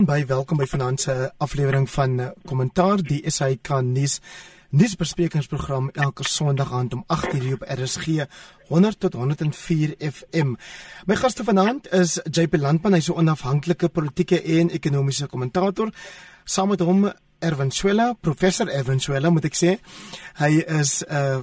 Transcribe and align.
By 0.00 0.22
welkom 0.24 0.56
by 0.56 0.64
vanaand 0.64 1.00
se 1.00 1.14
aflewering 1.44 1.84
van 1.92 2.20
eh, 2.20 2.28
Kommentaar 2.48 3.02
die 3.04 3.18
SAK 3.28 3.68
nuus 3.84 4.14
nuusbesprekingsprogram 4.72 5.90
elke 5.92 6.24
Sondag 6.24 6.72
aand 6.72 6.94
om 6.96 7.04
8:00 7.04 7.52
op 7.52 7.66
RSG 7.68 8.24
100 8.68 9.00
tot 9.00 9.12
104 9.12 9.94
FM. 9.98 10.54
My 11.06 11.16
gaste 11.16 11.44
vanaand 11.44 11.92
is 11.92 12.20
JP 12.30 12.56
Landman, 12.56 12.92
hy's 12.92 13.10
'n 13.10 13.12
onafhanklike 13.12 13.88
politieke 13.88 14.42
en 14.42 14.70
ekonomiese 14.70 15.26
kommentator. 15.26 15.92
Saam 16.44 16.68
met 16.68 16.80
hom 16.80 17.12
Erwin 17.38 17.70
Swela, 17.70 18.16
professor 18.20 18.68
Erwin 18.68 19.00
Swela 19.00 19.30
moet 19.30 19.44
ek 19.44 19.56
sê. 19.56 19.80
Hy 20.34 20.64
is 20.80 21.04
'n 21.04 21.12
uh, 21.14 21.42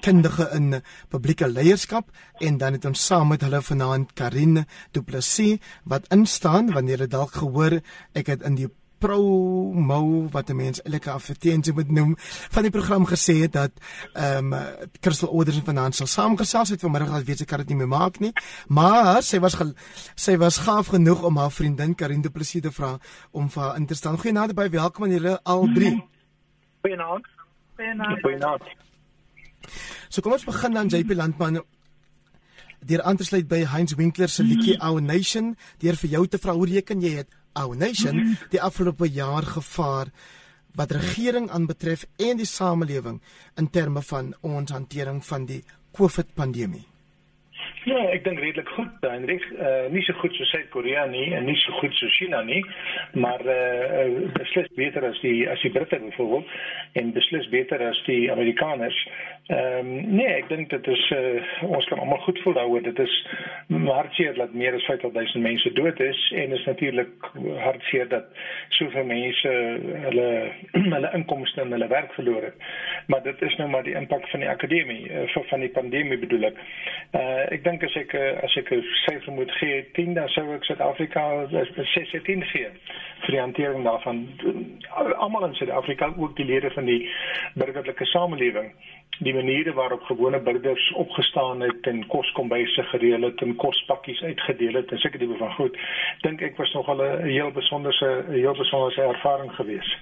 kundige 0.00 0.48
in 0.56 0.82
publieke 1.08 1.48
leierskap 1.48 2.10
en 2.40 2.58
dan 2.58 2.78
het 2.78 2.84
ons 2.84 3.06
saam 3.06 3.28
met 3.28 3.42
hulle 3.42 3.62
vanaand 3.62 4.12
Karine 4.14 4.66
Du 4.92 5.02
Plessis 5.02 5.58
wat 5.84 6.08
instaan 6.14 6.72
wanneer 6.72 7.04
jy 7.04 7.10
dalk 7.12 7.34
gehoor 7.42 7.80
ek 8.14 8.26
het 8.26 8.46
in 8.46 8.56
die 8.58 8.70
promo 9.02 10.28
wat 10.32 10.48
die 10.50 10.56
mense 10.56 10.82
elke 10.86 11.10
afvertensie 11.10 11.74
moet 11.76 11.90
noem 11.90 12.14
van 12.54 12.66
die 12.66 12.72
program 12.74 13.06
gesê 13.10 13.40
het 13.42 13.56
dat 13.56 13.80
ehm 14.12 14.52
um, 14.52 14.90
Crystal 15.02 15.32
Orders 15.32 15.58
en 15.58 15.66
vanaand 15.66 15.98
sal 15.98 16.10
saamgesels. 16.10 16.74
Het 16.74 16.84
vanmiddag 16.84 17.14
al 17.16 17.26
weet 17.26 17.42
sy 17.42 17.48
kan 17.48 17.62
dit 17.62 17.72
nie 17.72 17.80
meer 17.82 17.90
maak 17.90 18.20
nie. 18.22 18.32
Maar 18.68 19.22
sy 19.26 19.40
was 19.42 19.58
sy 20.14 20.36
was 20.38 20.60
gaaf 20.66 20.92
genoeg 20.94 21.24
om 21.26 21.40
haar 21.42 21.50
vriendin 21.50 21.94
Karine 21.94 22.22
Du 22.22 22.30
Plessis 22.30 22.62
te 22.62 22.72
vra 22.72 22.94
om 23.30 23.50
vir 23.50 23.62
haar 23.62 23.80
in 23.80 23.86
te 23.86 23.98
staan. 23.98 24.18
Goeienaand 24.18 24.54
by 24.54 24.68
welkom 24.70 25.08
aan 25.08 25.16
julle 25.18 25.38
al 25.42 25.66
drie. 25.74 25.96
Goeienaand. 26.86 27.26
Goeienaand. 27.76 28.22
Goeienaand 28.22 28.81
So 30.08 30.22
kom 30.22 30.36
ons 30.36 30.44
begin 30.48 30.74
dan 30.74 30.90
JP 30.92 31.16
Landman 31.18 31.62
deur 32.82 33.02
aan 33.06 33.16
te 33.16 33.24
sluit 33.24 33.46
by 33.48 33.62
Heinz 33.70 33.94
Winkler 33.94 34.28
se 34.28 34.42
liedjie 34.42 34.78
Our 34.82 35.02
Nation 35.02 35.54
deur 35.82 35.98
vir 36.00 36.14
jou 36.16 36.26
te 36.26 36.40
vra 36.42 36.56
hoe 36.58 36.66
reken 36.66 37.02
jy 37.04 37.16
het 37.20 37.30
Our 37.54 37.76
Nation 37.78 38.36
die 38.50 38.62
afgelope 38.62 39.06
jaar 39.06 39.46
gevaar 39.46 40.10
wat 40.74 40.94
regering 40.96 41.50
aanbetref 41.52 42.06
en 42.18 42.40
die 42.40 42.48
samelewing 42.48 43.20
in 43.60 43.70
terme 43.70 44.02
van 44.02 44.32
ons 44.40 44.72
hantering 44.72 45.20
van 45.24 45.46
die 45.46 45.60
COVID 45.92 46.34
pandemie 46.34 46.86
Ja, 47.82 47.98
ek 48.14 48.22
dink 48.22 48.38
redelik 48.38 48.68
goed, 48.76 48.92
Hendrik. 49.02 49.42
Uh 49.58 49.88
nie 49.90 50.02
so 50.06 50.14
goed 50.20 50.34
so 50.38 50.46
Suid-Korea 50.52 51.02
nie 51.10 51.32
en 51.34 51.48
nie 51.48 51.56
so 51.64 51.74
goed 51.80 51.94
so 51.98 52.06
China 52.14 52.42
nie, 52.46 52.60
maar 53.18 53.42
uh 53.42 54.28
beslis 54.36 54.70
beter 54.78 55.02
as 55.08 55.18
die 55.24 55.48
as 55.50 55.62
die 55.66 55.72
Britte 55.74 55.98
byvoorbeeld 55.98 56.46
en 57.00 57.10
beslis 57.16 57.48
beter 57.50 57.82
as 57.88 57.98
die 58.06 58.30
Amerikaners. 58.30 58.98
Ehm 59.46 59.78
um, 59.78 60.14
nee, 60.14 60.26
ek 60.38 60.46
dink 60.48 60.68
dit 60.70 60.86
is 60.86 61.00
uh 61.10 61.70
ons 61.74 61.86
kan 61.90 61.98
almal 61.98 62.20
goed 62.22 62.38
voel 62.44 62.54
daaroor. 62.54 62.82
Dit 62.86 62.98
is 63.02 63.14
hartseer 63.68 64.36
dat 64.38 64.52
meer 64.54 64.76
as 64.78 64.84
50000 64.86 65.42
mense 65.42 65.72
dood 65.74 66.00
is 66.00 66.20
en 66.36 66.54
is 66.54 66.64
natuurlik 66.64 67.26
hartseer 67.64 68.08
dat 68.08 68.28
soveel 68.78 69.04
mense 69.04 69.54
hulle 70.04 70.28
hulle 70.94 71.10
inkomste 71.18 71.60
en 71.60 71.74
hulle 71.74 71.90
werk 71.90 72.14
verloor 72.14 72.46
het. 72.46 72.70
Maar 73.06 73.22
dit 73.22 73.42
is 73.42 73.56
nou 73.58 73.68
maar 73.74 73.82
die 73.82 73.96
impak 73.98 74.28
van 74.30 74.46
die 74.46 74.48
akademie 74.48 75.10
uh, 75.10 75.26
van 75.50 75.66
die 75.66 75.74
pandemie 75.74 76.18
bedoel 76.22 76.52
ek. 76.52 76.62
Uh 77.10 77.42
ek 77.58 77.66
dink 77.66 77.82
as 77.90 77.98
ek 77.98 78.14
as 78.46 78.56
ek 78.62 78.70
'n 78.78 78.86
syfer 79.02 79.34
moet 79.34 79.50
gee 79.58 79.82
10 79.98 80.14
dan 80.14 80.28
sou 80.38 80.46
ek 80.54 80.70
Suid-Afrika 80.70 81.26
610 81.50 82.46
gee 82.54 82.70
vir 83.26 83.34
die 83.34 83.42
hantering 83.42 83.84
daarvan 83.84 84.26
almal 85.18 85.50
in 85.50 85.54
Suid-Afrika 85.58 86.14
ook 86.16 86.36
die 86.36 86.46
lede 86.46 86.70
van 86.70 86.86
die 86.86 87.08
burgerlike 87.58 88.06
samelewing 88.14 88.70
die 89.22 89.34
maniere 89.34 89.72
waarop 89.72 90.02
gewone 90.02 90.40
burgers 90.40 90.92
opgestaan 91.04 91.60
het 91.60 91.86
en 91.90 92.06
koskombuise 92.06 92.82
gereël 92.92 93.22
het 93.22 93.42
en 93.42 93.56
kospakkies 93.56 94.22
uitgedeel 94.22 94.80
het 94.80 94.90
en 94.90 94.98
seker 94.98 95.18
tipe 95.18 95.36
van 95.38 95.54
goed 95.58 95.76
dink 96.22 96.40
ek 96.40 96.56
was 96.56 96.72
nog 96.72 96.88
al 96.88 97.02
'n 97.02 97.28
heel 97.28 97.50
besonderse 97.50 98.24
heel 98.28 98.56
besonderse 98.56 99.02
ervaring 99.02 99.52
geweest 99.52 99.96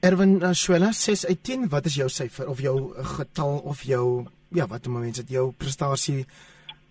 Erwin 0.00 0.54
Swela 0.54 0.92
6 0.92 1.26
uit 1.26 1.44
10 1.44 1.68
wat 1.68 1.84
is 1.84 1.94
jou 1.94 2.08
syfer 2.08 2.48
of 2.48 2.60
jou 2.60 2.92
getal 3.16 3.58
of 3.58 3.82
jou 3.82 4.26
ja, 4.52 4.66
wat 4.66 4.86
om 4.86 5.00
mense 5.00 5.22
dit 5.24 5.36
jou 5.38 5.52
prestasie 5.56 6.24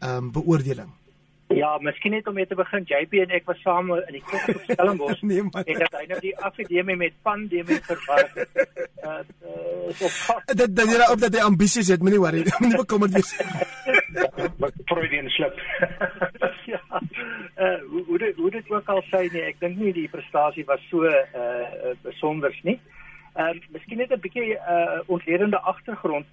ehm 0.01 0.17
um, 0.17 0.31
beoordeling. 0.33 0.89
Ja, 1.55 1.77
miskien 1.81 2.11
net 2.11 2.27
om 2.27 2.33
mee 2.33 2.47
te 2.47 2.55
begin, 2.55 2.83
JP 2.87 3.13
en 3.23 3.33
ek 3.35 3.47
was 3.49 3.59
saam 3.65 3.89
in 3.95 4.15
die 4.15 4.23
kos 4.23 4.43
op 4.53 4.61
Stellenbosch. 4.67 5.23
nee, 5.29 5.43
maar 5.43 5.65
en 5.65 5.79
dat 5.83 5.97
hy 5.99 6.03
nou 6.09 6.19
die 6.23 6.33
akademie 6.37 6.95
met 6.99 7.17
pandemie 7.25 7.79
verwar. 7.87 8.29
Uh, 8.35 9.19
uh 9.45 10.37
dit 10.53 10.75
dit 10.75 10.93
is 10.95 11.09
op 11.13 11.23
dat 11.23 11.35
hy 11.35 11.43
ambisies 11.45 11.91
het, 11.93 12.03
moenie 12.05 12.21
worry, 12.21 12.43
moenie 12.63 12.81
bekommerd 12.83 13.17
wees. 13.17 13.33
Wat 14.61 14.79
Freudian 14.91 15.29
slip. 15.35 15.59
ja. 16.71 16.81
Uh 17.57 17.79
hoe 17.89 18.03
hoe 18.07 18.17
dit, 18.17 18.35
hoe 18.35 18.51
dit 18.51 18.71
ook 18.71 18.89
al 18.95 19.03
sê 19.09 19.25
nee, 19.31 19.45
ek 19.51 19.59
dink 19.63 19.77
nie 19.81 19.93
die 19.97 20.09
prestasie 20.11 20.65
was 20.69 20.83
so 20.89 21.07
uh 21.07 21.95
besonders 22.05 22.59
nie. 22.67 22.79
Ehm 23.35 23.57
uh, 23.57 23.71
miskien 23.75 24.03
net 24.03 24.11
'n 24.11 24.23
bietjie 24.23 24.55
uh 24.55 25.01
ontledende 25.07 25.59
agtergrond. 25.73 26.25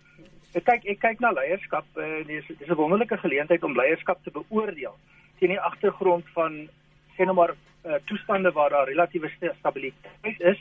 Ek 0.54 0.64
kyk 0.64 0.86
ek 0.86 1.00
kyk 1.00 1.20
na 1.20 1.30
leierskap. 1.30 1.84
Uh, 1.96 2.24
dis 2.26 2.46
dis 2.46 2.68
'n 2.68 2.74
wonderlike 2.74 3.16
geleentheid 3.16 3.64
om 3.64 3.76
leierskap 3.76 4.22
te 4.24 4.30
beoordeel 4.30 4.96
teen 5.38 5.54
die 5.54 5.60
agtergrond 5.60 6.26
van 6.34 6.68
sê 7.16 7.26
nou 7.26 7.34
maar 7.34 7.54
uh, 7.54 7.98
toestande 8.04 8.52
waar 8.52 8.70
daar 8.70 8.88
relatiewe 8.88 9.30
stabiliteit 9.58 10.40
is 10.40 10.60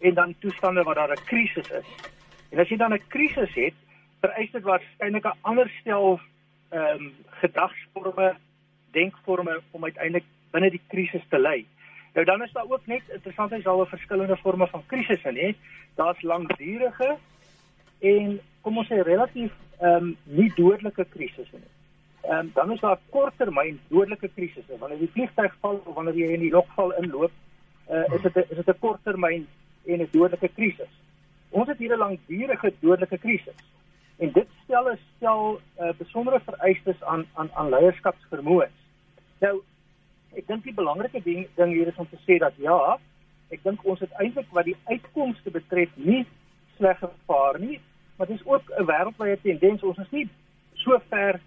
en 0.00 0.14
dan 0.14 0.34
toestande 0.38 0.82
waar 0.82 0.94
daar 0.94 1.12
'n 1.12 1.24
krisis 1.24 1.70
is. 1.70 1.88
En 2.50 2.58
as 2.58 2.68
jy 2.68 2.76
dan 2.76 2.92
'n 2.92 3.08
krisis 3.08 3.54
het, 3.54 3.74
vereis 4.20 4.50
dit 4.50 4.62
waarskynlik 4.62 5.24
'n 5.24 5.38
ander 5.40 5.70
stel 5.80 6.20
ehm 6.70 7.00
um, 7.00 7.12
gedagsforme, 7.40 8.36
denkforme 8.90 9.60
om 9.70 9.84
uiteindelik 9.84 10.24
binne 10.50 10.70
die 10.70 10.82
krisis 10.88 11.24
te 11.28 11.38
lei. 11.38 11.66
Nou 12.14 12.24
dan 12.24 12.42
is 12.42 12.52
daar 12.52 12.68
ook 12.68 12.86
net 12.86 13.02
interessant 13.08 13.52
is 13.52 13.62
daar 13.62 13.86
verskillende 13.86 14.36
forme 14.36 14.66
van 14.66 14.86
krisisse, 14.86 15.30
nê? 15.30 15.54
Daar's 15.94 16.22
langdurige 16.22 17.16
en 18.00 18.40
kom 18.68 18.82
ons 18.82 18.90
sê 18.92 19.00
relatief 19.00 19.52
ehm 19.80 20.08
um, 20.08 20.08
nie 20.36 20.50
dodelike 20.56 21.06
krisisse 21.14 21.56
nie. 21.56 21.70
Ehm 22.26 22.38
um, 22.38 22.50
dan 22.54 22.72
is 22.74 22.82
daar 22.84 22.98
korttermyn 23.14 23.78
dodelike 23.88 24.28
krisisse. 24.34 24.76
Wanneer 24.80 25.00
die 25.00 25.12
vliegtuig 25.14 25.54
val 25.62 25.80
of 25.84 25.94
wanneer 25.96 26.18
jy 26.20 26.28
in 26.34 26.44
die 26.44 26.52
lugval 26.52 26.92
inloop, 27.00 27.32
uh, 27.88 28.04
is 28.16 28.26
dit 28.26 28.36
is 28.42 28.58
dit 28.58 28.68
'n 28.68 28.80
korttermyn 28.82 29.46
en 29.86 30.02
'n 30.02 30.08
dodelike 30.12 30.50
krisis. 30.58 30.92
Ons 31.50 31.68
het 31.68 31.78
hier 31.78 31.94
'n 31.96 32.02
langdurige 32.04 32.72
dodelike 32.80 33.18
krisis. 33.18 33.58
En 34.18 34.32
dit 34.32 34.48
stel 34.64 34.92
'n 34.92 34.98
stel 35.16 35.60
uh, 35.80 35.92
besondere 35.98 36.40
vereistes 36.40 37.02
aan 37.02 37.26
aan 37.34 37.50
aan 37.54 37.68
leierskapsvermoë. 37.68 38.68
Nou 39.40 39.62
ek 40.36 40.46
dink 40.46 40.64
die 40.64 40.74
belangrike 40.74 41.22
ding 41.22 41.48
ding 41.56 41.72
hier 41.72 41.88
is 41.88 41.96
om 41.96 42.08
te 42.10 42.20
sê 42.26 42.38
dat 42.38 42.52
ja, 42.56 42.98
ek 43.48 43.62
dink 43.62 43.84
ons 43.84 44.00
het 44.00 44.12
eintlik 44.12 44.50
wat 44.50 44.64
die 44.64 44.80
uitkomste 44.84 45.50
betref 45.50 45.88
nie 45.96 46.26
sleg 46.76 46.98
gevaar 46.98 47.58
nie, 47.60 47.80
maar 48.18 48.26
dit 48.26 48.40
is 48.40 48.46
ook 48.46 48.62
'n 48.78 48.84
wêreldwye 48.84 49.38
tendens. 49.42 49.82
Ons 49.82 49.98
is 49.98 50.10
nie 50.10 50.28
so 50.74 51.00
ver 51.08 51.40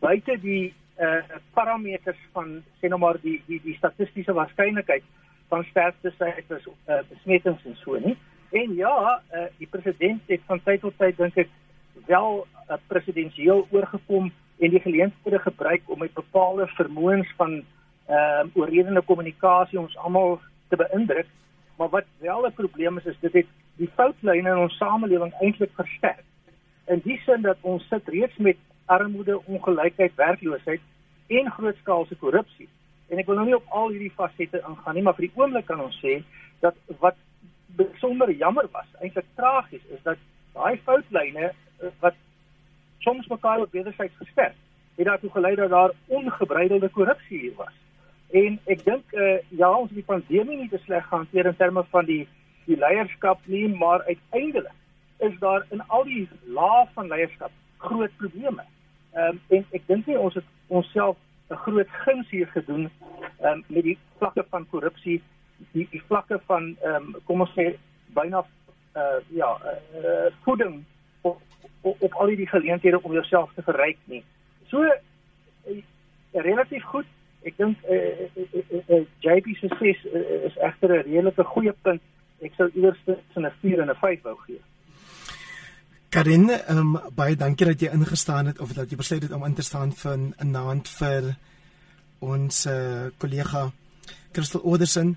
buite 0.00 0.38
die 0.40 0.74
uh 0.98 1.22
parameters 1.54 2.18
van 2.32 2.62
sê 2.80 2.88
nou 2.88 2.98
maar 2.98 3.16
die 3.22 3.42
die 3.46 3.60
die 3.62 3.76
statistiese 3.76 4.32
waarskynlikheid 4.32 5.02
van 5.48 5.64
sterftes 5.64 6.16
syfers 6.16 6.66
uh 6.66 7.00
besmettings 7.08 7.64
en 7.64 7.76
so 7.76 7.98
nie. 7.98 8.16
En 8.50 8.74
ja, 8.74 9.22
uh 9.32 9.46
die 9.58 9.66
president 9.70 10.22
het 10.26 10.40
van 10.46 10.62
tyd 10.62 10.80
tot 10.80 10.98
tyd 10.98 11.16
dink 11.16 11.36
ek 11.36 11.48
wel 12.06 12.46
uh, 12.70 12.76
presidensieel 12.86 13.66
oorgekom 13.70 14.32
en 14.58 14.70
die 14.70 14.80
geleenthede 14.80 15.38
gebruik 15.38 15.82
om 15.84 15.98
met 15.98 16.14
bepaalde 16.14 16.66
vermoëns 16.66 17.32
van 17.36 17.62
ehm 18.08 18.46
uh, 18.46 18.56
oorredende 18.56 19.02
kommunikasie 19.02 19.78
ons 19.78 19.96
almal 19.96 20.40
te 20.68 20.76
beïndruk. 20.76 21.26
Maar 21.76 21.88
wat 21.88 22.04
wel 22.18 22.46
'n 22.46 22.52
probleem 22.52 22.98
is 22.98 23.04
is 23.04 23.18
dit 23.20 23.32
het 23.32 23.46
die 23.78 23.90
foutlyne 23.96 24.50
in 24.50 24.64
ons 24.64 24.76
samelewing 24.80 25.32
eintlik 25.40 25.72
versterk. 25.78 26.24
In 26.88 27.02
die 27.04 27.18
sin 27.24 27.44
dat 27.44 27.62
ons 27.62 27.84
sit 27.88 28.08
reeds 28.08 28.36
met 28.42 28.58
armoede, 28.88 29.38
ongelykheid, 29.46 30.14
werkloosheid 30.16 30.80
en 31.28 31.50
grootskaalse 31.52 32.16
korrupsie. 32.16 32.68
En 33.08 33.20
ek 33.20 33.28
wil 33.28 33.40
nou 33.40 33.46
nie 33.48 33.56
op 33.56 33.74
al 33.80 33.92
hierdie 33.92 34.14
fasette 34.16 34.60
ingaan 34.60 34.96
nie, 34.96 35.04
maar 35.04 35.16
vir 35.16 35.28
die 35.28 35.40
oomblik 35.40 35.68
kan 35.68 35.82
ons 35.84 35.98
sê 36.02 36.18
dat 36.64 36.76
wat 37.02 37.18
besonder 37.78 38.32
jammer 38.32 38.66
was, 38.72 38.88
eintlik 39.02 39.28
tragies, 39.36 39.84
is 39.94 40.00
dat 40.06 40.20
daai 40.56 40.80
foutlyne 40.84 41.50
eh, 41.50 41.92
wat 42.02 42.16
soms 43.04 43.28
mekaar 43.30 43.62
op 43.62 43.76
wederzijds 43.76 44.16
versterk, 44.18 44.56
het 44.96 45.06
daartoe 45.06 45.30
gelei 45.30 45.54
dat 45.54 45.70
daar 45.70 45.94
ongebreidelde 46.06 46.88
korrupsie 46.88 47.38
hier 47.38 47.54
was. 47.56 47.76
En 48.28 48.58
ek 48.68 48.82
dink 48.84 49.14
uh, 49.16 49.38
ja, 49.56 49.70
ons 49.70 49.88
het 49.88 50.00
die 50.00 50.08
pandemie 50.08 50.58
nie 50.58 50.68
te 50.68 50.80
sleg 50.82 51.06
gehanteer 51.08 51.46
in 51.48 51.56
terme 51.56 51.84
van 51.92 52.04
die 52.04 52.26
die 52.68 52.76
leierskap 52.76 53.40
nie, 53.44 53.68
maar 53.68 54.04
uiteindelik 54.04 54.76
is 55.18 55.38
daar 55.38 55.66
in 55.74 55.82
al 55.86 56.04
die 56.04 56.28
lae 56.44 56.84
van 56.94 57.08
leierskap 57.08 57.54
groot 57.76 58.16
probleme. 58.16 58.64
Ehm 59.12 59.38
um, 59.38 59.40
en 59.56 59.64
ek 59.76 59.86
dink 59.86 60.06
nie 60.06 60.18
ons 60.18 60.34
het 60.34 60.44
onsself 60.66 61.16
'n 61.50 61.60
groot 61.64 61.90
guns 62.04 62.30
hier 62.30 62.46
gedoen 62.46 62.90
ehm 63.40 63.52
um, 63.52 63.64
met 63.66 63.82
die 63.82 63.98
vlakke 64.18 64.44
van 64.50 64.68
korrupsie, 64.70 65.22
die 65.72 65.88
die 65.90 66.02
vlakke 66.06 66.40
van 66.46 66.76
ehm 66.82 66.94
um, 66.94 67.14
kom 67.24 67.40
ons 67.40 67.54
sê 67.56 67.74
byna 68.14 68.44
uh 68.96 69.20
ja, 69.28 69.50
uh, 69.94 70.32
voeding 70.42 70.84
op, 71.20 71.40
op 71.80 72.02
op 72.02 72.12
al 72.14 72.26
die 72.26 72.48
geleenthede 72.48 73.02
om 73.02 73.12
jouself 73.12 73.52
te 73.54 73.62
verryk 73.62 73.98
nie. 74.04 74.24
So 74.66 74.82
uh, 74.84 75.82
relatief 76.32 76.84
goed 76.84 77.06
ek 77.42 77.56
dink 77.56 77.82
eh 77.82 77.94
uh, 77.94 78.44
uh, 78.54 78.62
uh, 78.70 78.82
uh, 78.88 79.04
JP 79.24 79.56
se 79.56 79.68
ses 79.78 80.04
uh, 80.04 80.44
is 80.44 80.56
egter 80.56 80.90
'n 80.90 81.02
redelike 81.02 81.44
goeie 81.44 81.74
punt. 81.82 82.02
Ek 82.40 82.52
sou 82.56 82.70
eers 82.74 82.98
'n 83.06 83.50
4 83.60 83.80
en 83.80 83.90
'n 83.90 83.94
5 83.94 84.22
wou 84.22 84.36
gee. 84.46 84.60
Karin, 86.08 86.50
um, 86.70 87.00
baie 87.14 87.36
dankie 87.36 87.66
dat 87.66 87.80
jy 87.80 87.90
ingestaan 87.92 88.46
het 88.46 88.60
of 88.60 88.72
dat 88.72 88.90
jy 88.90 88.96
besluit 88.96 89.22
het 89.22 89.32
om 89.32 89.44
in 89.44 89.54
te 89.54 89.62
staan 89.62 89.92
vir 89.92 90.16
'n 90.16 90.50
naand 90.50 90.88
vir 90.88 91.36
ons 92.20 92.66
uh, 92.66 93.06
kollega 93.18 93.70
Christel 94.32 94.62
Oderson 94.62 95.16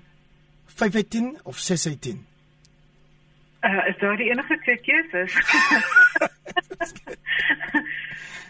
510 0.66 1.38
of 1.42 1.58
610. 1.58 2.26
Uh, 3.62 3.88
is 3.88 3.98
daar 3.98 4.16
die 4.16 4.30
enige 4.30 4.58
twee 4.58 4.76
keuses? 4.76 5.32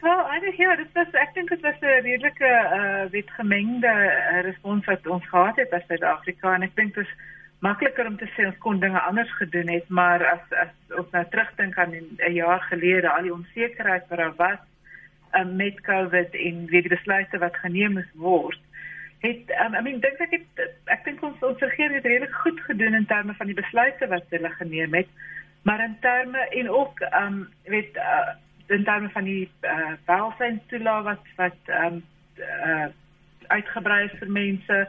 Wel, 0.03 0.29
eigenlijk 0.29 0.57
ja, 0.57 0.77
dit 0.77 0.93
was, 0.93 1.11
ek 1.13 1.35
dink 1.35 1.49
dit 1.49 1.61
was 1.61 1.79
'n 1.81 2.01
redelike 2.03 2.51
uh 2.79 3.11
wit 3.11 3.31
gemengde 3.31 3.93
uh, 3.93 4.41
respons 4.43 4.85
wat 4.85 5.07
ons 5.07 5.29
gehad 5.29 5.57
het 5.57 5.73
as 5.73 5.87
Suid-Afrika 5.87 6.55
en 6.55 6.63
ek 6.63 6.75
dink 6.75 6.95
dit 6.95 7.05
is 7.07 7.13
makliker 7.63 8.07
om 8.07 8.17
te 8.19 8.27
sê 8.35 8.47
ons 8.49 8.59
kon 8.59 8.81
dinge 8.83 9.01
anders 9.01 9.31
gedoen 9.39 9.71
het, 9.71 9.89
maar 9.89 10.25
as 10.27 10.55
as 10.65 10.99
ons 10.99 11.11
nou 11.15 11.25
terugdink 11.31 11.79
aan 11.79 11.95
'n 11.95 12.35
jaar 12.35 12.61
gelede, 12.71 13.09
al 13.11 13.23
die 13.23 13.35
onsekerheid 13.35 14.09
wat 14.09 14.19
daar 14.19 14.37
was 14.37 14.63
uh, 15.35 15.45
met 15.47 15.81
COVID 15.81 16.35
en 16.35 16.67
wie 16.67 16.83
die 16.83 16.97
besluite 16.97 17.39
wat 17.39 17.57
geneem 17.57 17.93
moes 17.93 18.11
word, 18.15 18.61
het 19.23 19.51
um, 19.65 19.75
I 19.75 19.83
mean 19.83 20.01
dink 20.01 20.19
ek 20.19 20.35
het 20.35 20.63
ek 20.91 21.05
dink 21.05 21.23
ons 21.23 21.43
ons 21.47 21.61
regering 21.63 22.01
het 22.01 22.09
redelik 22.11 22.35
goed 22.45 22.61
gedoen 22.67 22.99
in 22.99 23.07
terme 23.07 23.35
van 23.39 23.47
die 23.47 23.59
besluite 23.59 24.09
wat 24.11 24.35
hulle 24.35 24.51
geneem 24.59 24.95
het, 24.99 25.13
maar 25.63 25.85
in 25.85 25.95
terme 26.01 26.39
en 26.39 26.71
ook 26.71 27.05
um 27.21 27.47
weet 27.71 27.97
uh, 27.97 28.35
in 28.75 28.85
terme 28.85 29.09
van 29.15 29.25
die 29.25 29.51
uh, 29.61 29.95
welstandstoelaag 30.11 31.07
wat 31.11 31.31
wat 31.37 31.73
um 31.85 32.03
uh, 32.43 32.91
uitgebrei 33.47 34.05
is 34.09 34.19
vir 34.19 34.31
mense 34.31 34.83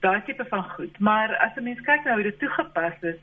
daai 0.00 0.22
tipe 0.26 0.44
van 0.48 0.64
goed. 0.64 0.98
Maar 0.98 1.36
as 1.36 1.56
'n 1.56 1.62
mens 1.62 1.80
kyk 1.80 2.04
na 2.04 2.14
hoe 2.14 2.22
dit 2.22 2.38
toegepas 2.38 2.98
is, 3.00 3.20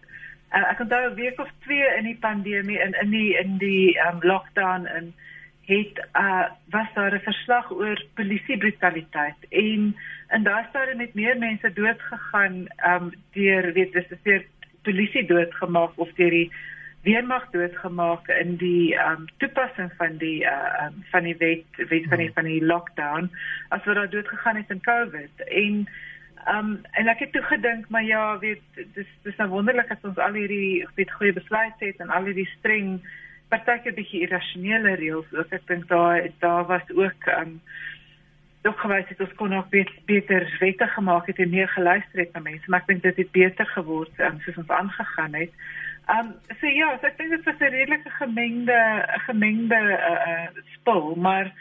uh, 0.54 0.72
ek 0.72 0.80
onthou 0.80 1.10
'n 1.10 1.16
week 1.16 1.39
of 1.39 1.50
2 1.66 1.98
in 1.98 2.04
die 2.04 2.18
pandemie 2.19 2.80
in 2.80 2.94
in 3.01 3.10
die 3.10 3.38
in 3.38 3.57
die 3.57 4.00
um, 4.07 4.18
lockdown 4.22 4.86
en 4.86 5.13
het 5.66 6.07
uh, 6.13 6.45
was 6.69 6.88
daar 6.94 7.13
'n 7.13 7.19
verslag 7.19 7.72
oor 7.72 8.06
polisiebrutaliteit 8.13 9.39
en 9.50 9.95
en 10.27 10.44
daar 10.44 10.66
staan 10.69 10.98
net 10.98 11.13
meer 11.13 11.38
mense 11.38 11.74
dood 11.74 12.01
gegaan 12.01 12.68
um 12.88 13.12
deur 13.31 13.74
weet 13.74 13.94
dis 13.94 14.07
deur 14.24 14.45
polisie 14.81 15.25
doodgemaak 15.25 15.92
of 15.95 16.10
deur 16.13 16.30
die 16.30 16.51
weermag 17.01 17.50
doodgemaak 17.51 18.27
in 18.27 18.56
die 18.56 18.95
um 18.95 19.25
toepassing 19.38 19.92
van 19.98 20.18
die 20.18 20.44
uh 20.44 20.86
um, 20.86 21.04
van 21.12 21.24
die 21.24 21.38
wet 21.38 21.89
wet 21.89 22.06
van 22.10 22.18
die 22.18 22.31
van 22.33 22.44
die 22.44 22.66
lockdown 22.66 23.30
as 23.69 23.83
wat 23.86 23.95
daar 23.95 24.10
dood 24.10 24.27
gegaan 24.27 24.56
het 24.56 24.69
in 24.69 24.81
COVID 24.81 25.48
en 25.48 25.88
Um 26.46 26.80
en 26.92 27.08
ek 27.10 27.20
het 27.26 27.32
toe 27.34 27.42
gedink 27.42 27.90
maar 27.90 28.04
ja, 28.04 28.38
weet 28.40 28.62
dis 28.94 29.12
dis 29.24 29.38
nou 29.42 29.50
wonderlik 29.50 29.90
dat 29.90 30.04
ons 30.06 30.18
al 30.22 30.38
hierdie 30.38 30.86
weet 30.96 31.12
goeie 31.12 31.34
besluite 31.34 31.86
het 31.86 32.00
en 32.04 32.14
al 32.14 32.30
hierdie 32.30 32.50
streng 32.58 33.00
partyke 33.50 33.94
bietjie 33.98 34.22
irrasionele 34.28 34.96
reëls 35.00 35.34
ook 35.34 35.54
ek 35.58 35.66
dink 35.68 35.88
daar 35.90 36.28
daar 36.40 36.66
was 36.70 36.86
ook 36.94 37.30
um 37.40 37.60
ook 38.66 38.80
gewys 38.82 39.10
het 39.10 39.20
ons 39.22 39.34
kon 39.38 39.54
ook 39.54 39.70
bet, 39.70 39.92
beter 40.10 40.46
wette 40.60 40.88
gemaak 40.88 41.28
het 41.30 41.40
en 41.40 41.50
meer 41.50 41.70
geluister 41.70 42.20
het 42.20 42.34
na 42.34 42.42
mense, 42.42 42.70
maar 42.70 42.82
ek 42.82 42.88
dink 42.94 43.04
dit 43.04 43.20
het 43.22 43.32
beter 43.32 43.68
geword 43.74 44.22
um, 44.26 44.40
soos 44.46 44.58
ons 44.64 44.74
aangegaan 44.74 45.38
het. 45.38 45.54
Um 46.14 46.34
so 46.60 46.70
ja, 46.70 46.92
so 46.98 47.10
ek 47.10 47.18
dink 47.20 47.36
dit 47.36 47.46
was 47.46 47.62
'n 47.62 47.74
redelike 47.78 48.12
gemengde 48.18 48.80
gemengde 49.28 49.82
uh, 49.98 50.18
uh 50.30 50.66
spul, 50.78 51.16
maar 51.16 51.54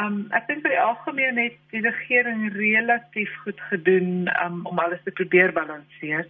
Um 0.00 0.24
ek 0.34 0.48
dink 0.48 0.64
vir 0.64 0.74
die 0.74 0.82
algemeen 0.82 1.38
het 1.38 1.58
die 1.70 1.82
regering 1.84 2.48
relatief 2.56 3.30
goed 3.44 3.60
gedoen 3.70 4.26
um, 4.42 4.64
om 4.66 4.80
alles 4.82 5.02
te 5.04 5.14
probeer 5.14 5.52
balanseer. 5.54 6.26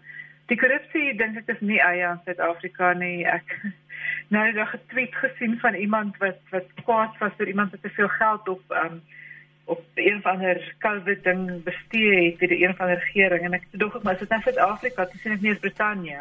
Die 0.53 0.59
korrupsie 0.61 1.15
dink 1.17 1.39
ek 1.41 1.49
is 1.55 1.63
nie 1.65 1.81
eie 1.81 2.05
aan 2.05 2.21
Suid-Afrika 2.27 2.93
nie. 3.01 3.25
Ek 3.25 3.57
nou 4.35 4.45
het 4.45 4.61
'n 4.61 4.83
tweet 4.93 5.15
gesien 5.17 5.57
van 5.61 5.75
iemand 5.75 6.17
wat 6.21 6.41
wat 6.51 6.69
kwaad 6.85 7.17
was 7.19 7.39
oor 7.41 7.49
iemand 7.49 7.71
wat 7.71 7.83
te 7.83 7.97
veel 7.97 8.09
geld 8.21 8.49
op 8.49 8.77
um 8.85 9.01
op 9.65 9.83
een 9.95 10.21
van 10.21 10.41
haar 10.45 10.61
COVID 10.79 11.25
ding 11.25 11.63
bestee 11.65 12.31
het 12.31 12.39
deur 12.39 12.53
een 12.53 12.77
van 12.77 12.87
die 12.87 13.01
regering 13.01 13.45
en 13.45 13.57
ek 13.57 13.65
dink 13.71 13.95
ook 13.95 14.03
maar 14.03 14.19
dit 14.19 14.23
is 14.23 14.29
nou 14.29 14.43
Suid-Afrika, 14.43 15.05
dit 15.05 15.15
is 15.15 15.25
nie 15.25 15.51
net 15.51 15.61
Brittanje. 15.61 16.21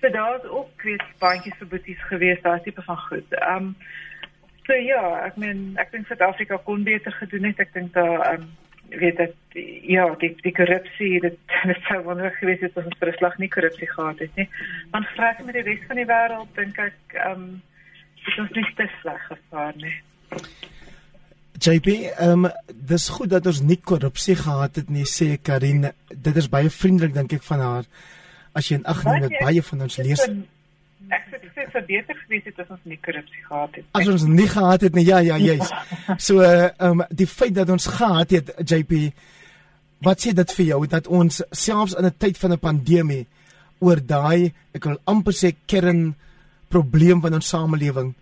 So 0.00 0.10
daar's 0.10 0.44
ook 0.44 0.68
kweet 0.76 1.02
baantjies 1.18 1.56
vir 1.58 1.68
boeties 1.68 2.02
gewees, 2.10 2.42
daai 2.42 2.60
tipe 2.62 2.82
van 2.82 3.00
goed. 3.08 3.32
Um 3.40 3.76
So 4.68 4.76
ja, 4.76 5.00
ek 5.24 5.38
meen 5.40 5.60
ek 5.80 5.94
dink 5.94 6.10
Suid-Afrika 6.10 6.58
kon 6.66 6.82
beter 6.84 7.14
gedoen 7.16 7.46
het. 7.48 7.60
Ek 7.64 7.70
dink 7.72 7.94
daar 7.94 8.20
ehm 8.20 8.42
um, 8.42 8.48
weet 8.88 9.16
dat 9.20 9.56
ja, 9.84 10.04
die 10.20 10.30
die 10.42 10.52
korrupsie 10.56 11.20
dit 11.24 11.38
dit 11.70 11.80
sou 11.88 11.98
wonderlik 12.04 12.36
gewees 12.40 12.60
het 12.64 12.76
as 12.76 12.84
ons 12.88 12.98
vir 13.00 13.10
'n 13.12 13.16
slag 13.16 13.38
nie 13.40 13.48
korrupsie 13.48 13.88
gehad 13.88 14.20
het 14.24 14.36
nie. 14.36 14.48
Maar 14.92 15.08
vraag 15.14 15.40
met 15.44 15.56
die 15.56 15.64
res 15.64 15.86
van 15.88 16.00
die 16.00 16.08
wêreld 16.08 16.52
dink 16.60 16.80
ek 16.84 17.16
ehm 17.16 17.32
um, 17.32 17.62
dit 18.26 18.38
ons 18.44 18.52
nie 18.58 18.66
te 18.76 18.88
sleg 19.00 19.24
gevaar 19.30 19.72
nie. 19.80 19.96
JP, 21.56 21.88
ehm 22.26 22.44
um, 22.44 22.52
dis 22.92 23.08
goed 23.08 23.32
dat 23.32 23.48
ons 23.48 23.62
nie 23.64 23.80
korrupsie 23.80 24.36
gehad 24.36 24.76
het 24.76 24.92
nie, 24.92 25.08
sê 25.08 25.40
Karin. 25.42 25.88
Dit 26.12 26.36
is 26.36 26.52
baie 26.52 26.68
vriendelik 26.70 27.16
dink 27.16 27.32
ek 27.40 27.48
van 27.48 27.64
haar. 27.64 27.88
As 28.52 28.68
jy 28.68 28.82
in 28.82 28.84
ag 28.84 29.04
neem 29.04 29.28
dat 29.30 29.40
baie 29.40 29.62
van 29.62 29.88
ons 29.88 29.96
lees 29.96 30.28
Ek 31.08 31.24
sê 31.30 31.38
dit 31.40 31.72
sou 31.72 31.82
beter 31.86 32.16
gewees 32.24 32.44
het 32.44 32.58
as 32.58 32.70
ons 32.74 32.84
nie 32.84 32.98
korrupsie 32.98 33.42
gehad 33.46 33.76
het. 33.78 33.84
As 33.92 34.08
ons 34.08 34.24
nie 34.26 34.48
gehad 34.50 34.80
het 34.80 34.94
nie, 34.94 35.06
ja 35.06 35.18
ja, 35.24 35.38
jy's. 35.38 35.70
So 36.26 36.42
ehm 36.42 37.00
um, 37.00 37.04
die 37.10 37.26
feit 37.26 37.54
dat 37.54 37.70
ons 37.70 37.86
gehad 37.86 38.30
het 38.34 38.54
JP, 38.58 39.12
wat 40.04 40.22
sê 40.22 40.34
dit 40.34 40.54
vir 40.58 40.66
jou 40.72 40.80
dat 40.86 41.06
ons 41.06 41.42
selfs 41.50 41.94
in 41.98 42.06
'n 42.06 42.18
tyd 42.18 42.38
van 42.38 42.52
'n 42.52 42.58
pandemie 42.58 43.26
oor 43.80 44.00
daai 44.00 44.52
ek 44.74 44.84
wil 44.84 44.98
amper 45.04 45.32
sê 45.32 45.54
kern 45.66 46.14
probleem 46.68 47.20
van 47.20 47.34
ons 47.34 47.48
samelewing 47.48 48.14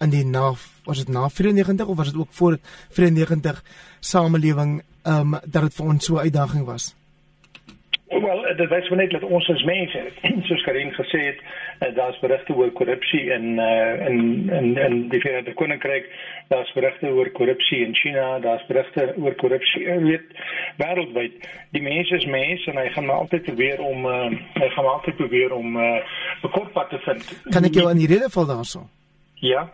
in 0.00 0.10
die 0.10 0.24
na 0.24 0.54
was 0.86 0.98
dit 0.98 1.08
na 1.08 1.28
94 1.28 1.86
of 1.86 1.96
was 1.96 2.10
dit 2.10 2.20
ook 2.20 2.32
voor 2.32 2.58
94 2.90 3.62
samelewing 4.00 4.82
ehm 5.02 5.34
um, 5.34 5.40
dat 5.46 5.62
dit 5.62 5.74
vir 5.74 5.86
ons 5.86 6.04
so 6.04 6.14
'n 6.14 6.24
uitdaging 6.26 6.64
was. 6.64 6.94
Wel, 8.12 8.42
dit 8.56 8.68
wys 8.68 8.88
maar 8.88 8.98
net 8.98 9.10
dat 9.10 9.22
ons 9.24 9.48
as 9.48 9.62
mense, 9.64 10.00
soos 10.48 10.62
Karin 10.66 10.92
gesê 10.92 11.20
het, 11.30 11.38
uh, 11.80 11.88
daar's 11.96 12.18
berigte 12.20 12.52
oor 12.54 12.70
korrupsie 12.76 13.22
in 13.32 13.58
uh, 13.58 14.06
in 14.08 14.50
in 14.52 14.76
in 14.76 14.96
die 15.08 15.20
Verenigde 15.20 15.54
Koninkryk, 15.56 16.10
daar's 16.52 16.72
berigte 16.76 17.08
oor 17.08 17.30
korrupsie 17.30 17.80
in 17.86 17.94
China, 17.96 18.38
daar's 18.44 18.66
berigte 18.68 19.14
oor 19.16 19.34
korrupsie, 19.40 19.84
jy 19.88 19.98
weet, 20.04 20.28
wêreldwyd. 20.82 21.40
Die 21.72 21.82
mense 21.82 22.16
is 22.20 22.28
mense 22.28 22.70
en 22.70 22.80
hy 22.82 22.88
gaan 22.92 23.08
maar 23.08 23.24
altyd 23.24 23.48
probeer 23.48 23.80
om 23.80 24.06
uh, 24.06 24.30
hy 24.60 24.68
gaan 24.76 24.84
maar 24.84 24.98
altyd 25.00 25.16
probeer 25.16 25.54
om 25.56 25.78
'n 25.78 26.02
uh, 26.44 26.50
kortpad 26.52 26.90
te 26.90 27.00
vind. 27.08 27.38
Kan 27.48 27.64
ek 27.64 27.80
jou 27.80 27.88
in 27.90 28.04
die 28.04 28.12
rede 28.12 28.28
val 28.30 28.46
daarso? 28.46 28.88
Ja 29.40 29.70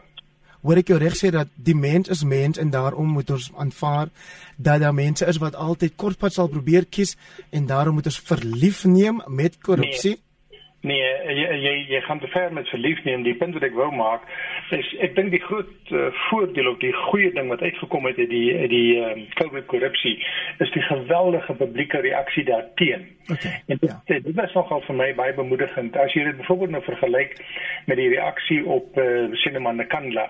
hoor 0.63 0.81
ek 0.83 0.93
jou 0.93 0.99
reg 0.99 1.17
sê 1.19 1.33
dat 1.35 1.51
die 1.55 1.77
mens 1.77 2.09
is 2.09 2.25
mens 2.25 2.59
en 2.59 2.71
daarom 2.75 3.13
moet 3.19 3.31
ons 3.31 3.51
aanvaar 3.57 4.09
dat 4.57 4.81
daar 4.81 4.95
mense 4.95 5.27
is 5.27 5.39
wat 5.43 5.55
altyd 5.55 5.97
kortpad 5.97 6.35
sal 6.35 6.49
probeer 6.49 6.87
kies 6.91 7.17
en 7.51 7.67
daarom 7.67 7.99
moet 7.99 8.11
ons 8.11 8.23
verlief 8.31 8.85
neem 8.85 9.23
met 9.27 9.61
korrupsie? 9.63 10.17
Nee. 10.17 10.25
Nee, 10.87 11.07
jy 11.35 11.57
jy 11.59 11.73
jy 11.91 12.01
gaan 12.07 12.21
te 12.23 12.29
ver 12.31 12.53
met 12.55 12.69
verlief 12.71 13.01
neem. 13.03 13.25
Die 13.27 13.35
punt 13.35 13.57
wat 13.57 13.65
ek 13.67 13.75
wou 13.75 13.89
maak 13.91 14.29
is 14.77 14.87
ek 15.03 15.17
dink 15.17 15.33
die 15.35 15.43
groot 15.43 15.91
uh, 15.91 16.05
voordeel 16.29 16.71
of 16.71 16.79
die 16.79 16.93
goeie 16.95 17.33
ding 17.35 17.51
wat 17.51 17.65
uitgekom 17.67 18.07
het 18.07 18.21
uit 18.23 18.31
die 18.31 18.69
die 18.71 18.95
um, 19.03 19.25
COVID 19.41 19.67
korrupsie 19.73 20.15
is 20.63 20.71
die 20.77 20.85
geweldige 20.87 21.57
publieke 21.59 21.99
reaksie 22.07 22.47
daarteen. 22.47 23.09
Okay. 23.27 23.57
En 23.67 23.83
dit, 23.83 23.91
ja. 23.91 24.21
dit 24.23 24.35
was 24.39 24.55
nogal 24.55 24.85
vir 24.87 25.01
my 25.03 25.09
baie 25.19 25.35
bemoedigend. 25.35 25.99
As 25.99 26.15
jy 26.15 26.29
dit 26.31 26.39
byvoorbeeld 26.45 26.77
nou 26.77 26.85
vergelyk 26.87 27.35
met 27.91 27.99
die 27.99 28.13
reaksie 28.15 28.63
op 28.63 29.03
uh, 29.03 29.27
Sinema 29.43 29.75
Nkandla 29.75 30.29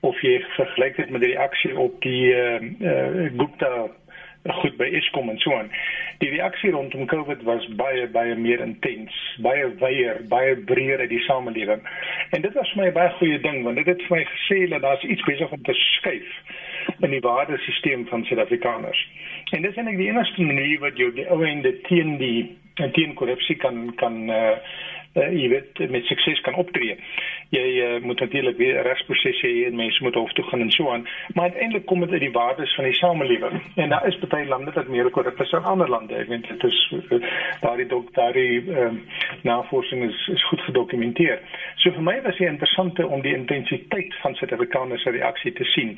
of 0.00 0.20
jy 0.22 0.38
vergelyk 0.56 0.96
dit 0.96 1.10
met 1.10 1.24
die 1.24 1.32
reaksie 1.34 1.78
op 1.78 1.96
die 2.02 2.34
uh, 2.34 2.60
uh, 2.80 3.30
Gupta 3.36 3.88
goed 4.48 4.76
by 4.78 4.86
Eskom 4.96 5.28
en 5.28 5.38
so 5.42 5.54
aan. 5.56 5.70
Die 6.22 6.30
reaksie 6.30 6.70
rondom 6.70 7.06
COVID 7.06 7.42
was 7.46 7.66
baie 7.76 8.06
baie 8.14 8.34
meer 8.38 8.62
intens, 8.64 9.14
baie 9.44 9.66
wyeer, 9.80 10.22
baie 10.30 10.56
breër 10.70 11.02
uit 11.04 11.10
die 11.10 11.22
samelewing. 11.26 11.82
En 12.30 12.42
dit 12.42 12.54
was 12.54 12.70
vir 12.72 12.82
my 12.82 12.88
'n 12.88 12.94
baie 12.94 13.10
goeie 13.18 13.40
ding 13.40 13.62
want 13.64 13.76
dit 13.76 13.86
het 13.86 14.02
vir 14.02 14.16
my 14.16 14.24
gesê 14.24 14.68
dat 14.68 14.82
daar's 14.82 15.02
iets 15.02 15.24
besig 15.24 15.50
om 15.52 15.62
te 15.62 15.74
skuif 15.74 16.30
in 17.00 17.10
die 17.10 17.20
waardesisteem 17.20 18.06
van 18.06 18.24
Suid-Afrikaners. 18.24 19.08
En 19.50 19.62
dit 19.62 19.70
is 19.70 19.76
eintlik 19.76 19.98
die 19.98 20.08
enigste 20.08 20.42
manier 20.42 20.78
wat 20.80 20.98
jy 20.98 21.10
die 21.14 21.28
ou 21.30 21.44
ende 21.44 21.80
teen 21.80 22.16
die 22.18 22.56
teen 22.92 23.14
korrupsie 23.14 23.56
kan 23.56 23.94
kan 23.94 24.30
uh, 24.30 24.56
uh, 25.14 25.28
jy 25.32 25.48
weet 25.48 25.90
met 25.90 26.04
sukses 26.04 26.40
kan 26.40 26.54
optree. 26.54 26.96
Jy 27.54 27.66
uh, 27.82 28.00
moet 28.04 28.20
natuurlik 28.20 28.56
weer 28.56 28.82
regsprosesse 28.82 29.46
hê 29.46 29.66
en 29.66 29.76
mense 29.76 30.02
moet 30.02 30.14
hof 30.14 30.32
toe 30.32 30.44
gaan 30.44 30.60
en 30.60 30.70
so 30.70 30.90
aan, 30.92 31.06
maar 31.34 31.50
uiteindelik 31.50 31.86
kom 31.86 32.00
dit 32.00 32.10
uit 32.10 32.20
die 32.20 32.32
waardes 32.32 32.74
van 32.74 32.84
die 32.84 32.94
samelewing. 32.94 33.62
En 33.76 33.88
daar 33.88 34.06
is 34.06 34.18
baie 34.18 34.46
lande 34.46 34.72
wat 34.74 34.88
meer 34.88 35.10
korrup 35.10 35.40
is 35.40 35.54
as 35.54 35.64
ander 35.64 35.88
lande. 35.88 36.14
Ek 36.14 36.28
weet 36.28 36.48
dit 36.48 36.64
is 36.68 36.80
uh, 36.92 37.20
daardie 37.60 37.86
dok 37.86 38.12
daardie 38.14 38.64
um, 38.82 39.00
navorsing 39.42 40.04
is, 40.08 40.18
is 40.34 40.44
goed 40.50 40.60
gedokumenteer. 40.60 41.40
So 41.76 41.92
vir 41.96 42.02
my 42.02 42.18
was 42.22 42.36
dit 42.36 42.48
interessant 42.48 43.00
om 43.04 43.22
die 43.22 43.34
intensiteit 43.34 44.14
van 44.22 44.34
Suid-Afrikaners 44.34 45.02
se 45.02 45.10
reaksie 45.10 45.52
te 45.52 45.64
sien. 45.74 45.96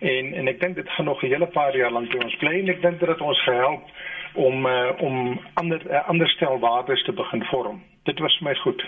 En 0.00 0.32
en 0.34 0.50
ek 0.50 0.60
dink 0.60 0.74
dit 0.76 0.88
gaan 0.96 1.08
nog 1.08 1.22
'n 1.22 1.32
hele 1.32 1.46
paar 1.46 1.76
jaar 1.76 1.92
lank 1.92 2.10
by 2.10 2.24
ons 2.24 2.36
bly 2.36 2.58
en 2.60 2.68
ek 2.68 2.82
dink 2.82 3.00
dat 3.00 3.08
dit 3.08 3.20
ons 3.20 3.42
gehelp 3.42 3.88
om 4.34 4.66
uh, 4.66 4.90
om 4.98 5.40
ander 5.54 5.80
uh, 5.90 6.08
ander 6.08 6.28
stelwaardes 6.28 7.04
te 7.04 7.12
begin 7.12 7.44
vorm. 7.44 7.82
Dit 8.02 8.18
was 8.18 8.36
vir 8.38 8.48
my 8.48 8.54
goed. 8.54 8.84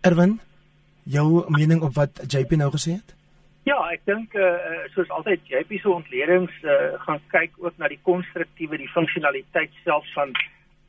Erwin, 0.00 0.40
jou 1.02 1.44
mening 1.48 1.82
op 1.82 1.94
wat 1.94 2.22
JP 2.28 2.50
nou 2.50 2.70
gesê 2.70 2.98
het? 2.98 3.14
Ja, 3.66 3.80
ek 3.90 4.04
dink 4.06 4.34
eh 4.34 4.42
uh, 4.42 4.82
soos 4.94 5.08
altyd 5.10 5.40
JP 5.50 5.80
se 5.82 5.90
ontledings 5.90 6.52
uh, 6.62 6.94
gaan 7.06 7.20
kyk 7.32 7.56
ook 7.58 7.74
na 7.76 7.88
die 7.88 7.98
konstruktiewe, 8.02 8.78
die 8.78 8.92
funksionaliteit 8.94 9.72
selfs 9.84 10.12
van 10.14 10.30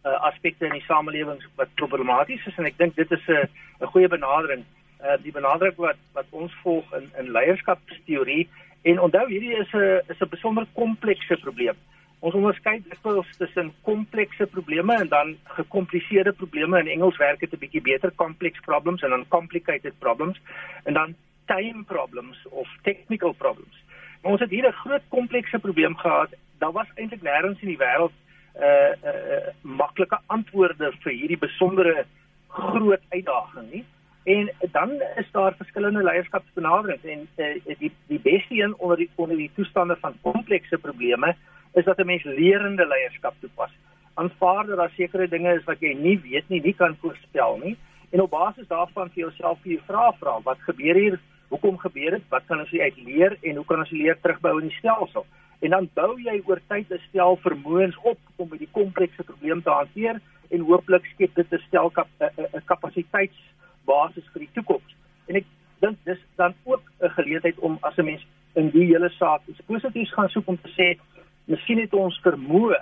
uh, 0.06 0.14
aspekte 0.30 0.66
in 0.66 0.76
die 0.78 0.86
samelewing 0.86 1.42
wat 1.56 1.74
problematies 1.82 2.46
is 2.46 2.58
en 2.62 2.70
ek 2.70 2.78
dink 2.78 2.96
dit 2.96 3.12
is 3.12 3.26
'n 3.28 3.50
'n 3.82 3.92
goeie 3.94 4.08
benadering. 4.08 4.64
Eh 5.02 5.08
uh, 5.08 5.18
die 5.24 5.32
benadering 5.32 5.76
wat 5.76 5.98
wat 6.14 6.30
ons 6.30 6.54
volg 6.64 6.94
in 6.94 7.10
in 7.20 7.32
leierskapsteorie 7.32 8.48
en 8.84 9.00
onthou 9.00 9.26
hierdie 9.28 9.58
is 9.58 9.74
'n 9.74 10.02
is 10.14 10.22
'n 10.22 10.30
besonder 10.30 10.66
komplekse 10.74 11.38
probleem. 11.42 11.78
Ons 12.20 12.34
onderskei 12.34 12.80
dikwels 12.82 13.30
tussen 13.38 13.70
komplekse 13.86 14.48
probleme 14.50 14.96
en 14.98 15.10
dan 15.12 15.36
gekompliseerde 15.60 16.34
probleme. 16.34 16.80
In 16.80 16.88
Engels 16.88 17.18
werk 17.18 17.40
dit 17.40 17.54
'n 17.54 17.60
bietjie 17.60 17.82
beter 17.82 18.12
complex 18.16 18.60
problems 18.60 19.02
en 19.02 19.10
dan 19.10 19.28
complicated 19.28 19.94
problems 20.00 20.42
en 20.84 20.94
dan 20.94 21.16
time 21.46 21.84
problems 21.84 22.38
of 22.50 22.68
technical 22.82 23.34
problems. 23.34 23.84
Maar 24.22 24.32
ons 24.32 24.42
het 24.42 24.50
hier 24.50 24.68
'n 24.68 24.72
groot 24.72 25.04
komplekse 25.08 25.60
probleem 25.60 25.96
gehad. 25.98 26.30
Daar 26.58 26.72
was 26.72 26.88
eintlik 26.96 27.22
nêrens 27.22 27.62
in 27.62 27.68
die 27.68 27.78
wêreld 27.78 28.14
'n 28.14 28.64
uh, 28.64 28.92
uh, 29.04 29.14
uh, 29.32 29.48
maklike 29.62 30.20
antwoorde 30.26 30.92
vir 31.00 31.12
hierdie 31.12 31.38
besondere 31.38 32.06
groot 32.48 33.02
uitdaging 33.10 33.72
nie. 33.72 33.86
En 34.24 34.52
dan 34.72 34.92
is 35.16 35.32
daar 35.32 35.56
verskillende 35.56 36.04
leierskapsbenaderings 36.04 37.04
en 37.04 37.28
uh, 37.36 37.78
die 37.80 37.92
die 38.08 38.20
beste 38.20 38.56
een 38.56 38.76
onder 38.78 38.98
die 38.98 39.10
onder 39.16 39.38
die 39.38 39.52
toestande 39.56 39.96
van 39.96 40.18
komplekse 40.22 40.78
probleme 40.78 41.36
is 41.78 41.86
dat 41.86 42.00
'n 42.00 42.06
mens 42.06 42.24
lerende 42.24 42.86
leierskap 42.88 43.36
toepas. 43.40 43.72
Aanvaar 44.14 44.66
dat 44.66 44.78
daar 44.78 44.94
sekere 44.96 45.28
dinge 45.28 45.54
is 45.54 45.64
wat 45.64 45.80
jy 45.80 45.94
nie 45.94 46.20
weet 46.20 46.50
nie, 46.50 46.62
nie 46.62 46.74
kan 46.74 46.98
voorspel 47.02 47.60
nie 47.64 47.78
en 48.10 48.22
op 48.22 48.30
basis 48.30 48.68
daarvan 48.68 49.10
vir 49.10 49.24
jouself 49.24 49.60
vir 49.62 49.72
jou 49.72 49.82
vrae 49.86 50.14
vra, 50.20 50.40
wat 50.44 50.60
gebeur 50.60 50.96
hier? 50.96 51.20
Hoekom 51.48 51.78
gebeur 51.78 52.12
dit? 52.12 52.24
Wat 52.30 52.46
kan 52.46 52.60
ons 52.60 52.72
uit 52.72 52.98
leer 53.06 53.38
en 53.42 53.56
hoe 53.56 53.66
kan 53.66 53.80
ons 53.80 53.92
leer 53.92 54.18
terugbou 54.22 54.62
in 54.62 54.68
die 54.68 54.78
stelsel? 54.78 55.26
En 55.60 55.70
dan 55.70 55.90
bou 55.94 56.20
jy 56.22 56.42
oor 56.46 56.60
tyd 56.68 56.92
'n 56.92 57.02
stel 57.10 57.38
vermoëns 57.38 57.98
op 58.04 58.20
om 58.36 58.50
met 58.50 58.60
die 58.60 58.72
komplekse 58.72 59.24
probleem 59.24 59.62
te 59.62 59.70
hanteer 59.70 60.22
en 60.50 60.60
hooplik 60.60 61.06
skep 61.06 61.36
dit 61.36 61.54
'n 61.54 61.64
stel 61.68 61.92
'n 62.20 62.66
kapasiteitsbasis 62.66 64.28
vir 64.34 64.40
die 64.40 64.54
toekoms. 64.54 64.96
En 65.28 65.36
ek 65.36 65.46
dink 65.80 65.98
dis 66.04 66.20
dan 66.36 66.54
ook 66.64 66.82
'n 67.02 67.10
geleentheid 67.10 67.60
om 67.60 67.78
as 67.82 67.98
'n 67.98 68.06
mens 68.06 68.26
in 68.54 68.70
die 68.70 68.86
hele 68.86 69.10
saak 69.10 69.42
iets 69.48 69.62
positiefs 69.66 70.14
gaan 70.14 70.30
soek 70.30 70.48
om 70.48 70.60
te 70.62 70.72
sê 70.74 70.98
miskien 71.48 71.80
het 71.80 71.94
ons 71.94 72.20
vermoë 72.26 72.82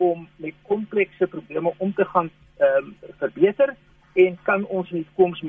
om 0.00 0.26
met 0.36 0.54
komplekse 0.68 1.26
probleme 1.26 1.72
om 1.78 1.94
te 1.94 2.04
gaan 2.04 2.30
ehm 2.58 2.90
um, 2.90 2.94
verbeter 3.18 3.74
en 4.12 4.38
kan 4.42 4.66
ons 4.66 4.90
in 4.90 5.02
die 5.02 5.06
toekoms 5.14 5.44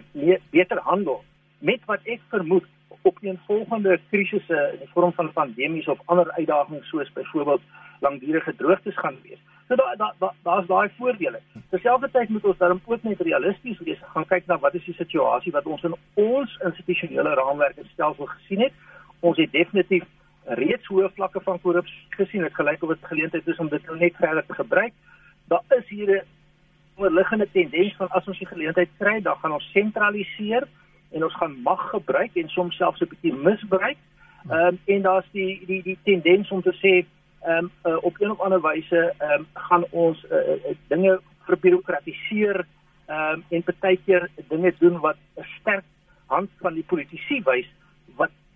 beter 0.50 0.80
handel 0.86 1.24
met 1.60 1.82
wat 1.86 2.06
ek 2.06 2.22
vermoed 2.30 2.68
op 3.02 3.18
'n 3.22 3.40
volgende 3.46 4.00
krisisse 4.10 4.70
in 4.74 4.80
die 4.80 4.94
vorm 4.94 5.14
van 5.14 5.34
pandemies 5.34 5.88
of 5.88 6.00
ander 6.06 6.32
uitdagings 6.32 6.88
soos 6.88 7.12
byvoorbeeld 7.14 7.62
langdurige 8.00 8.56
droogtes 8.56 8.98
gaan 8.98 9.18
wees. 9.24 9.40
So 9.68 9.76
daar 9.76 9.98
daar's 9.98 10.18
da, 10.20 10.34
da 10.44 10.62
daai 10.62 10.90
voordele. 10.98 11.40
Terselfdertyd 11.70 12.30
moet 12.30 12.46
ons 12.46 12.58
daarom 12.58 12.82
ook 12.86 13.04
net 13.04 13.22
realisties 13.22 13.80
wees. 13.80 14.00
Gaan 14.14 14.26
kyk 14.26 14.46
na 14.46 14.60
wat 14.60 14.74
is 14.74 14.86
die 14.86 14.94
situasie 14.94 15.52
wat 15.52 15.66
ons 15.66 15.84
in 15.84 15.96
ons 16.14 16.58
institusionele 16.64 17.34
raamwerk 17.34 17.78
en 17.78 17.90
stelsel 17.94 18.26
gesien 18.26 18.60
het. 18.60 18.74
Ons 19.20 19.38
het 19.38 19.52
definitief 19.52 20.04
reeds 20.60 20.88
hoë 20.92 21.10
vlakke 21.16 21.42
van 21.46 21.60
korrupsie 21.62 22.06
gesien. 22.18 22.44
Dit 22.44 22.56
gelyk 22.56 22.84
of 22.84 22.94
dit 22.94 23.10
geleentheid 23.14 23.48
is 23.48 23.60
om 23.64 23.70
dit 23.70 23.86
nou 23.88 23.98
net 23.98 24.16
verder 24.20 24.46
te 24.46 24.54
gebruik. 24.54 24.94
Daar 25.48 25.64
is 25.78 25.88
hier 25.88 26.10
'n 26.10 26.26
onderliggende 26.96 27.48
tendens 27.52 27.96
van 27.96 28.10
as 28.10 28.28
ons 28.28 28.40
die 28.40 28.48
geleentheid 28.48 28.90
kry, 28.98 29.22
dan 29.22 29.36
gaan 29.36 29.52
ons 29.52 29.72
sentraliseer 29.72 30.68
en 31.12 31.24
ons 31.24 31.36
gaan 31.36 31.62
mag 31.62 31.90
gebruik 31.90 32.36
en 32.36 32.50
soms 32.50 32.76
selfs 32.76 33.02
'n 33.02 33.10
bietjie 33.10 33.34
misbruik. 33.34 33.98
Ehm 34.50 34.68
um, 34.68 34.80
en 34.86 35.02
daar's 35.02 35.30
die 35.32 35.66
die 35.66 35.84
die 35.84 35.98
tendens 36.04 36.52
om 36.52 36.62
te 36.62 36.74
sê 36.74 37.06
ehm 37.46 37.58
um, 37.58 37.72
uh, 37.86 38.04
op 38.04 38.18
'n 38.20 38.32
of 38.32 38.40
ander 38.40 38.62
wyse 38.62 39.14
ehm 39.18 39.32
um, 39.32 39.48
gaan 39.54 39.86
ons 39.90 40.26
uh, 40.32 40.38
uh, 40.38 40.76
dinge 40.88 41.20
verbirokratiseer 41.46 42.66
ehm 43.06 43.34
um, 43.34 43.44
en 43.50 43.64
partykeer 43.64 44.30
dinge 44.48 44.74
doen 44.80 45.00
wat 45.00 45.18
'n 45.38 45.46
sterk 45.60 45.84
hand 46.26 46.50
van 46.60 46.74
die 46.74 46.84
politici 46.84 47.42
wys 47.44 47.70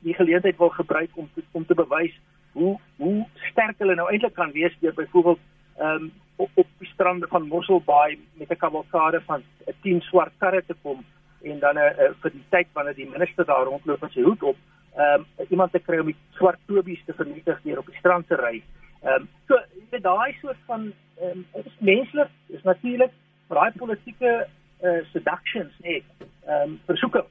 die 0.06 0.14
geleentheid 0.14 0.58
wil 0.58 0.70
gebruik 0.70 1.18
om 1.22 1.30
te, 1.34 1.44
om 1.52 1.66
te 1.66 1.78
bewys 1.78 2.14
hoe 2.54 2.76
hoe 2.98 3.26
sterk 3.52 3.82
hulle 3.84 3.96
nou 3.96 4.08
eintlik 4.12 4.36
kan 4.38 4.54
wees 4.56 4.78
deur 4.80 4.94
byvoorbeeld 4.94 5.42
ehm 5.78 6.04
um, 6.04 6.14
op, 6.36 6.50
op 6.54 6.68
die 6.84 6.90
strande 6.92 7.28
van 7.32 7.48
Mossel 7.48 7.82
Bay 7.86 8.18
met 8.34 8.50
'n 8.52 8.64
kavalkade 8.64 9.22
van 9.26 9.44
'n 9.68 9.76
10 9.82 10.02
swart 10.02 10.34
karre 10.38 10.64
te 10.66 10.76
kom 10.82 11.06
en 11.42 11.60
dan 11.60 11.78
'n 11.80 12.16
vir 12.22 12.32
die 12.32 12.46
tyd 12.50 12.68
wanneer 12.74 12.96
die 12.96 13.10
minister 13.10 13.46
daar 13.46 13.66
rondloop 13.66 14.02
met 14.02 14.12
sy 14.12 14.22
hoed 14.22 14.44
op 14.44 14.58
ehm 14.96 15.24
um, 15.38 15.46
iemand 15.50 15.72
te 15.72 15.80
kry 15.80 16.00
om 16.00 16.06
die 16.06 16.22
swart 16.38 16.60
tobies 16.66 17.04
te 17.06 17.14
vernietig 17.14 17.62
deur 17.62 17.78
op 17.78 17.86
die 17.86 17.98
strand 18.00 18.28
te 18.28 18.36
ry. 18.36 18.64
Ehm 19.04 19.22
um, 19.22 19.28
so 19.48 19.60
dit 19.90 20.04
daai 20.04 20.36
soort 20.42 20.62
van 20.66 20.94
ehm 21.20 21.44
um, 21.54 21.64
is 21.64 21.80
menslik, 21.80 22.30
is 22.48 22.64
natuurlik, 22.64 23.12
maar 23.48 23.60
daai 23.60 23.78
politieke 23.78 24.48
uh, 24.84 25.02
seductions 25.12 25.74
nee, 25.80 26.04
ehm 26.46 26.62
um, 26.62 26.80
versoeke 26.86 27.26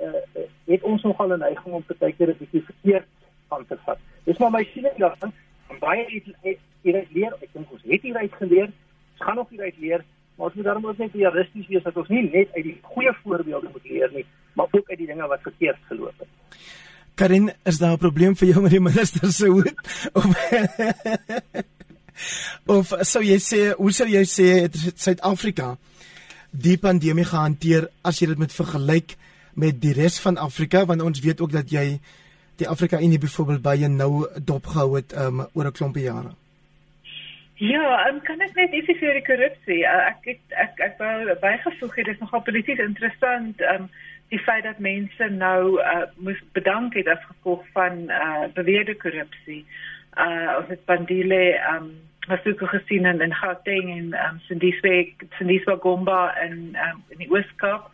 uh, 0.00 0.44
het 0.66 0.82
ons 0.82 1.02
nogal 1.02 1.32
'n 1.34 1.38
neiging 1.38 1.74
om 1.74 1.84
baie 1.98 2.12
keer 2.12 2.28
'n 2.28 2.38
bietjie 2.38 2.64
verkeerd 2.64 3.06
aan 3.48 3.66
te 3.66 3.76
vat. 3.84 3.98
Dis 4.24 4.38
maar 4.38 4.50
my 4.50 4.64
siening 4.72 4.96
daarvan. 4.96 5.32
Baie 5.78 6.04
het 6.04 6.58
hieruit 6.82 7.12
leer. 7.12 7.32
Ek 7.42 7.52
dink 7.52 7.72
ons 7.72 7.82
het 7.82 8.02
hieruit 8.02 8.32
geleer. 8.32 8.68
Ons 9.12 9.26
gaan 9.26 9.36
nog 9.36 9.48
hieruit 9.48 9.78
leer, 9.78 10.04
maar 10.34 10.46
ons 10.46 10.54
moet 10.54 10.64
daarom 10.64 10.86
ook 10.86 10.98
net 10.98 11.14
realisties 11.14 11.66
wees 11.66 11.82
dat 11.82 11.96
ons 11.96 12.08
nie 12.08 12.22
net 12.22 12.48
uit 12.54 12.64
die 12.64 12.78
goeie 12.82 13.12
voorbeelde 13.22 13.68
moet 13.72 13.84
leer 13.84 14.10
nie, 14.12 14.26
maar 14.52 14.66
ook 14.70 14.88
uit 14.90 14.98
die 14.98 15.06
dinge 15.06 15.26
wat 15.26 15.42
verkeerd 15.42 15.78
geloop 15.88 16.14
het. 16.18 16.28
Karin, 17.14 17.52
is 17.64 17.78
daar 17.78 17.92
'n 17.92 17.98
probleem 17.98 18.36
vir 18.36 18.48
jou 18.48 18.62
met 18.62 18.70
die 18.70 18.80
minister 18.80 19.32
se 19.32 19.46
hoed? 19.46 19.74
Of 20.18 20.24
Of 22.66 22.92
sou 23.08 23.22
jy 23.24 23.38
sê, 23.40 23.60
hoe 23.76 23.92
sou 23.92 24.08
jy 24.08 24.24
sê 24.28 24.68
Suid-Afrika 24.96 25.76
die 26.50 26.76
pandemie 26.78 27.24
gehanteer 27.24 27.88
as 28.06 28.20
jy 28.20 28.26
dit 28.32 28.38
met 28.38 28.52
vergelyk 28.52 29.16
met 29.60 29.80
die 29.82 29.94
res 29.96 30.18
van 30.24 30.40
Afrika 30.40 30.84
want 30.88 31.02
ons 31.04 31.22
weet 31.24 31.40
ook 31.40 31.52
dat 31.52 31.70
jy 31.70 31.86
die 32.60 32.68
Afrika 32.68 33.00
Unie 33.00 33.18
byvoorbeeld 33.18 33.62
baie 33.64 33.88
nou 33.88 34.26
dopgehou 34.52 34.96
het 34.96 35.16
um, 35.16 35.46
oor 35.52 35.66
'n 35.66 35.78
klompie 35.78 36.08
jare. 36.08 36.32
Ja, 37.60 38.08
um, 38.08 38.20
kan 38.24 38.40
ek 38.40 38.54
net 38.56 38.72
ietsie 38.72 38.96
vir 38.96 39.18
die 39.18 39.24
korrupsie? 39.26 39.82
Uh, 39.84 40.06
ek 40.08 40.28
ek 40.32 40.54
ek 40.62 40.78
ek 40.86 40.94
wou 41.00 41.34
bygevoeg 41.42 41.96
het 41.98 42.06
dit 42.08 42.14
is 42.14 42.22
nogal 42.22 42.40
polities 42.46 42.80
interessant 42.80 43.60
um 43.74 43.90
die 44.32 44.38
feit 44.38 44.64
dat 44.64 44.78
mense 44.78 45.28
nou 45.34 45.76
uh, 45.82 46.06
moes 46.16 46.40
bedank 46.56 46.94
het 46.94 47.08
as 47.10 47.20
gevolg 47.26 47.66
van 47.74 48.06
uh, 48.08 48.46
beweerde 48.54 48.94
korrupsie. 48.94 49.66
Uh 50.16 50.56
ons 50.60 50.72
het 50.72 50.86
Bandile 50.88 51.42
um 51.74 51.90
wat 52.32 52.48
ek 52.48 52.64
gesien 52.72 53.04
in 53.04 53.20
in 53.20 53.36
Gauteng 53.42 53.92
en 53.92 54.16
um 54.24 54.40
Sindiswe 54.48 55.12
Sindiswa 55.36 55.76
Gomba 55.84 56.30
in 56.46 56.76
um, 56.80 57.04
in 57.12 57.26
die 57.26 57.28
Ooskaap. 57.28 57.90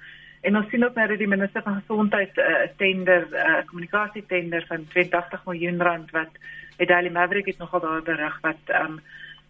En 0.46 0.56
ons 0.56 0.68
sien 0.70 0.84
ook 0.84 0.94
nou 0.94 1.06
dat 1.10 1.18
die 1.18 1.28
minister 1.28 1.62
van 1.62 1.80
gesondheid 1.80 2.36
'n 2.36 2.40
uh, 2.40 2.66
tender, 2.82 3.22
'n 3.30 3.34
uh, 3.34 3.64
kommunikasie 3.66 4.24
tender 4.26 4.64
van 4.68 4.86
82 4.88 5.44
miljoen 5.44 5.82
rand 5.82 6.10
wat 6.10 6.32
die 6.76 6.86
Daily 6.86 7.10
Maverick 7.10 7.46
het 7.46 7.58
nogal 7.58 7.80
daar 7.80 8.02
berig 8.02 8.38
wat 8.40 8.62
um 8.82 9.00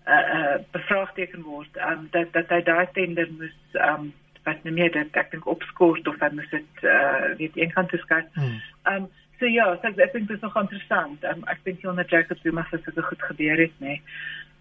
uh, 0.08 0.24
uh 0.36 0.56
bevraagteken 0.70 1.42
word 1.42 1.76
um 1.90 2.08
dat 2.10 2.32
dat 2.32 2.48
hy 2.48 2.62
daai 2.62 2.88
tender 2.92 3.28
moes 3.38 3.58
um 3.72 4.12
wat 4.44 4.64
nie 4.64 4.72
meer 4.72 4.92
dit 4.92 5.16
ek 5.16 5.30
dink 5.30 5.46
opskort 5.46 6.08
of 6.08 6.18
dan 6.18 6.34
moet 6.34 6.50
dit 6.50 6.82
uh 6.82 7.36
weet 7.36 7.56
een 7.56 7.72
kant 7.72 7.88
toe 7.88 7.98
skat. 7.98 8.26
Hmm. 8.32 8.60
Um 8.92 9.08
so 9.38 9.46
ja, 9.46 9.66
so 9.82 9.88
ek 9.88 10.12
dink 10.12 10.28
dit 10.28 10.36
is 10.36 10.42
nog 10.42 10.56
interessant. 10.56 11.24
Um, 11.24 11.44
ek 11.52 11.60
dink 11.64 11.82
jy 11.82 11.90
onder 11.90 12.08
Jacob 12.08 12.38
Zuma 12.42 12.66
het 12.70 12.84
dit 12.84 13.04
goed 13.04 13.22
gebeur 13.30 13.58
het, 13.58 13.74
nee. 13.84 14.00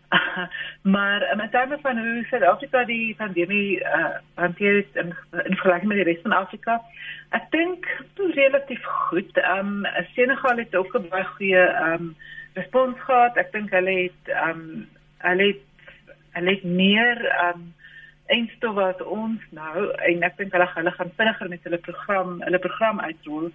maar 0.96 1.32
um, 1.32 1.40
in 1.40 1.50
terme 1.50 1.78
van 1.82 1.98
hoe 1.98 2.26
Suid-Afrika 2.30 2.84
die 2.84 3.16
pandemie 3.16 3.80
uh, 3.80 4.06
hanteer 4.34 4.76
het 4.76 5.04
in, 5.06 5.16
in 5.32 5.56
vergelijking 5.56 5.88
met 5.88 5.98
de 5.98 6.04
rest 6.04 6.22
van 6.22 6.32
Afrika, 6.32 6.82
ik 7.32 7.46
denk 7.50 8.04
relatief 8.16 8.84
goed. 8.84 9.38
Um, 9.38 9.86
Senegal 10.14 10.56
heeft 10.56 10.76
ook 10.76 10.94
een 10.94 11.10
baie 11.10 11.26
goede 11.26 11.96
um, 12.00 12.16
respons 12.54 13.00
gehad. 13.00 13.38
Ik 13.38 13.52
denk 13.52 13.70
hij 13.70 13.84
heeft, 13.84 14.28
um, 14.50 14.88
hy 15.18 15.54
het 16.32 16.64
meer 16.64 17.36
um, 17.56 17.74
eindstof 18.26 18.74
wat 18.74 19.02
ons 19.06 19.42
nou 19.54 19.92
en 20.10 20.24
ek 20.26 20.38
dink 20.40 20.54
hulle 20.56 20.68
hulle 20.74 20.94
gaan 20.98 21.12
vinniger 21.18 21.50
met 21.50 21.68
hulle 21.68 21.82
program 21.88 22.40
hulle 22.42 22.62
program 22.64 23.00
uitrol 23.00 23.52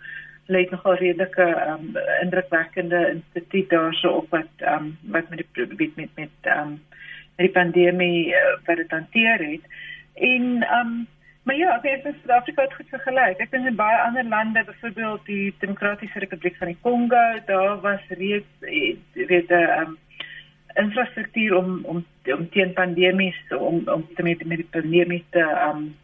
lê 0.51 0.65
nogal 0.71 0.99
redelike 1.01 1.47
um, 1.69 1.95
indrukwekkende 2.23 3.01
instituut 3.15 3.71
daarso 3.71 4.09
op 4.23 4.35
wat 4.35 4.67
um, 4.73 4.93
wat 5.15 5.31
met 5.31 5.43
die 5.43 5.67
met 5.79 5.97
met 5.97 6.11
met 6.15 6.53
um, 6.57 6.77
met 7.37 7.47
die 7.47 7.55
pandemie 7.55 8.29
uh, 8.35 8.59
wat 8.67 8.77
dit 8.77 8.91
hanteer 8.91 9.39
het. 9.53 9.65
En 10.15 10.53
um, 10.81 10.93
Maar 11.43 11.57
ja, 11.57 11.71
ek 11.81 12.03
dink 12.05 12.19
Suid-Afrika 12.21 12.63
het 12.63 12.75
goed 12.77 12.91
vergelyk. 12.93 13.39
Ek 13.41 13.51
dink 13.51 13.67
in 13.67 13.77
baie 13.79 13.97
ander 14.05 14.27
lande, 14.29 14.61
byvoorbeeld 14.69 15.23
die 15.25 15.55
Demokratiese 15.63 16.21
Republiek 16.21 16.59
van 16.61 16.69
die 16.69 16.77
Kongo, 16.85 17.23
daar 17.49 17.81
was 17.81 18.05
reeds 18.09 18.67
weet 19.15 19.49
'n 19.49 19.65
um, 19.81 19.97
infrastruktuur 20.75 21.57
om 21.57 21.81
om 21.85 22.05
om 22.37 22.49
teen 22.51 22.73
pandemies 22.73 23.39
om 23.59 23.83
om 23.89 24.07
te 24.15 24.23
met 24.23 24.45
met 24.45 24.63
die 24.63 24.71
pandemie 24.71 25.25
te 25.31 25.45
um 25.69 25.97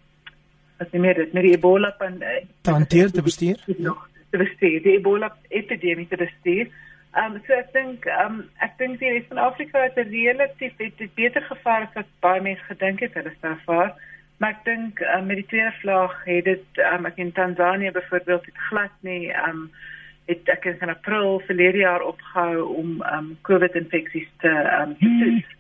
wat 0.79 0.93
nie 0.93 1.01
meer 1.01 1.15
dit 1.15 1.33
met 1.33 1.43
die 1.43 1.53
Ebola 1.57 1.91
pan 1.99 2.21
eh, 2.21 2.45
te 2.61 2.71
hanteer 2.71 3.11
te 3.11 3.23
bestuur. 3.23 3.63
Nog 3.79 4.09
te 4.37 4.45
bestuur. 4.45 4.83
Die 4.85 4.97
Ebola 4.99 5.33
epidemie 5.49 6.09
te 6.09 6.21
bestuur. 6.21 6.69
Um 7.17 7.39
so 7.47 7.57
ek 7.57 7.73
dink 7.73 8.07
um 8.21 8.43
ek 8.65 8.77
dink 8.81 9.01
die 9.01 9.15
res 9.15 9.29
van 9.31 9.41
Afrika 9.41 9.87
het 9.87 9.97
'n 9.97 10.13
relatief 10.13 10.77
het, 10.77 10.99
het 10.99 11.15
beter 11.15 11.43
gevaar 11.43 11.89
as 11.89 11.95
wat 11.95 12.13
baie 12.21 12.41
mense 12.41 12.69
gedink 12.69 13.01
het 13.01 13.15
hulle 13.15 13.33
staan 13.39 13.61
voor. 13.65 13.93
Maar 14.39 14.51
ek 14.51 14.65
dink 14.65 15.01
um, 15.01 15.27
met 15.27 15.37
die 15.41 15.47
tweede 15.49 15.73
vlaag 15.81 16.25
het 16.25 16.45
dit 16.45 16.81
um, 16.93 17.07
ek 17.07 17.17
in 17.17 17.33
Tansanië 17.33 17.91
byvoorbeeld 17.91 18.47
het 18.47 18.65
glad 18.69 18.93
nie 19.01 19.33
um 19.49 19.71
het 20.27 20.49
ek 20.49 20.65
in 20.65 20.91
April 20.91 21.41
verlede 21.47 21.79
jaar 21.79 22.03
opgehou 22.03 22.67
om 22.75 23.03
um 23.15 23.39
COVID 23.43 23.75
infeksies 23.75 24.29
te 24.43 24.53
um 24.81 24.97
toets. 24.99 25.56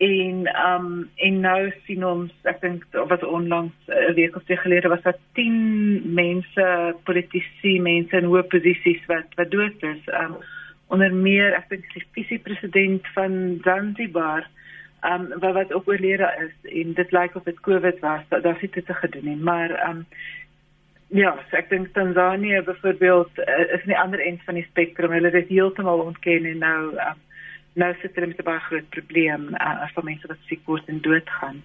En 0.00 0.48
um 0.66 1.10
en 1.16 1.40
nou 1.40 1.72
sien 1.84 2.04
ons 2.08 2.30
ek 2.48 2.62
dink 2.62 2.84
wat 3.10 3.24
onlangs 3.24 3.74
'n 3.92 4.14
week 4.16 4.36
of 4.36 4.46
twee 4.48 4.56
gelede 4.56 4.88
was 4.88 5.02
daar 5.02 5.18
10 5.36 6.14
mense 6.14 6.94
politici 7.04 7.74
mense 7.80 8.16
in 8.16 8.30
hoë 8.30 8.46
posisies 8.48 9.04
wat 9.12 9.28
wat 9.36 9.50
dood 9.50 9.82
is. 9.82 10.00
Um 10.22 10.38
onder 10.88 11.12
meer 11.12 11.52
ek 11.52 11.68
dink 11.68 11.92
die 11.92 12.06
visiepresident 12.16 13.12
van 13.14 13.60
Zanzibar 13.62 14.48
um 15.04 15.28
wat 15.44 15.54
wat 15.54 15.72
ook 15.72 15.88
oorlede 15.88 16.32
is. 16.48 16.56
En 16.72 16.92
dit 16.94 17.12
lyk 17.12 17.36
of 17.36 17.44
dit 17.44 17.60
COVID 17.60 18.00
was 18.00 18.24
dat 18.28 18.42
daar 18.42 18.56
sit 18.60 18.72
te 18.72 18.94
gedoen 18.94 19.24
nie. 19.24 19.36
Maar 19.36 19.88
um 19.88 20.06
ja 21.08 21.36
so 21.50 21.56
ek 21.56 21.68
dink 21.68 21.92
Tanzanië 21.92 22.62
byvoorbeeld 22.62 23.38
uh, 23.38 23.72
is 23.74 23.84
nie 23.84 23.98
ander 23.98 24.20
end 24.20 24.40
van 24.48 24.54
die 24.54 24.68
spektrum 24.70 25.12
hulle 25.12 25.30
het 25.30 25.48
heeltemal 25.48 25.98
ontken 25.98 26.44
en 26.44 26.58
nou 26.58 26.82
um, 26.96 27.20
nou 27.72 27.94
sit 28.00 28.14
hulle 28.14 28.26
met 28.26 28.38
'n 28.38 28.44
baie 28.44 28.60
groot 28.60 28.88
probleem 28.88 29.48
uh, 29.54 29.82
as 29.82 29.92
van 29.92 30.04
mense 30.04 30.26
wat 30.26 30.38
siek 30.46 30.62
word 30.66 30.88
en 30.88 31.00
doodgaan. 31.00 31.62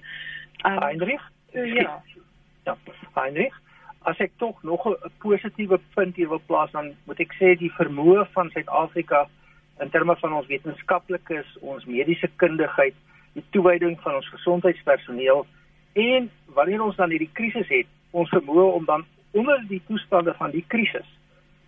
Um, 0.66 0.82
Heinrich? 0.82 1.32
uh, 1.54 1.74
ja. 1.74 2.02
Ja. 2.64 2.78
Heinrich? 3.14 3.56
As 4.02 4.18
ek 4.18 4.32
tog 4.38 4.64
nog 4.64 4.86
'n 4.86 5.12
positiewe 5.18 5.80
punt 5.94 6.16
hier 6.16 6.30
wil 6.30 6.42
plaas 6.46 6.72
dan 6.72 6.94
moet 7.06 7.20
ek 7.20 7.34
sê 7.34 7.58
die 7.58 7.72
vermoë 7.72 8.28
van 8.32 8.50
Suid-Afrika 8.50 9.28
in 9.80 9.90
terme 9.90 10.16
van 10.16 10.34
ons 10.34 10.48
wetenskaplikes 10.48 11.58
ons 11.60 11.86
mediese 11.86 12.30
kundigheid 12.36 12.96
die 13.34 13.44
toewyding 13.50 14.00
van 14.02 14.16
ons 14.16 14.30
gesondheidspersoneel 14.30 15.46
en 15.94 16.30
wanneer 16.46 16.82
ons 16.84 16.96
dan 16.96 17.10
hierdie 17.10 17.32
krisis 17.34 17.68
het, 17.68 17.88
ons 18.12 18.30
vermoë 18.30 18.72
om 18.74 18.86
dan 18.86 19.06
onder 19.32 19.64
die 19.68 19.82
toestande 19.88 20.34
van 20.34 20.52
die 20.52 20.66
krisis 20.68 21.08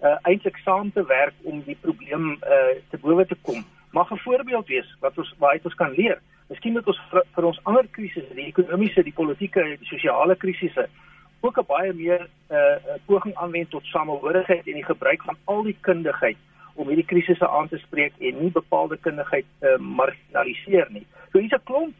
uh 0.05 0.13
eintlik 0.29 0.57
saam 0.61 0.91
te 0.93 1.03
werk 1.09 1.33
om 1.43 1.63
die 1.65 1.77
probleem 1.81 2.37
uh 2.45 2.75
te 2.89 2.97
bowe 3.01 3.25
te 3.25 3.35
kom. 3.41 3.65
Mag 3.97 4.11
'n 4.11 4.17
voorbeeld 4.17 4.67
wees 4.67 4.89
wat 4.99 5.17
ons 5.17 5.33
waaruit 5.37 5.65
ons 5.65 5.75
kan 5.75 5.91
leer. 5.91 6.19
Miskien 6.47 6.71
moet 6.71 6.87
ons 6.87 6.99
vir, 7.09 7.23
vir 7.35 7.45
ons 7.45 7.59
ander 7.63 7.87
krisisse, 7.91 8.33
die 8.33 8.45
ekonomiese, 8.53 9.03
die 9.03 9.19
politieke, 9.21 9.63
die 9.79 9.91
sosiale 9.93 10.35
krisisse 10.35 10.89
ook 11.41 11.57
'n 11.57 11.65
baie 11.67 11.93
meer 11.93 12.27
uh 12.57 12.95
poging 13.05 13.35
aanwend 13.35 13.69
tot 13.69 13.85
samehorigheid 13.85 14.67
en 14.67 14.73
die 14.73 14.91
gebruik 14.91 15.23
van 15.23 15.37
al 15.43 15.63
die 15.63 15.77
kundigheid 15.81 16.37
om 16.73 16.87
hierdie 16.87 17.05
krisisse 17.05 17.47
aan 17.49 17.67
te 17.67 17.77
spreek 17.77 18.13
en 18.19 18.39
nie 18.41 18.51
bepaalde 18.51 18.97
kundigheid 18.97 19.45
uh, 19.61 19.77
marginaliseer 19.77 20.87
nie. 20.89 21.05
So 21.31 21.39
hier's 21.39 21.57
'n 21.57 21.63
klomp 21.63 21.93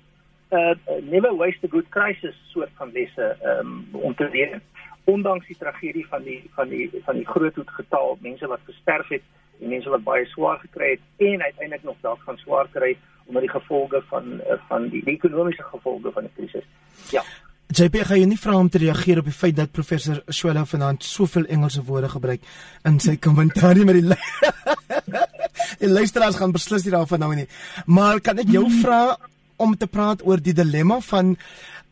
uh 0.52 0.76
never 1.02 1.36
waste 1.36 1.66
a 1.66 1.70
good 1.70 1.90
crisis 1.90 2.36
soort 2.54 2.70
van 2.78 2.92
lesse 2.92 3.38
um, 3.44 3.88
om 3.92 4.16
te 4.16 4.30
leer. 4.30 4.62
Ondanks 5.04 5.48
die 5.48 5.58
tragedie 5.58 6.08
van 6.08 6.24
die 6.24 6.44
van 6.56 6.70
die 6.70 6.90
van 7.06 7.16
die 7.16 7.28
groot 7.28 7.58
getal 7.66 8.18
mense 8.22 8.48
wat 8.48 8.60
gesterf 8.66 9.08
het 9.08 9.24
en 9.62 9.70
mense 9.70 9.90
wat 9.90 10.04
baie 10.04 10.26
swaar 10.34 10.60
gekry 10.64 10.96
het 10.96 11.28
en 11.30 11.42
uiteindelik 11.42 11.84
nog 11.84 12.00
dalk 12.02 12.22
gaan 12.26 12.38
swaar 12.38 12.68
kry 12.74 12.96
omdat 13.28 13.44
die 13.44 13.52
gevolge 13.52 14.02
van 14.10 14.40
uh, 14.40 14.58
van 14.70 14.90
die 14.90 15.04
ekonomiese 15.06 15.64
gevolge 15.64 16.12
van 16.16 16.30
die 16.30 16.34
krisis. 16.36 16.68
Ja. 17.12 17.24
JP 17.68 17.96
gaan 18.08 18.22
jy 18.22 18.28
nie 18.32 18.40
vra 18.40 18.56
om 18.56 18.70
te 18.72 18.80
reageer 18.80 19.20
op 19.20 19.28
die 19.28 19.36
feit 19.36 19.58
dat 19.58 19.74
professor 19.76 20.22
Swela 20.32 20.64
vanaand 20.66 21.04
soveel 21.04 21.50
Engelse 21.52 21.84
woorde 21.84 22.10
gebruik 22.10 22.46
in 22.88 23.00
sy 23.04 23.18
kommentaar 23.28 23.80
met 23.86 24.00
die 24.00 24.16
Die 25.82 25.90
luisteraars 25.90 26.38
gaan 26.40 26.54
beslis 26.56 26.86
nie 26.86 26.94
daarvan 26.94 27.20
nou 27.22 27.34
nie. 27.36 27.48
Maar 27.86 28.22
kan 28.24 28.40
ek 28.40 28.50
jou 28.54 28.66
vra 28.84 29.18
om 29.58 29.76
te 29.78 29.90
praat 29.90 30.24
oor 30.26 30.42
die 30.42 30.56
dilemma 30.56 31.02
van 31.10 31.36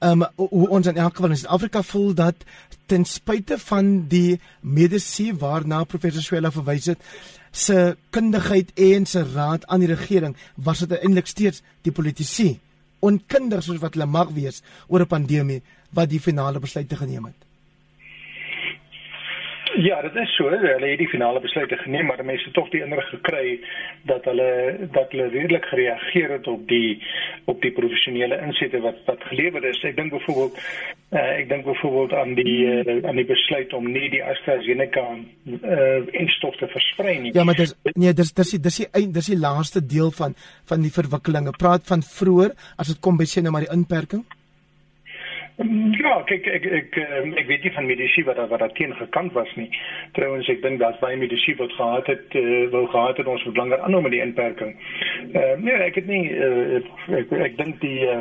ehm 0.03 0.21
um, 0.21 0.47
hoe 0.51 0.67
ons 0.75 0.87
in 0.91 0.97
elk 0.99 1.15
geval 1.15 1.31
in 1.31 1.39
Suid-Afrika 1.39 1.81
voel 1.81 2.13
dat 2.13 2.43
ten 2.85 3.05
spyte 3.07 3.57
van 3.57 4.07
die 4.11 4.39
mediese 4.61 5.31
waarna 5.39 5.83
professor 5.83 6.21
Swela 6.21 6.51
verwys 6.51 6.91
het 6.91 6.99
se 7.55 7.95
kundigheid 8.11 8.73
en 8.75 9.05
se 9.07 9.23
raad 9.23 9.65
aan 9.71 9.79
die 9.79 9.91
regering 9.93 10.35
was 10.55 10.83
dit 10.83 10.91
eintlik 10.99 11.27
steeds 11.27 11.63
die 11.87 11.93
politici 11.95 12.59
onkundig 12.99 13.63
soos 13.63 13.79
wat 13.79 13.95
hulle 13.95 14.09
mag 14.09 14.33
wees 14.35 14.61
oor 14.87 15.01
'n 15.01 15.07
pandemie 15.07 15.61
wat 15.95 16.09
die 16.09 16.19
finale 16.19 16.59
besluite 16.59 16.95
geneem 16.95 17.25
het. 17.25 17.44
Ja, 19.77 20.01
dit 20.01 20.15
is 20.15 20.35
so. 20.35 20.49
Hulle 20.49 20.87
het 20.87 20.99
die 21.01 21.07
finale 21.07 21.39
besluite 21.43 21.75
geneem, 21.77 22.05
maar 22.05 22.23
mense 22.25 22.45
het 22.47 22.53
tog 22.53 22.69
die 22.71 22.81
indruk 22.83 23.07
gekry 23.11 23.59
dat 24.07 24.23
hulle 24.29 24.77
dat 24.91 25.11
hulle 25.11 25.27
redelik 25.33 25.65
gereageer 25.65 26.31
het 26.37 26.47
op 26.47 26.67
die 26.67 27.01
op 27.45 27.61
die 27.61 27.71
professionele 27.71 28.39
insette 28.45 28.79
wat 28.83 29.01
wat 29.05 29.25
gelewer 29.31 29.65
is. 29.67 29.81
Ek 29.83 29.97
dink 29.97 30.13
byvoorbeeld 30.15 30.61
uh, 31.11 31.25
ek 31.39 31.49
dink 31.49 31.65
byvoorbeeld 31.65 32.13
aan 32.21 32.33
die 32.39 32.55
uh, 32.71 32.95
aan 33.09 33.19
die 33.19 33.27
besluit 33.27 33.73
om 33.73 33.91
nie 33.91 34.07
die 34.13 34.23
AstraZeneca 34.23 35.05
uh, 35.15 35.99
instof 36.23 36.55
te 36.61 36.71
versprei 36.71 37.17
nie. 37.19 37.35
Ja, 37.35 37.43
maar 37.43 37.59
dis 37.59 37.75
nee, 37.95 38.13
dis 38.13 38.31
dis 38.33 38.55
dis 38.55 38.81
die 38.85 39.11
dis 39.19 39.31
die 39.33 39.39
laaste 39.39 39.83
deel 39.83 40.11
van 40.15 40.39
van 40.71 40.87
die 40.87 40.93
verwikkelinge. 41.01 41.57
Praat 41.59 41.83
van 41.91 42.05
vroeër 42.15 42.55
as 42.79 42.93
dit 42.93 43.03
kom 43.03 43.19
by 43.19 43.27
sê 43.27 43.43
nou 43.43 43.51
maar 43.51 43.67
die 43.67 43.75
inperking. 43.75 44.23
Ja, 45.55 46.17
kyk 46.27 46.47
ek 46.51 46.65
ek 46.67 46.97
ehm, 46.99 47.29
ek 47.39 47.45
weet 47.47 47.63
nie 47.63 47.71
van 47.71 47.85
mediese 47.87 48.25
wat 48.27 48.41
wat 48.51 48.59
daar 48.59 48.73
teen 48.75 48.91
gekant 48.99 49.31
was 49.33 49.53
nie. 49.55 49.69
Trouwens 50.17 50.49
ek 50.51 50.59
dink 50.65 50.81
daar's 50.81 50.99
baie 50.99 51.15
mediese 51.15 51.55
wat 51.61 51.71
gehad 51.77 52.09
het 52.11 52.35
uh, 52.35 52.65
wou 52.73 52.81
gehad 52.91 53.21
het 53.21 53.29
ons 53.31 53.45
moet 53.47 53.61
langer 53.61 53.79
aanhou 53.79 54.01
met 54.03 54.11
die 54.11 54.19
inperking. 54.25 54.75
Ehm 55.31 55.39
uh, 55.39 55.55
nee, 55.63 55.77
ek 55.87 56.01
het 56.01 56.11
nie 56.11 56.27
uh, 56.35 56.81
ek 56.81 56.91
ek, 57.21 57.31
ek 57.47 57.57
dink 57.61 57.79
die 57.79 58.03
uh, 58.03 58.19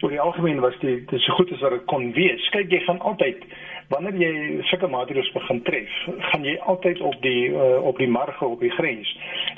oor 0.00 0.16
die 0.16 0.22
algemeen 0.24 0.64
was 0.64 0.78
die 0.80 0.96
dit 1.12 1.20
so 1.20 1.36
goed 1.36 1.52
as 1.52 1.60
wat 1.60 1.76
dit 1.76 1.84
kon 1.92 2.08
wees. 2.16 2.48
Kyk 2.56 2.72
jy 2.72 2.80
gaan 2.88 3.04
altyd 3.04 3.44
wanneer 3.92 4.16
jy 4.16 4.32
sulke 4.72 4.88
maatreëls 4.88 5.28
begin 5.36 5.60
tref, 5.68 5.96
gaan 6.32 6.48
jy 6.48 6.56
altyd 6.72 7.04
op 7.04 7.20
die 7.20 7.50
uh, 7.52 7.82
op 7.84 8.00
die 8.00 8.08
marge 8.08 8.48
op 8.48 8.64
die 8.64 8.72
grens 8.78 9.12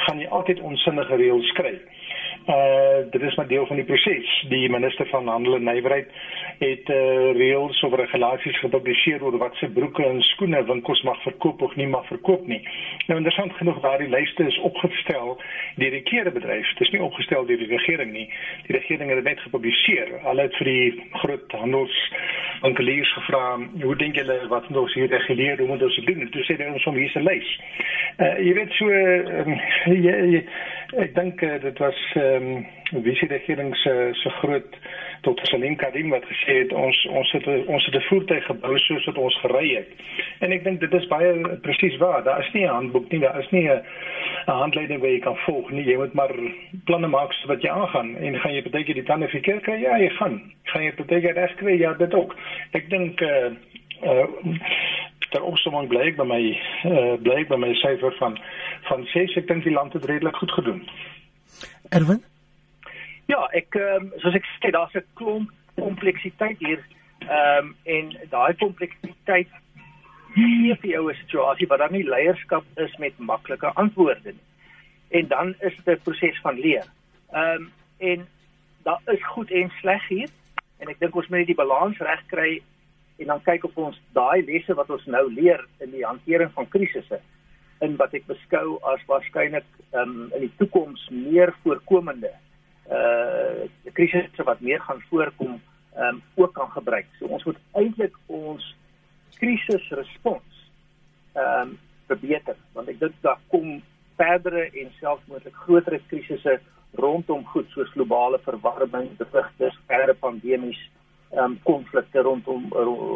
gaan 0.09 0.18
jy 0.18 0.27
altyd 0.35 0.66
onsinnige 0.66 1.22
reëls 1.22 1.55
skryf 1.55 1.79
uh 2.46 3.11
dit 3.11 3.22
is 3.22 3.35
maar 3.35 3.46
deel 3.46 3.66
van 3.66 3.76
die 3.76 3.85
proses. 3.85 4.46
Die 4.48 4.70
minister 4.70 5.07
van 5.07 5.28
Handel 5.28 5.54
en 5.54 5.64
Nywerheid 5.64 6.09
het 6.59 6.88
uh 6.88 7.33
reëls 7.37 7.83
of 7.83 7.94
regulasies 7.94 8.59
gepubliseer 8.59 9.22
oor 9.24 9.38
wat 9.38 9.54
se 9.57 9.68
broeke 9.68 10.04
en 10.04 10.22
skoene 10.22 10.64
winkels 10.64 11.02
mag 11.02 11.22
verkoop 11.22 11.62
of 11.62 11.76
nie 11.76 11.87
mag 11.87 12.07
verkoop 12.07 12.46
nie. 12.46 12.61
Nou 13.07 13.18
interessant 13.18 13.52
genoeg 13.52 13.80
daardie 13.80 14.09
lyste 14.09 14.46
is 14.46 14.59
opgestel 14.59 15.40
deur 15.76 15.90
die 15.90 16.02
klerebedryf. 16.02 16.68
Dit 16.68 16.87
is 16.87 16.92
nie 16.92 17.02
opgestel 17.02 17.46
deur 17.46 17.59
die 17.59 17.70
regering 17.70 18.12
nie. 18.12 18.28
Die 18.66 18.76
regering 18.76 19.09
het 19.09 19.22
dit 19.22 19.33
net 19.33 19.40
gepubliseer. 19.40 20.14
Hulle 20.28 20.42
het 20.48 20.57
vir 20.61 20.70
die 20.70 21.09
groot 21.24 21.52
handelswinkeliers 21.52 23.12
gevra, 23.12 23.59
"Hoe 23.83 23.96
dink 23.96 24.16
julle 24.16 24.38
wat 24.48 24.68
moet 24.68 24.78
ons 24.78 24.94
hier 24.94 25.09
reguleer? 25.09 25.59
Hoe 25.59 25.68
moet 25.68 25.83
ons 25.83 25.96
dit 25.96 26.07
doen?" 26.07 26.30
Toe 26.30 26.42
sê 26.42 26.57
hulle 26.57 26.72
ons 26.72 26.87
om 26.87 26.94
hier 26.94 27.12
'n 27.14 27.22
lys. 27.22 27.59
Uh 28.18 28.38
jy 28.38 28.54
weet 28.54 28.72
so 28.72 28.88
uh, 28.88 29.59
jy, 29.87 30.16
jy 30.35 30.44
Ek 30.92 31.14
dink 31.14 31.40
uh, 31.42 31.61
dit 31.62 31.79
was 31.79 32.01
ehm 32.14 32.51
um, 32.92 33.03
wie 33.03 33.14
se 33.16 33.27
regering 33.27 33.77
se 33.77 34.11
se 34.12 34.31
groot 34.31 34.77
tot 35.23 35.40
Salim 35.42 35.77
Karim 35.77 36.11
wat 36.11 36.25
gesê 36.25 36.59
het 36.59 36.73
ons 36.73 37.07
ons 37.11 37.33
het 37.33 37.47
ons 37.66 37.87
het 37.87 37.94
'n 37.94 38.07
voertuig 38.09 38.44
gebou 38.44 38.79
soos 38.79 39.05
wat 39.05 39.18
ons 39.18 39.40
gery 39.40 39.75
het. 39.75 39.88
En 40.38 40.53
ek 40.53 40.64
dink 40.64 40.81
dit 40.81 40.92
is 40.92 41.07
baie 41.07 41.59
presies 41.59 41.97
waar. 41.97 42.23
Daar 42.25 42.40
is 42.40 42.53
nie 42.53 42.64
'n 42.66 42.75
handboek 42.75 43.11
nie, 43.11 43.20
daar 43.20 43.38
is 43.38 43.51
nie 43.51 43.68
'n 43.68 43.83
handleiding 44.47 45.01
wat 45.01 45.11
jy 45.11 45.18
kan 45.18 45.37
volg 45.37 45.70
nie. 45.70 45.85
Jy 45.85 45.97
moet 45.97 46.14
maar 46.14 46.35
planne 46.85 47.09
maak 47.09 47.33
so 47.33 47.49
wat 47.49 47.62
jy 47.62 47.70
aangaan 47.70 48.16
en 48.16 48.40
gaan 48.40 48.55
jy 48.55 48.62
baie 48.62 48.94
die 48.94 49.03
planne 49.03 49.29
verkeer 49.29 49.61
kry? 49.61 49.81
Ja, 49.81 49.99
jy 49.99 50.09
gaan. 50.09 50.53
Gaan 50.62 50.83
jy 50.83 50.92
baie 51.07 51.33
reg 51.33 51.55
kry? 51.55 51.79
Ja, 51.79 51.94
dit 51.94 52.14
ook. 52.14 52.37
Ek 52.73 52.90
dink 52.90 53.20
eh 53.20 53.29
uh, 53.29 53.51
uh, 54.03 54.29
ter 55.35 55.42
opsomming 55.42 55.90
bly 55.90 56.07
ek 56.11 56.20
by 56.20 56.27
my 56.31 56.42
uh, 56.87 57.16
bly 57.25 57.40
ek 57.42 57.51
by 57.51 57.59
my 57.59 57.73
syfer 57.83 58.14
van 58.20 58.38
van 58.88 59.05
6 59.12 59.35
ek 59.40 59.51
dink 59.51 59.66
die 59.66 59.75
land 59.75 59.97
het 59.97 60.07
redelik 60.11 60.38
goed 60.38 60.55
gedoen. 60.55 60.83
Erwin? 61.99 62.23
Ja, 63.33 63.42
ek 63.57 63.75
um, 63.81 64.11
soos 64.23 64.37
ek 64.38 64.47
sê 64.61 64.70
daar's 64.75 64.94
'n 64.94 65.07
klomp 65.18 65.51
kompleksiteit 65.81 66.59
hier. 66.59 66.83
Ehm 67.25 67.70
um, 67.70 67.77
en 67.97 68.11
daai 68.31 68.55
kompleksiteit 68.62 69.51
gee 70.35 70.77
vir 70.83 70.90
jou 70.90 71.11
'n 71.11 71.20
situasie 71.23 71.66
waar 71.66 71.83
daar 71.83 71.97
nie 71.97 72.07
leierskap 72.09 72.64
is 72.77 72.94
met 72.99 73.18
maklike 73.18 73.73
antwoorde 73.75 74.33
nie. 74.33 74.44
En 75.18 75.29
dan 75.29 75.55
is 75.61 75.75
dit 75.77 75.99
'n 75.99 76.03
proses 76.05 76.38
van 76.42 76.61
leer. 76.61 76.87
Ehm 77.33 77.62
um, 77.62 77.73
en 77.99 78.29
daar 78.83 79.01
is 79.07 79.27
goed 79.27 79.51
en 79.51 79.70
sleg 79.81 80.09
hier 80.09 80.31
en 80.79 80.88
ek 80.88 80.99
dink 81.01 81.16
ons 81.16 81.29
moet 81.29 81.47
die 81.47 81.62
balans 81.62 81.99
reg 81.99 82.23
kry 82.27 82.62
en 83.16 83.31
dan 83.31 83.42
kyk 83.46 83.64
of 83.68 83.77
ons 83.79 84.00
daai 84.16 84.42
lesse 84.46 84.74
wat 84.74 84.90
ons 84.90 85.05
nou 85.07 85.24
leer 85.33 85.62
in 85.85 85.92
die 85.94 86.05
hantering 86.07 86.50
van 86.57 86.68
krisisse 86.68 87.20
in 87.85 87.96
wat 88.00 88.14
ek 88.16 88.27
beskou 88.31 88.79
as 88.90 89.03
waarskynlik 89.11 89.66
um, 89.92 90.31
in 90.35 90.46
die 90.46 90.53
toekoms 90.59 91.09
meer 91.12 91.55
voorkomende 91.62 92.33
uh 92.90 93.64
krisisse 93.96 94.44
wat 94.44 94.61
meer 94.61 94.81
gaan 94.83 95.00
voorkom 95.09 95.61
um, 95.96 96.22
ook 96.35 96.53
kan 96.55 96.70
gebruik. 96.74 97.07
So 97.18 97.31
ons 97.31 97.44
moet 97.46 97.59
eintlik 97.79 98.16
ons 98.27 98.66
krisisrespons 99.38 100.62
ehm 101.35 101.74
um, 101.74 101.74
verbeter 102.09 102.57
want 102.77 102.90
ek 102.92 102.98
dink 103.00 103.14
daar 103.24 103.38
kom 103.53 103.79
verdere 104.18 104.66
en 104.68 104.90
selfs 104.98 105.24
moontlik 105.31 105.57
groter 105.64 105.96
krisisse 106.11 106.59
rondom 107.00 107.44
goed 107.50 107.70
soos 107.72 107.90
globale 107.94 108.38
verwarming, 108.44 109.09
drukte, 109.18 109.70
verdere 109.88 110.14
pandemies, 110.14 110.79
ehm 111.35 111.44
um, 111.44 111.59
konflikte 111.62 112.23
rondom 112.23 112.66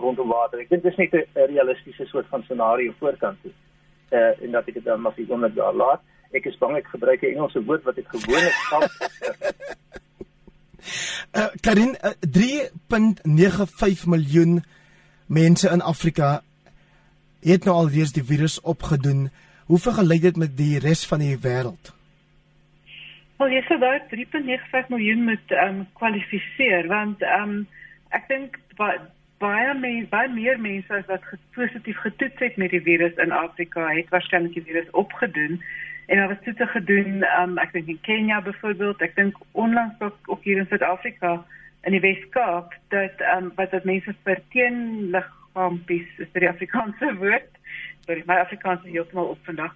rondom 0.02 0.28
water. 0.28 0.58
Ek 0.58 0.68
dink 0.68 0.82
dit 0.82 0.92
is 0.92 0.98
net 0.98 1.12
'n 1.14 1.50
realistiese 1.54 2.06
soort 2.06 2.26
van 2.28 2.42
scenario 2.42 2.94
voorkant 2.98 3.42
toe. 3.42 3.52
Eh 4.10 4.18
uh, 4.18 4.42
en 4.42 4.50
dat 4.50 4.68
ek 4.68 4.74
dit 4.74 4.84
dan 4.84 5.00
maar 5.00 5.12
vir 5.12 5.26
onder 5.28 5.54
daar 5.54 5.74
laat. 5.74 6.00
Ek 6.32 6.44
is 6.44 6.58
bang 6.58 6.76
ek 6.76 6.86
gebruik 6.86 7.22
'n 7.22 7.34
Engelse 7.34 7.64
woord 7.64 7.82
wat 7.82 7.98
ek 7.98 8.08
gewoonlik 8.08 8.58
sal 8.70 8.82
Uh, 11.36 11.46
Karin, 11.64 11.96
uh, 12.04 12.10
3.95 12.20 14.06
miljoen 14.06 14.64
mense 15.26 15.68
in 15.68 15.82
Afrika 15.82 16.42
het 17.42 17.64
nou 17.64 17.76
al 17.76 17.88
reeds 17.88 18.12
die 18.12 18.24
virus 18.24 18.60
opgedoen. 18.60 19.30
Hoe 19.66 19.78
vergelyk 19.78 20.22
dit 20.22 20.36
met 20.36 20.56
die 20.56 20.78
res 20.78 21.06
van 21.06 21.18
die 21.18 21.36
wêreld? 21.36 21.92
Wel, 23.38 23.52
jy 23.54 23.62
sê 23.68 23.76
dat 23.78 24.08
3.95 24.10 24.88
miljoen 24.94 25.24
moet 25.24 25.52
ehm 25.54 25.82
um, 25.82 25.82
kwalifiseer 26.00 26.88
want 26.90 27.22
ehm 27.22 27.50
um, 27.50 27.66
ek 28.16 28.28
dink 28.28 28.58
baie 28.78 29.74
mense, 29.74 30.08
baie 30.10 30.30
meer 30.32 30.58
mense 30.60 30.94
as 30.94 31.06
wat 31.10 31.24
positief 31.56 31.98
getoets 32.04 32.42
het 32.44 32.56
met 32.56 32.72
die 32.74 32.82
virus 32.82 33.14
in 33.22 33.34
Afrika 33.34 33.86
het 33.90 34.10
waarskynlik 34.14 34.56
die 34.56 34.66
virus 34.70 34.90
opgedoen. 34.90 35.62
En 36.08 36.16
daar 36.16 36.28
was 36.28 36.42
toetse 36.44 36.66
gedoen, 36.66 37.22
um, 37.36 37.58
ek 37.60 37.74
dink 37.76 37.90
in 37.92 38.00
Kenia 38.06 38.40
byvoorbeeld, 38.40 39.02
ek 39.04 39.14
dink 39.18 39.36
onlangs 39.52 40.00
ook, 40.00 40.16
ook 40.32 40.44
hier 40.44 40.62
in 40.62 40.66
Suid-Afrika 40.70 41.36
in 41.86 41.94
die 41.94 42.00
Weskaap 42.00 42.72
dat 42.94 43.20
um, 43.36 43.52
wat 43.60 43.70
dat 43.76 43.84
mense 43.84 44.14
vir 44.24 44.40
teenliggaampies, 44.54 46.08
is 46.16 46.32
dit 46.32 46.42
die 46.46 46.50
Afrikaanse 46.50 47.12
woord, 47.22 47.52
sorry, 48.08 48.24
my 48.26 48.40
Afrikaans 48.40 48.86
is 48.88 48.96
heeltemal 48.96 49.34
op 49.34 49.44
vandag. 49.44 49.74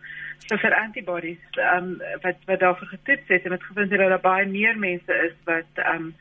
So 0.48 0.56
vir 0.58 0.74
antibodies 0.74 1.60
um, 1.76 1.94
wat 2.24 2.40
wat 2.48 2.64
daarvoor 2.64 2.94
getoets 2.96 3.28
het 3.28 3.44
en 3.44 3.54
het 3.54 3.68
gevind 3.68 3.92
dat 3.92 4.00
daar 4.00 4.24
baie 4.24 4.48
meer 4.48 4.78
mense 4.78 5.18
is 5.28 5.36
wat 5.44 5.84
um, 5.84 6.14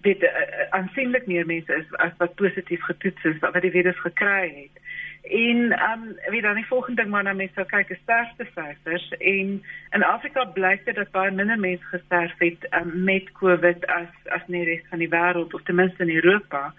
dit 0.00 0.22
uh, 0.22 0.30
aansienlik 0.70 1.26
meer 1.26 1.46
mense 1.46 1.74
is 1.74 1.96
as 1.96 2.12
wat 2.18 2.34
positief 2.34 2.82
getoets 2.82 3.24
is 3.24 3.38
wat 3.40 3.60
die 3.62 3.70
virus 3.70 4.00
gekry 4.00 4.48
het. 4.48 4.82
En 5.22 5.72
ehm 5.72 6.02
um, 6.02 6.32
wie 6.32 6.40
dan 6.42 6.54
die 6.54 6.66
volgende 6.66 7.02
ding 7.02 7.10
maar 7.12 7.22
na 7.22 7.32
mense 7.32 7.54
sou 7.54 7.66
kyk 7.66 7.88
is 7.88 8.00
sterfte 8.02 8.46
syfers 8.54 9.08
en 9.18 9.62
in 9.90 10.02
Afrika 10.02 10.44
blyk 10.44 10.84
dit 10.84 10.96
dat 10.96 11.10
baie 11.10 11.30
minder 11.30 11.58
mense 11.58 11.84
gesterf 11.84 12.38
het 12.38 12.66
um, 12.70 13.04
met 13.04 13.32
COVID 13.32 13.86
as 13.86 14.08
as 14.24 14.46
in 14.46 14.56
die 14.58 14.64
res 14.64 14.86
van 14.88 14.98
die 14.98 15.12
wêreld 15.12 15.54
of 15.54 15.62
ten 15.62 15.74
minste 15.74 16.02
in 16.02 16.14
Europa. 16.14 16.74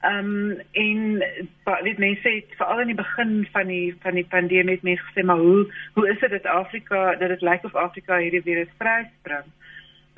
Ehm 0.00 0.30
um, 0.30 0.60
en 0.72 1.24
dit 1.82 1.98
mense 1.98 2.28
het 2.28 2.54
veral 2.56 2.80
in 2.80 2.92
die 2.94 3.00
begin 3.02 3.48
van 3.52 3.66
die 3.66 3.96
van 4.02 4.14
die 4.14 4.26
pandemie 4.30 4.74
het 4.74 4.82
mense 4.82 5.04
gesê 5.10 5.26
maar 5.26 5.42
hoe 5.42 5.66
hoe 5.94 6.08
is 6.08 6.20
dit 6.20 6.30
dat 6.30 6.46
Afrika 6.46 7.14
dat 7.14 7.28
dit 7.28 7.40
lyk 7.40 7.64
of 7.64 7.74
Afrika 7.74 8.16
hierdie 8.16 8.42
virus 8.42 8.72
vryspring? 8.78 9.50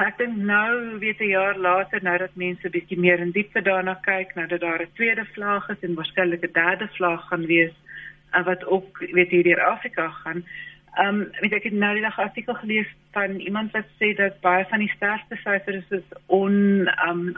Ek 0.03 0.17
dink 0.19 0.37
nou 0.43 0.99
weet 0.99 1.21
'n 1.21 1.31
jaar 1.31 1.57
later 1.57 2.03
nou 2.03 2.19
dat 2.19 2.35
mense 2.35 2.71
bietjie 2.71 2.99
meer 2.99 3.21
in 3.21 3.31
diepte 3.31 3.63
daarna 3.63 3.95
kyk, 4.03 4.35
nou 4.35 4.47
dat 4.47 4.61
daar 4.61 4.83
'n 4.83 4.95
tweede 4.95 5.25
vlaag 5.25 5.69
is 5.69 5.83
en 5.83 5.95
waarskynlik 5.95 6.43
'n 6.43 6.53
derde 6.53 6.89
vlaag 6.89 7.29
gaan 7.29 7.47
wees 7.47 7.75
en 8.33 8.45
wat 8.45 8.65
ook 8.65 8.99
weet 8.99 9.31
hier 9.31 9.43
deur 9.43 9.63
Afrika 9.63 10.09
gaan. 10.09 10.45
Ehm 10.95 11.21
um, 11.21 11.31
weet 11.41 11.53
ek 11.53 11.63
het 11.63 11.73
nou 11.73 11.93
die 11.93 12.03
dag 12.03 12.19
artikel 12.19 12.55
gelees 12.55 12.91
van 13.13 13.31
iemand 13.39 13.73
wat 13.73 13.87
sê 14.01 14.15
dat 14.17 14.41
baie 14.41 14.65
van 14.65 14.79
die 14.79 14.93
sterfte 14.97 15.37
syfers 15.37 15.91
is 15.91 16.09
on 16.27 16.87
ehm 16.87 17.11
um, 17.11 17.35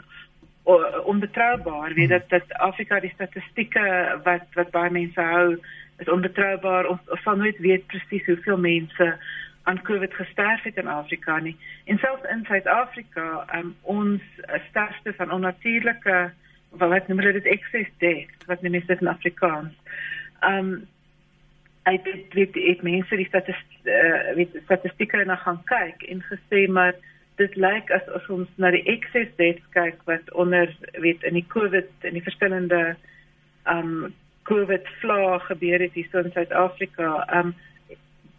onbetrouwbaar. 1.05 1.93
Weet 1.93 2.09
dat 2.09 2.29
dat 2.29 2.53
Afrika 2.53 2.99
die 2.99 3.13
statistieke 3.13 4.19
wat 4.23 4.45
wat 4.53 4.71
baie 4.71 4.91
mense 4.91 5.21
hou 5.21 5.59
is 5.97 6.09
onbetrouwbaar 6.09 6.85
of, 6.85 6.99
of 7.07 7.21
van 7.21 7.37
nooit 7.37 7.57
weet 7.57 7.87
presies 7.87 8.25
hoeveel 8.25 8.57
mense 8.57 9.17
aan 9.67 9.81
COVID 9.81 10.13
gesterf 10.13 10.63
het 10.63 10.77
in 10.79 10.87
Afrika 10.87 11.39
nie. 11.39 11.57
En 11.85 11.97
selfs 11.97 12.29
in 12.31 12.45
Suid-Afrika, 12.47 13.45
um, 13.55 13.73
ons 13.81 14.21
sterfte 14.69 15.13
van 15.13 15.31
onnatuurlike 15.31 16.19
wat 16.69 17.07
noem 17.07 17.19
hulle 17.19 17.33
dit 17.39 17.49
excess 17.51 17.89
death, 18.03 18.45
wat 18.47 18.61
noem 18.61 18.79
dit 18.79 19.01
in 19.01 19.11
Afrikaans. 19.11 19.73
Um 20.45 20.71
ek 21.87 22.03
weet 22.03 22.33
weet 22.35 22.57
ek 22.71 22.81
mense 22.83 23.15
die 23.15 23.27
statistiek 23.29 23.87
uh, 23.87 24.63
statistieke 24.65 25.21
na 25.23 25.37
gaan 25.39 25.61
kyk 25.69 26.01
en 26.11 26.19
gesê 26.27 26.65
maar 26.67 26.95
dit 27.39 27.53
lyk 27.55 27.91
as, 27.95 28.03
as 28.17 28.25
ons 28.33 28.49
na 28.59 28.73
die 28.75 28.83
excess 28.91 29.31
death 29.39 29.61
kyk 29.75 30.01
wat 30.09 30.33
onder 30.35 30.73
weet 30.99 31.23
in 31.23 31.37
die 31.39 31.45
COVID 31.53 32.07
en 32.09 32.17
die 32.17 32.25
verskillende 32.25 32.81
um 33.71 34.11
COVID 34.47 34.87
vlae 35.01 35.39
gebeur 35.47 35.83
het 35.83 35.95
hier 35.95 36.23
in 36.23 36.31
Suid-Afrika. 36.31 37.23
Um 37.35 37.55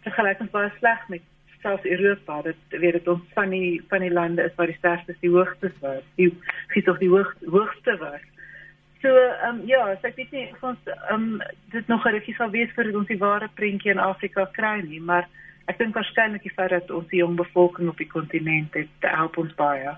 vergelykings 0.05 0.51
baie 0.51 0.71
sleg 0.79 1.07
met 1.09 1.21
selfs 1.61 1.85
Europa. 1.85 2.41
Dit 2.41 2.79
weet 2.81 2.97
dit 2.99 3.07
ons 3.07 3.23
van 3.35 3.49
die 3.49 3.81
van 3.89 4.03
die 4.05 4.13
lande 4.13 4.43
is 4.43 4.55
waar 4.55 4.71
die 4.71 4.77
sterftes 4.79 5.19
die 5.23 5.31
hoogste 5.33 5.71
was. 5.79 6.03
Die 6.15 6.29
giet 6.73 6.85
tog 6.85 6.99
die 6.99 7.11
hoog, 7.11 7.33
hoogste 7.45 7.97
was. 7.99 8.23
So 9.01 9.15
ehm 9.15 9.59
um, 9.59 9.61
ja, 9.67 9.83
so 9.95 10.07
ek 10.07 10.17
weet 10.19 10.31
nie 10.35 10.47
of 10.51 10.63
ons 10.71 10.93
ehm 10.95 11.13
um, 11.15 11.41
dit 11.75 11.87
nog 11.87 12.05
'n 12.05 12.15
rukkie 12.15 12.35
sal 12.35 12.51
wees 12.55 12.71
vir 12.75 12.91
ons 12.95 13.07
die 13.07 13.21
ware 13.21 13.49
prentjie 13.55 13.91
in 13.91 14.03
Afrika 14.03 14.45
kry 14.51 14.81
nie, 14.81 14.99
maar 14.99 15.27
ek 15.67 15.77
dink 15.77 15.95
waarskynlik 15.95 16.43
die 16.43 16.55
feit 16.55 16.69
dat 16.69 16.91
ons 16.91 17.07
die 17.07 17.19
jong 17.19 17.35
bevolking 17.35 17.89
op 17.89 17.97
die 17.97 18.09
kontinent 18.09 18.73
het, 18.73 18.89
help 19.01 19.37
ons 19.37 19.55
baie. 19.55 19.95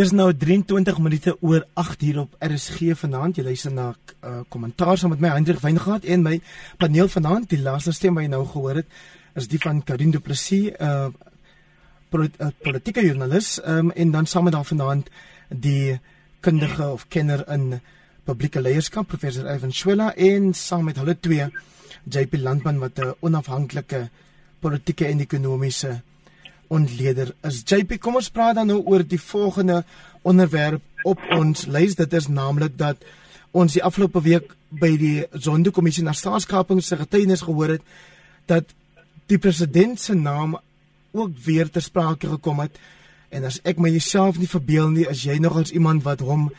Dis 0.00 0.14
nou 0.16 0.30
23 0.32 0.96
minute 1.04 1.32
oor 1.44 1.66
8 1.76 2.00
hier 2.00 2.18
op 2.22 2.36
RSG 2.40 2.94
vanaand. 2.96 3.36
Jy 3.36 3.42
luister 3.44 3.72
na 3.74 3.90
uh, 3.90 3.96
eh, 4.24 4.38
kommentaar 4.48 4.96
saam 4.96 5.12
met 5.12 5.20
my 5.20 5.28
Hendrik 5.34 5.60
Weingart 5.60 6.06
en 6.08 6.22
my 6.24 6.38
paneel 6.80 7.10
vanaand. 7.12 7.50
Die 7.50 7.58
laaste 7.60 7.92
stem 7.92 8.16
wat 8.16 8.24
jy 8.24 8.30
nou 8.32 8.40
gehoor 8.48 8.80
het, 8.80 8.88
is 9.36 9.50
die 9.52 9.60
van 9.60 9.82
Karin 9.84 10.14
Du 10.14 10.22
Plessis, 10.24 10.70
'n 10.70 10.80
uh, 10.80 11.10
polit 12.08 12.32
uh, 12.40 12.48
politieke 12.64 13.04
joernalis, 13.04 13.58
um, 13.60 13.90
en 13.92 14.10
dan 14.16 14.26
saam 14.26 14.48
met 14.48 14.56
haar 14.56 14.64
vanaand 14.64 15.10
die 15.52 16.00
kundige 16.40 16.88
of 16.88 17.04
kenner 17.08 17.44
in 17.52 17.82
publieke 18.24 18.60
leierskap, 18.60 19.08
professor 19.08 19.52
Ivan 19.52 19.72
Schwella 19.72 20.14
en 20.16 20.54
saam 20.54 20.84
met 20.88 20.96
hulle 20.96 21.18
twee 21.20 21.50
JP 22.08 22.40
Landman 22.40 22.78
wat 22.78 22.98
'n 22.98 23.14
onafhanklike 23.20 24.08
politieke 24.60 25.06
en 25.06 25.20
ekonomiese 25.20 26.00
ontleder 26.70 27.34
is. 27.46 27.62
JP, 27.66 27.98
kom 27.98 28.20
ons 28.20 28.30
praat 28.30 28.54
dan 28.60 28.70
nou 28.70 28.80
oor 28.86 29.02
die 29.06 29.20
volgende 29.20 29.82
onderwerp 30.22 30.82
op 31.08 31.20
ons 31.34 31.66
lys. 31.66 31.96
Dit 31.98 32.14
is 32.14 32.28
naamlik 32.30 32.76
dat 32.78 33.02
ons 33.50 33.74
die 33.74 33.82
afgelope 33.82 34.22
week 34.22 34.54
by 34.70 34.92
die 35.00 35.16
Sonderkommissie 35.34 36.04
na 36.06 36.14
staatskaping 36.14 36.82
se 36.84 36.98
getuienis 37.00 37.42
gehoor 37.42 37.74
het 37.74 37.86
dat 38.50 38.70
die 39.30 39.38
president 39.38 39.98
se 40.00 40.14
naam 40.14 40.56
ook 41.10 41.34
weer 41.44 41.70
ter 41.70 41.82
sprake 41.82 42.30
gekom 42.30 42.62
het. 42.62 42.78
En 43.30 43.46
as 43.46 43.58
ek 43.66 43.78
myself 43.82 44.38
nie 44.38 44.50
verbeel 44.50 44.90
nie, 44.94 45.06
is 45.10 45.24
jy 45.26 45.38
nog 45.42 45.58
als 45.58 45.74
iemand 45.74 46.06
wat 46.06 46.22
hom 46.22 46.50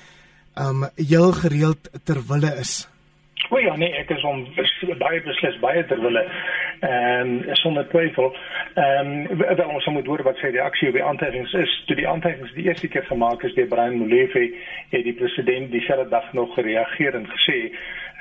um 0.60 0.84
heel 1.00 1.32
gereeld 1.32 1.88
ter 2.04 2.20
wille 2.28 2.52
is. 2.60 2.91
O 3.52 3.60
ja, 3.60 3.76
nee, 3.76 3.92
ek 4.00 4.14
is 4.16 4.22
om 4.24 4.46
baie 5.02 5.20
beslis 5.26 5.58
baie 5.60 5.82
ter 5.90 6.00
wille. 6.00 6.22
Ehm 6.88 7.34
um, 7.44 7.56
sonder 7.60 7.84
twyfel. 7.92 8.30
Ehm 8.80 9.10
um, 9.28 9.42
wel 9.42 9.74
ons 9.74 9.90
moet 9.92 10.08
hoor 10.08 10.24
wat 10.24 10.40
sy 10.40 10.54
reaksie 10.56 10.88
op 10.88 10.96
die 10.96 11.04
aantuigings 11.04 11.54
is. 11.60 11.74
Toe 11.90 11.98
die 12.00 12.08
aantuigings 12.08 12.54
die 12.56 12.70
eerste 12.70 12.88
keer 12.88 13.04
gemaak 13.10 13.44
is 13.44 13.58
deur 13.58 13.68
Brian 13.74 14.00
Molefe, 14.00 14.46
het 14.96 15.04
die 15.04 15.18
president 15.20 15.68
dieselfde 15.76 16.08
dag 16.16 16.32
nog 16.34 16.56
gereageer 16.56 17.20
en 17.20 17.28
gesê 17.34 17.58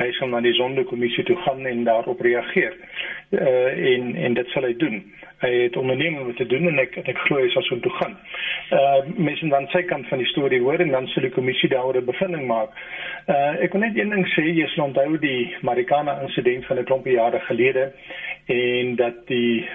hy 0.01 0.11
sal 0.19 0.33
na 0.33 0.43
die 0.43 0.57
sondekommissie 0.59 1.25
toe 1.29 1.39
gaan 1.47 1.63
en 1.67 1.87
daarop 1.87 2.21
reageer. 2.27 2.75
Uh, 3.31 3.95
en 3.95 4.15
en 4.27 4.35
dit 4.35 4.51
sal 4.57 4.67
hy 4.67 4.75
doen 4.83 5.05
hy 5.41 5.51
het 5.63 5.77
onderneem 5.77 6.19
om 6.21 6.35
te 6.37 6.47
doen 6.47 6.69
en 6.69 6.79
ek 6.83 6.97
ek 7.05 7.19
glo 7.27 7.41
hy 7.41 7.49
sal 7.55 7.65
so 7.69 7.79
toe 7.81 7.93
gaan. 7.99 8.17
Uh 8.77 9.01
mense 9.17 9.49
dan 9.53 9.69
sy 9.73 9.83
kant 9.89 10.09
van 10.09 10.21
die 10.23 10.29
storie 10.33 10.61
hoor 10.61 10.81
en 10.85 10.93
dan 10.95 11.09
sal 11.13 11.25
die 11.27 11.35
kommissie 11.37 11.71
daaroor 11.73 11.97
'n 12.01 12.11
bevinding 12.13 12.47
maak. 12.47 12.77
Uh 13.27 13.63
ek 13.65 13.73
wil 13.73 13.81
net 13.81 13.97
een 13.97 14.11
ding 14.11 14.27
sê, 14.35 14.45
jy 14.45 14.67
sal 14.75 14.89
onthou 14.89 15.19
die 15.19 15.55
Marikana 15.63 16.21
insident 16.23 16.67
van 16.67 16.79
'n 16.79 16.85
klompie 16.85 17.17
jare 17.17 17.41
gelede 17.49 17.93
en 18.47 18.97
dat 18.97 19.27
die 19.27 19.69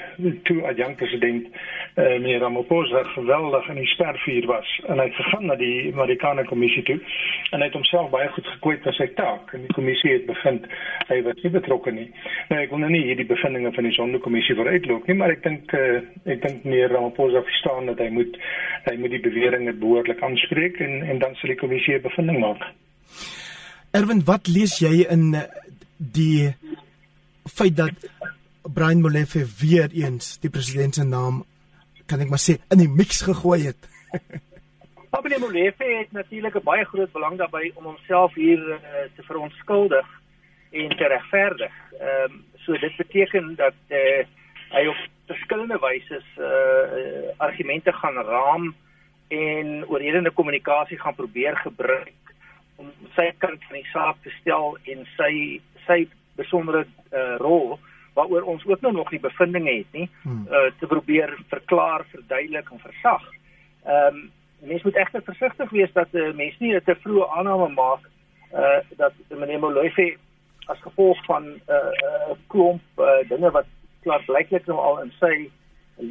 toe 0.44 0.62
adjunkt 0.68 0.98
president 0.98 1.48
uh, 1.96 2.04
meneer 2.04 2.40
Ramaphosa 2.40 3.04
geweldig 3.04 3.70
in 3.70 3.76
die 3.76 3.88
spervuur 3.88 4.46
was 4.46 4.82
en 4.88 5.00
hy 5.00 5.06
het 5.06 5.16
gegaan 5.16 5.46
na 5.46 5.56
die 5.56 5.94
Marikana 5.96 6.44
kommissie 6.44 6.84
toe 6.84 6.98
en 7.52 7.60
hy 7.60 7.70
het 7.70 7.78
homself 7.78 8.10
baie 8.10 8.28
goed 8.36 8.48
gekwyt 8.48 8.84
vir 8.84 8.98
sy 8.98 9.08
taak 9.20 9.54
en 9.56 9.64
die 9.68 9.76
kommissie 9.78 10.12
het 10.12 10.26
bevind 10.28 10.68
hy 11.08 11.22
was 11.24 11.40
nie 11.44 11.54
betrokke 11.54 11.92
nie. 11.96 12.10
Nou 12.50 12.60
ek 12.60 12.74
wil 12.74 12.84
nou 12.84 12.92
nie 12.92 13.04
hierdie 13.08 13.28
bevindinge 13.30 13.72
van 13.76 13.88
die 13.88 13.96
sondekommissie 13.96 14.58
vooruitloop 14.60 15.08
nie, 15.08 15.18
maar 15.20 15.32
ek 15.32 15.44
dink 15.46 15.55
uh, 15.74 16.02
ek 16.26 16.42
dink 16.42 16.64
meneer 16.64 16.92
Ramaphosa 16.92 17.42
verstaan 17.42 17.86
dat 17.92 18.00
hy 18.04 18.10
moet 18.10 18.38
hy 18.86 18.96
moet 19.02 19.14
die 19.16 19.24
beweringe 19.24 19.74
behoorlik 19.74 20.22
aanspreek 20.24 20.80
en 20.86 21.04
en 21.04 21.20
dan 21.20 21.36
sal 21.36 21.54
die 21.54 21.60
kommissie 21.62 21.96
'n 21.96 22.02
bevinding 22.02 22.40
maak. 22.40 22.64
Erwin, 23.92 24.26
wat 24.26 24.48
lees 24.48 24.80
jy 24.80 25.06
in 25.10 25.34
uh, 25.34 25.46
die 25.98 26.54
feit 27.48 27.76
dat 27.78 27.96
Brian 28.74 29.02
Molefe 29.02 29.46
weer 29.62 29.90
eens 29.94 30.40
die 30.40 30.50
president 30.50 30.96
se 30.96 31.04
naam 31.04 31.44
kan 32.06 32.20
ek 32.20 32.30
maar 32.30 32.42
sê 32.42 32.58
in 32.74 32.82
die 32.82 32.90
mix 32.90 33.22
gegooi 33.22 33.66
het. 33.66 33.82
Brian 35.26 35.42
Molefe 35.42 35.84
het 35.84 36.12
natuurlik 36.12 36.56
'n 36.56 36.64
baie 36.64 36.86
groot 36.86 37.12
belang 37.12 37.38
daarbey 37.38 37.72
om 37.76 37.84
homself 37.84 38.34
hier 38.34 38.60
uh, 38.60 38.78
te 39.16 39.24
verontskuldig 39.24 40.08
en 40.72 40.90
te 40.90 41.08
regverdig. 41.08 41.74
Ehm 42.00 42.32
um, 42.32 42.44
so 42.66 42.78
dit 42.78 42.96
beteken 42.98 43.56
dat 43.56 43.74
uh, 43.90 44.26
hy 44.70 44.88
op 44.88 44.98
verskillende 45.28 45.78
wyse 45.82 46.22
uh, 46.38 47.34
argumente 47.38 47.92
gaan 47.94 48.20
raam 48.28 48.76
en 49.28 49.88
oorredende 49.88 50.32
kommunikasie 50.32 51.00
gaan 51.00 51.16
probeer 51.16 51.58
gebruik 51.58 52.14
om 52.76 52.92
sy 53.16 53.32
kant 53.38 53.64
van 53.68 53.78
die 53.80 53.90
saak 53.92 54.22
te 54.24 54.34
stel 54.42 54.78
en 54.84 55.06
sy 55.18 55.34
sy 55.86 56.06
besondere 56.36 56.86
uh, 56.86 57.36
rol 57.42 57.78
waaroor 58.16 58.48
ons 58.52 58.66
ook 58.66 58.82
nou 58.82 58.94
nog 58.94 59.12
nie 59.12 59.20
bevindinge 59.20 59.74
het 59.74 59.98
nie 59.98 60.08
uh, 60.26 60.70
te 60.80 60.88
probeer 60.88 61.34
verklaar, 61.52 62.06
verduidelik 62.12 62.72
en 62.72 62.80
versag. 62.80 63.30
Ehm 63.86 64.24
um, 64.24 64.26
mens 64.66 64.84
moet 64.84 64.96
egter 64.96 65.22
versigtig 65.22 65.70
wees 65.70 65.92
dat 65.94 66.14
uh, 66.16 66.32
mense 66.34 66.64
nie 66.64 66.74
'n 66.74 66.84
te 66.84 66.96
vroeë 66.96 67.28
aanname 67.38 67.68
maak 67.76 68.04
uh 68.54 68.80
dat 68.98 69.14
meneer 69.30 69.60
Moloife 69.60 70.18
as 70.66 70.80
gevolg 70.82 71.26
van 71.26 71.44
'n 71.44 71.62
uh, 71.70 71.76
uh, 71.76 72.36
klomp 72.48 72.82
uh, 72.98 73.30
dinge 73.30 73.52
wat 73.52 73.68
klaarblyklik 74.06 74.70
nou 74.70 74.80
al 74.80 75.02
in 75.04 75.12
sy 75.20 75.36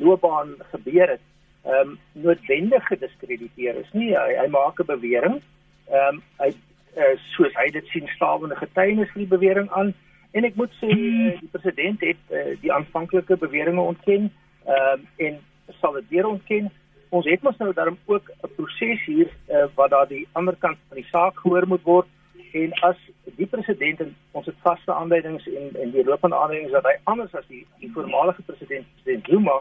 loopbaan 0.03 0.55
gebeur 0.73 1.17
het, 1.17 1.25
ehm 1.65 1.95
um, 1.95 1.99
noodwendig 2.13 2.87
gediskrediteer 2.91 3.81
is 3.81 3.91
nie. 3.93 4.13
Hy, 4.13 4.37
hy 4.43 4.49
maak 4.53 4.81
'n 4.81 4.91
bewering. 4.91 5.41
Ehm 5.89 6.17
um, 6.17 6.23
hy 6.43 6.51
uh, 6.97 7.15
soos 7.35 7.55
hy 7.59 7.71
dit 7.75 7.87
sien 7.93 8.09
stawende 8.15 8.57
getuienis 8.57 9.11
vir 9.13 9.25
die 9.25 9.33
bewering 9.37 9.71
aan 9.71 9.95
en 10.35 10.45
ek 10.45 10.57
moet 10.61 10.73
sê 10.81 10.91
die 10.91 11.51
president 11.53 12.01
het 12.07 12.23
uh, 12.31 12.55
die 12.63 12.73
aanvanklike 12.73 13.37
beweringe 13.37 13.81
ontken 13.81 14.31
ehm 14.67 15.01
um, 15.01 15.07
en 15.27 15.39
sal 15.81 15.93
dit 15.93 16.09
weer 16.09 16.27
ontken. 16.29 16.71
Ons 17.15 17.27
het 17.31 17.43
mos 17.43 17.57
nou 17.63 17.73
daarom 17.73 17.99
ook 18.07 18.31
'n 18.43 18.55
proses 18.57 19.05
hier 19.07 19.29
uh, 19.49 19.67
wat 19.75 19.91
daar 19.91 20.09
die 20.09 20.27
ander 20.33 20.57
kant 20.59 20.79
van 20.89 20.97
die 20.97 21.11
saak 21.11 21.39
gehoor 21.39 21.67
moet 21.67 21.83
word 21.83 22.07
en 22.55 22.73
as 22.87 22.99
die 23.39 23.47
president 23.51 24.01
en 24.01 24.11
ons 24.39 24.47
het 24.47 24.59
vaste 24.63 24.93
aanduidings 24.95 25.47
en 25.47 25.75
en 25.83 25.91
die 25.95 26.05
lopende 26.05 26.37
aanduidings 26.39 26.75
dat 26.77 26.87
hy 26.87 26.95
anders 27.11 27.35
as 27.35 27.47
die 27.49 27.65
die 27.83 27.91
voormalige 27.95 28.43
president 28.51 28.87
president 28.95 29.27
Zuma 29.31 29.57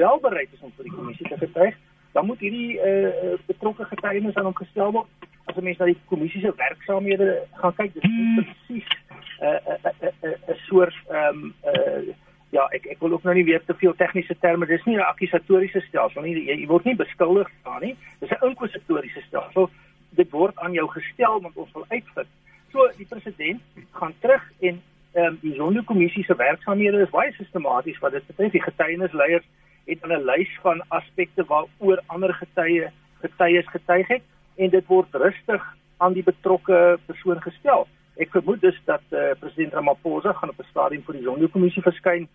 wel 0.00 0.20
bereid 0.20 0.52
is 0.52 0.62
om 0.64 0.72
vir 0.76 0.88
die 0.88 0.94
kommissie 0.94 1.28
te 1.28 1.36
getuig, 1.40 1.76
dan 2.12 2.26
moet 2.26 2.38
hierdie 2.38 2.78
uh, 2.78 3.34
betrokke 3.46 3.84
getuienis 3.90 4.38
aan 4.38 4.48
hom 4.48 4.56
gestel 4.62 4.92
word. 4.96 5.28
As 5.44 5.56
'n 5.56 5.64
mens 5.64 5.78
na 5.78 5.90
die 5.90 5.98
kommissie 6.12 6.40
se 6.40 6.52
werksaamhede 6.56 7.28
gaan 7.60 7.74
kyk, 7.74 7.92
dis 7.94 8.08
presies 8.36 8.88
'n 8.88 9.44
uh, 9.44 9.76
'n 9.76 9.92
uh, 10.06 10.12
'n 10.22 10.28
uh, 10.30 10.54
'n 10.54 10.58
soort 10.68 10.96
ehm 11.08 11.44
um, 11.44 11.54
uh, 11.74 12.14
ja, 12.50 12.66
ek 12.74 12.86
ek 12.86 13.00
wil 13.00 13.12
ook 13.12 13.22
nou 13.22 13.34
nie 13.34 13.44
weer 13.44 13.62
te 13.64 13.74
veel 13.74 13.94
tegniese 13.94 14.36
terme, 14.40 14.66
dis 14.66 14.84
nie 14.84 14.96
'n 14.96 15.10
akkusatoriese 15.12 15.80
stelsel 15.80 16.22
nie. 16.22 16.34
Jy, 16.34 16.60
jy 16.60 16.66
word 16.66 16.84
nie 16.84 16.96
beskuldig 16.96 17.50
staan 17.60 17.80
nie. 17.80 17.96
Dis 18.18 18.30
'n 18.30 18.46
inkwisatoriese 18.46 19.20
stelsel. 19.28 19.70
Dit 20.18 20.30
word 20.30 20.58
aan 20.58 20.72
jou 20.72 20.88
gestel 20.90 21.40
want 21.40 21.56
ons 21.56 21.72
wil 21.72 21.84
uitvind. 21.88 22.28
So 22.72 22.86
die 22.96 23.06
president 23.06 23.60
gaan 23.90 24.14
terug 24.20 24.42
en 24.60 24.82
ehm 25.12 25.26
um, 25.26 25.38
die 25.42 25.54
sondekommissie 25.54 26.24
se 26.24 26.34
werksaamhede 26.36 27.02
is 27.02 27.10
baie 27.10 27.32
sistematies 27.32 27.98
wat 27.98 28.12
dit 28.12 28.26
betref. 28.26 28.52
Die 28.52 28.62
getuienisleiers 28.62 29.46
het 29.86 30.06
'n 30.06 30.24
lys 30.24 30.52
van 30.62 30.82
aspekte 30.88 31.44
waaroor 31.44 32.02
ander 32.06 32.34
getuie 32.34 32.90
getuies 33.20 33.68
getuig 33.68 34.08
het 34.08 34.22
en 34.56 34.70
dit 34.70 34.86
word 34.86 35.08
rustig 35.12 35.62
aan 35.96 36.12
die 36.12 36.22
betrokke 36.22 36.98
persoon 37.06 37.40
gestel. 37.42 37.86
Ek 38.16 38.30
vermoed 38.30 38.60
dus 38.60 38.78
dat 38.84 39.02
uh, 39.10 39.30
president 39.38 39.72
Ramaphosa 39.72 40.32
gaan 40.32 40.48
op 40.48 40.58
'n 40.58 40.70
stadium 40.70 41.02
vir 41.02 41.14
die 41.14 41.28
sondekommissie 41.28 41.82
verskyn 41.82 42.28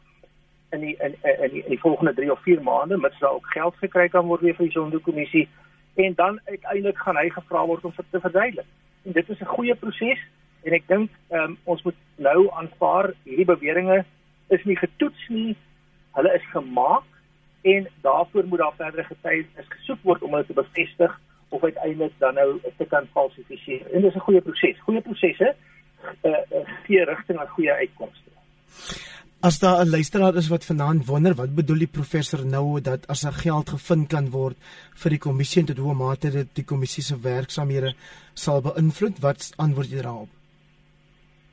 in 0.71 0.79
die 0.79 0.95
in 0.99 1.15
in 1.23 1.51
die, 1.51 1.63
in 1.63 1.69
die 1.69 1.79
volgende 1.79 2.13
3 2.13 2.31
of 2.31 2.41
4 2.41 2.61
maande 2.61 2.97
met 2.97 3.13
sou 3.19 3.35
ook 3.35 3.47
geld 3.47 3.75
gekry 3.75 4.07
kan 4.09 4.25
word 4.25 4.41
weer 4.41 4.55
vir 4.55 4.65
die 4.65 4.77
sondekommissie 4.79 5.47
en 5.95 6.13
dan 6.15 6.39
uiteindelik 6.45 6.97
gaan 6.97 7.17
hy 7.17 7.29
gevra 7.29 7.65
word 7.65 7.85
om 7.85 7.93
te 8.09 8.19
verduidelik. 8.19 8.67
En 9.05 9.11
dit 9.11 9.29
is 9.29 9.39
'n 9.39 9.53
goeie 9.55 9.75
proses 9.75 10.19
en 10.63 10.73
ek 10.73 10.87
dink 10.87 11.11
um, 11.29 11.57
ons 11.63 11.81
moet 11.83 11.95
nou 12.15 12.49
aanvaar 12.51 13.13
hierdie 13.23 13.45
beweringe 13.45 14.05
is 14.47 14.63
nie 14.63 14.77
getoets 14.77 15.27
nie. 15.29 15.55
Hulle 16.11 16.33
is 16.33 16.51
gemaak 16.51 17.03
en 17.61 17.87
daarvoor 18.01 18.45
moet 18.45 18.59
daar 18.59 18.75
verdere 18.77 19.03
getuienis 19.03 19.67
gesoek 19.77 20.01
word 20.01 20.21
om 20.21 20.31
hulle 20.31 20.45
te 20.45 20.53
bevestig 20.53 21.19
of 21.49 21.63
uiteindelik 21.63 22.13
dan 22.17 22.33
nou 22.33 22.59
te 22.77 22.85
kan 22.85 23.07
falsifiseer. 23.13 23.93
En 23.93 24.01
dis 24.01 24.15
'n 24.15 24.19
goeie 24.27 24.41
proses. 24.41 24.79
Goeie 24.79 25.01
prosesse 25.01 25.55
uh, 26.23 26.31
uh, 26.31 26.65
gee 26.83 27.05
rigting 27.05 27.39
na 27.39 27.45
goeie 27.45 27.73
uitkomste. 27.73 28.29
As 29.45 29.59
daar 29.59 29.85
'n 29.85 29.89
luisteraar 29.89 30.35
is 30.35 30.47
wat 30.47 30.65
vanaand 30.65 31.05
wonder 31.05 31.33
wat 31.35 31.55
bedoel 31.55 31.77
die 31.77 31.95
professor 31.97 32.45
nou 32.45 32.81
dat 32.81 33.07
as 33.07 33.25
'n 33.25 33.39
geld 33.45 33.69
gevind 33.69 34.07
kan 34.09 34.29
word 34.29 34.57
vir 35.01 35.09
die 35.09 35.23
kommissie 35.27 35.61
en 35.61 35.67
tot 35.67 35.77
hoe 35.77 35.93
mate 35.93 36.31
dit 36.31 36.47
die 36.55 36.63
kommissie 36.63 37.03
se 37.03 37.19
werksamehede 37.19 37.93
sal 38.33 38.61
beïnvloed, 38.61 39.19
wat 39.19 39.53
antwoord 39.57 39.89
jy 39.89 40.01
daarop? 40.01 40.29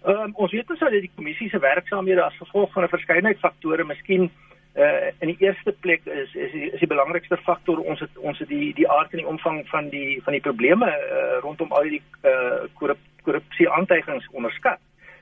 Um, 0.07 0.33
ons 0.35 0.53
weet 0.53 0.71
ons 0.71 0.79
dat 0.79 0.91
die 0.91 1.11
kommissie 1.17 1.49
se 1.49 1.59
werksamehede 1.59 2.25
as 2.25 2.37
gevolg 2.37 2.73
van 2.73 2.83
'n 2.83 2.89
verskeidenheid 2.97 3.39
faktore 3.39 3.85
miskien 3.85 4.31
uh 4.77 5.11
in 5.21 5.29
die 5.29 5.41
eerste 5.47 5.73
plek 5.81 6.01
is 6.07 6.35
is 6.35 6.53
die, 6.53 6.71
is 6.73 6.81
die 6.81 6.93
belangrikste 6.95 7.37
faktor 7.37 7.79
ons 7.79 8.01
het 8.01 8.19
ons 8.19 8.39
het 8.39 8.49
die 8.49 8.73
die 8.75 8.91
aard 8.91 9.13
en 9.13 9.19
die 9.19 9.33
omvang 9.35 9.69
van 9.69 9.89
die 9.89 10.23
van 10.25 10.33
die 10.33 10.41
probleme 10.49 10.87
uh, 10.87 11.41
rondom 11.43 11.73
al 11.73 11.83
die 11.83 12.03
uh 12.25 12.65
korrup, 12.75 12.99
korrupsie 13.23 13.71
aantuigings 13.71 14.29
onderskat 14.33 14.81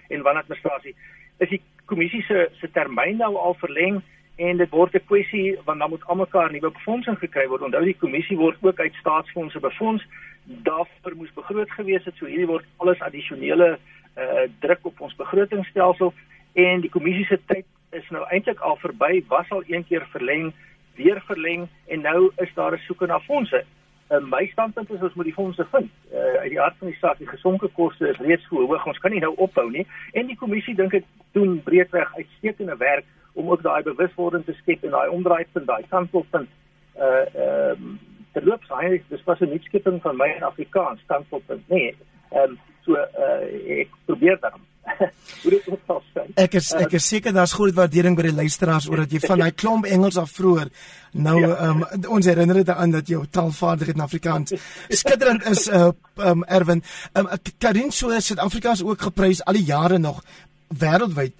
en 0.08 0.22
wanadministrasie 0.22 0.94
is 1.40 1.48
die 1.48 1.62
kommissie 1.90 2.22
se 2.22 2.48
se 2.60 2.70
termyn 2.76 3.18
nou 3.20 3.34
al 3.36 3.56
verleng 3.58 4.00
en 4.40 4.56
dit 4.56 4.70
word 4.70 4.94
'n 4.94 5.06
kwessie 5.10 5.58
want 5.66 5.78
dan 5.78 5.90
moet 5.90 6.06
almekaar 6.06 6.52
nuwe 6.52 6.70
befondsing 6.70 7.18
gekry 7.18 7.46
word. 7.48 7.62
Onthou 7.62 7.84
die 7.84 8.02
kommissie 8.04 8.36
word 8.36 8.56
ook 8.60 8.80
uit 8.80 8.94
staatsfondse 8.94 9.60
befonds. 9.60 10.06
Daarvoor 10.44 11.14
moes 11.16 11.32
begroot 11.34 11.70
gewees 11.70 12.04
het 12.04 12.16
so 12.16 12.26
hierdie 12.26 12.52
word 12.52 12.64
alles 12.76 13.00
addisionele 13.00 13.78
uh 14.16 14.46
druk 14.60 14.86
op 14.86 15.00
ons 15.00 15.14
begrotingstelsel. 15.14 16.14
En 16.52 16.80
die 16.80 16.90
kommissie 16.90 17.26
se 17.26 17.38
tyd 17.46 17.66
is 17.90 18.08
nou 18.10 18.24
eintlik 18.30 18.60
al 18.60 18.76
verby, 18.76 19.24
was 19.28 19.50
al 19.50 19.62
een 19.66 19.84
keer 19.84 20.06
verleng, 20.10 20.52
weer 20.94 21.22
verleng 21.26 21.68
en 21.86 22.00
nou 22.00 22.30
is 22.36 22.54
daar 22.54 22.72
'n 22.72 22.82
soeke 22.86 23.06
na 23.06 23.20
fondse. 23.20 23.64
En 24.10 24.28
my 24.28 24.46
standpunt 24.50 24.90
is 24.90 25.02
ons 25.06 25.14
moet 25.14 25.28
die 25.28 25.36
fondse 25.36 25.66
vind. 25.70 25.90
Uh, 26.10 26.18
uit 26.42 26.50
die 26.50 26.58
hart 26.58 26.74
van 26.78 26.90
die 26.90 26.96
saak, 26.98 27.18
die 27.18 27.30
gesonke 27.30 27.68
koste 27.76 28.08
is 28.10 28.18
reeds 28.18 28.46
hoog, 28.50 28.86
ons 28.90 28.98
kan 28.98 29.14
nie 29.14 29.22
nou 29.22 29.36
ophou 29.38 29.68
nie. 29.70 29.84
En 30.18 30.26
die 30.26 30.38
kommissie 30.40 30.74
dink 30.74 30.96
ek 30.98 31.06
doen 31.36 31.60
breedweg 31.62 32.10
uitstekende 32.16 32.74
werk 32.80 33.06
om 33.38 33.52
ook 33.52 33.62
daai 33.62 33.82
bewuswording 33.86 34.42
te 34.44 34.56
skep 34.58 34.82
en 34.84 34.96
daai 34.96 35.14
omdraaipunt, 35.14 35.68
daai 35.68 35.86
kantelpunt 35.92 36.50
uh 36.98 37.22
ehm 37.22 37.84
um, 37.86 37.98
te 38.34 38.42
loop. 38.46 38.66
Hy 38.70 38.98
dis 39.12 39.22
was 39.26 39.40
'n 39.40 39.54
nuutskepping 39.54 40.02
van 40.02 40.16
my 40.16 40.28
in 40.34 40.42
Afrikaans, 40.42 41.06
kantelpunt. 41.06 41.68
Nee. 41.68 41.94
Ehm 42.30 42.50
um, 42.50 42.58
so 42.82 42.98
uh 42.98 43.78
ek 43.78 43.94
probeer 44.10 44.38
dan 44.40 44.58
hoe 45.42 45.50
dit 45.50 45.68
ook 45.68 45.80
sal 45.86 46.02
sê. 46.12 46.24
Ek 46.34 46.54
is 46.60 46.72
ek 46.76 46.94
is 46.98 47.06
seker 47.06 47.34
daar's 47.36 47.54
groot 47.56 47.74
waardering 47.76 48.16
by 48.18 48.28
die 48.28 48.36
luisteraars 48.36 48.88
oor 48.90 49.04
dat 49.04 49.12
jy 49.12 49.20
van 49.24 49.44
daai 49.44 49.52
klomp 49.52 49.86
Engels 49.86 50.18
af 50.20 50.32
vroeër 50.36 50.70
nou 51.12 51.40
ja. 51.40 51.56
um, 51.68 51.84
ons 52.08 52.26
herinner 52.26 52.60
dit 52.60 52.70
aan 52.70 52.94
dat 52.94 53.08
jou 53.08 53.24
taalvaardigheid 53.30 53.96
in 53.96 54.04
Afrikaans 54.04 54.54
skitterend 54.88 55.46
is 55.50 55.66
uh 55.68 55.90
um, 56.16 56.44
Erwin. 56.44 56.82
Um, 57.16 57.28
Karin 57.58 57.92
so 57.92 58.12
Suid-Afrika 58.20 58.72
is 58.76 58.84
ook 58.84 59.00
geprys 59.08 59.44
al 59.44 59.58
die 59.58 59.64
jare 59.64 59.98
nog 59.98 60.22
wêreldwyd 60.68 61.34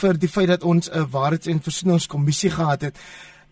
vir 0.00 0.18
die 0.18 0.28
feit 0.28 0.48
dat 0.48 0.64
ons 0.64 0.90
'n 0.90 1.06
waarheids- 1.10 1.46
en 1.46 1.62
versoeningskommissie 1.62 2.50
gehad 2.50 2.80
het. 2.80 2.96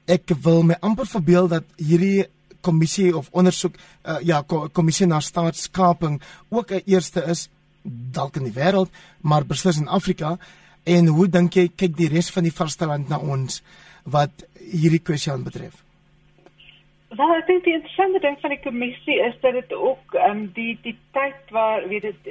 Ek 0.07 0.33
wil 0.43 0.63
my 0.63 0.77
amper 0.81 1.07
verbeel 1.07 1.49
dat 1.49 1.65
hierdie 1.77 2.27
kommissie 2.61 3.17
of 3.17 3.29
ondersoek 3.31 3.75
uh, 3.77 4.17
ja 4.23 4.43
kommissie 4.73 5.07
na 5.07 5.21
staatskaping 5.21 6.21
ook 6.49 6.71
'n 6.71 6.83
eerste 6.87 7.25
is 7.25 7.49
dalk 7.85 8.37
in 8.37 8.49
die 8.49 8.57
wêreld, 8.57 8.91
maar 9.21 9.47
beslis 9.47 9.81
in 9.81 9.89
Afrika. 9.89 10.37
En 10.85 11.07
hoe 11.07 11.29
dink 11.29 11.55
jy 11.55 11.69
kyk 11.77 11.97
die 11.97 12.11
res 12.11 12.31
van 12.35 12.47
die 12.47 12.55
vasteland 12.55 13.09
na 13.09 13.19
ons 13.19 13.63
wat 14.05 14.47
hierdie 14.59 15.03
kwessie 15.03 15.33
aanbetref? 15.33 15.83
Wel, 17.13 17.33
ek 17.37 17.47
dink 17.47 17.67
die 17.67 17.75
interessante 17.77 18.23
ding 18.25 18.39
van 18.41 18.55
die 18.55 18.63
kommissie 18.65 19.19
is 19.21 19.35
dat 19.43 19.53
dit 19.59 19.73
ook 19.77 20.15
ehm 20.17 20.31
um, 20.31 20.47
die 20.57 20.79
die 20.83 20.95
tyd 21.13 21.51
waar 21.53 21.85
weet 21.89 22.07
dit 22.09 22.31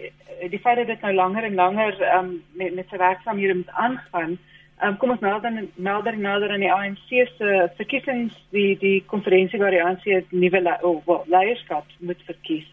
die 0.50 0.60
feit 0.64 0.80
dat 0.82 0.90
dit 0.90 1.04
nou 1.06 1.14
langer 1.14 1.46
en 1.46 1.60
langer 1.60 2.00
ehm 2.02 2.32
um, 2.32 2.32
met 2.58 2.74
met 2.76 2.90
se 2.90 2.98
werksaamhede 2.98 3.60
moet 3.60 3.70
aangaan. 3.86 4.38
Ehm 4.82 4.88
um, 4.90 4.98
kom 4.98 5.14
ons 5.14 5.22
nou 5.22 5.36
dan 5.42 5.68
nader 5.76 6.18
nader 6.18 6.52
aan 6.52 6.66
die 6.66 6.74
ANC 6.74 7.14
se 7.38 7.70
verkiesings 7.78 8.34
die 8.50 8.78
die 8.82 9.04
konferensie 9.06 9.60
waar 9.62 9.76
die 9.78 9.84
ANC 9.84 10.32
nuwe 10.32 10.62
le 10.62 10.78
oh, 10.82 11.28
leierskap 11.30 11.86
moet 12.00 12.26
verkies 12.26 12.68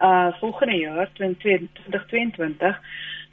uh 0.00 0.32
volgende 0.40 0.76
jaar 0.76 1.08
2022. 1.12 2.80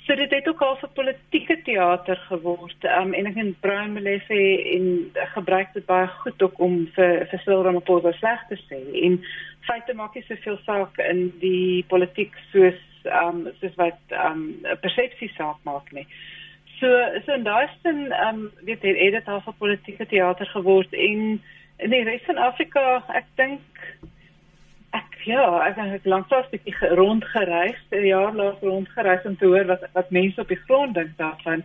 So 0.06 0.16
dit 0.16 0.32
het 0.32 0.48
ook 0.48 0.62
al 0.62 0.76
vir 0.78 0.90
politieke 0.94 1.62
teater 1.62 2.18
geword. 2.30 2.84
Um 3.00 3.14
en 3.14 3.26
ek 3.26 3.38
en 3.42 3.56
Brian 3.62 3.94
Molefe 3.94 4.38
en 4.76 4.86
gebruik 5.34 5.74
dit 5.74 5.86
baie 5.86 6.08
goed 6.22 6.42
ook 6.42 6.60
om 6.62 6.76
vir 6.98 7.26
vir 7.32 7.42
Cyril 7.42 7.64
Ramaphosa 7.66 8.12
sleg 8.20 8.44
te 8.50 8.60
sê. 8.68 8.82
En 9.02 9.18
feite 9.66 9.94
maak 9.98 10.14
nie 10.14 10.26
soveel 10.28 10.60
saak 10.66 11.00
in 11.02 11.28
die 11.42 11.86
politiek 11.90 12.38
soos 12.52 12.82
um 13.24 13.48
soos 13.62 13.76
wat 13.82 14.18
um 14.28 14.48
'n 14.62 14.78
persepsie 14.82 15.32
saak 15.38 15.58
maak 15.66 15.92
nie. 15.92 16.08
So 16.80 16.88
so 17.26 17.34
in 17.34 17.44
daai 17.44 17.70
sin 17.82 18.14
um 18.28 18.52
weet 18.62 18.84
jy 18.84 18.94
dit 18.94 19.14
het 19.14 19.28
al 19.28 19.42
politieke 19.58 20.06
teater 20.06 20.46
geword 20.54 20.94
en 20.94 21.42
in 21.78 21.90
die 21.90 22.04
res 22.04 22.22
van 22.26 22.38
Afrika 22.38 23.04
ek 23.10 23.26
dink 23.36 23.62
ek 25.00 25.18
ja 25.28 25.46
ek 25.68 25.78
het 25.78 26.06
lanklas 26.06 26.46
'n 26.48 26.58
bietjie 26.58 26.96
rondgereis 27.00 27.82
'n 27.92 28.06
jaar 28.06 28.34
lank 28.34 28.62
rondgereis 28.62 29.26
om 29.26 29.38
te 29.38 29.46
hoor 29.46 29.66
wat 29.66 29.84
wat 29.94 30.10
mense 30.10 30.42
op 30.42 30.48
die 30.48 30.64
grond 30.68 30.94
dink 30.94 31.18
daarvan. 31.18 31.64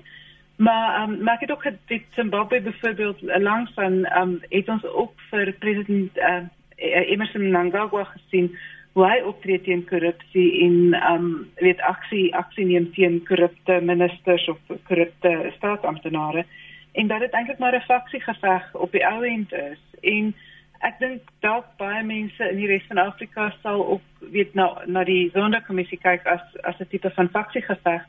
Maar 0.56 1.02
um, 1.02 1.22
maar 1.22 1.34
ek 1.34 1.40
het 1.40 1.50
ook 1.50 1.66
dit 1.86 2.02
Zimbabwe 2.10 2.60
byvoorbeeld 2.60 3.18
langs 3.22 3.72
van 3.74 3.92
um, 4.18 4.40
het 4.48 4.68
ons 4.68 4.84
ook 4.84 5.12
vir 5.30 5.52
president 5.58 6.16
uh, 6.16 6.44
Emerson 6.76 7.48
Mnangagwa 7.48 8.04
gesien 8.04 8.56
hoe 8.92 9.06
hy 9.06 9.20
optree 9.22 9.60
teen 9.62 9.84
korrupsie 9.86 10.48
en 10.66 10.96
um 11.12 11.26
weet 11.62 11.80
aksie 11.80 12.34
aksie 12.34 12.66
neem 12.66 12.90
teen 12.92 13.20
korrupte 13.26 13.80
ministers 13.82 14.48
of 14.48 14.58
korrupte 14.88 15.52
staatsamptenare 15.56 16.44
en 16.92 17.06
dat 17.06 17.20
dit 17.20 17.32
eintlik 17.32 17.58
maar 17.58 17.76
'n 17.76 17.86
faksie 17.86 18.20
geveg 18.20 18.74
op 18.74 18.92
die 18.92 19.06
ou 19.06 19.24
end 19.26 19.52
is 19.52 19.82
en 20.00 20.34
ek 20.80 20.98
dink 20.98 21.22
dalk 21.44 21.66
baie 21.78 22.02
mense 22.02 22.48
in 22.50 22.56
die 22.56 22.68
res 22.70 22.86
van 22.88 22.98
Afrika 22.98 23.50
sal 23.62 23.82
ook 23.96 24.24
weet 24.36 24.54
nou 24.54 24.68
na 24.86 25.04
die 25.04 25.30
sonderkommissie 25.34 25.98
kyk 26.00 26.26
as 26.26 26.42
as 26.64 26.80
'n 26.80 26.88
tipe 26.88 27.10
van 27.10 27.28
faksie 27.28 27.62
geveg 27.62 28.02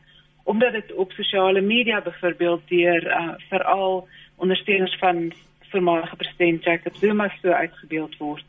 omdat 0.43 0.73
dit 0.73 0.93
op 0.93 1.11
sosiale 1.11 1.61
media 1.61 2.01
byvoorbeeld 2.01 2.61
deur 2.67 3.07
uh, 3.07 3.33
veral 3.49 4.07
ondersteuners 4.35 4.97
van 4.99 5.31
voormalige 5.71 6.15
president 6.15 6.63
Jacob 6.63 6.95
Zuma 6.95 7.31
so 7.41 7.49
uitgebeeld 7.49 8.17
word. 8.17 8.45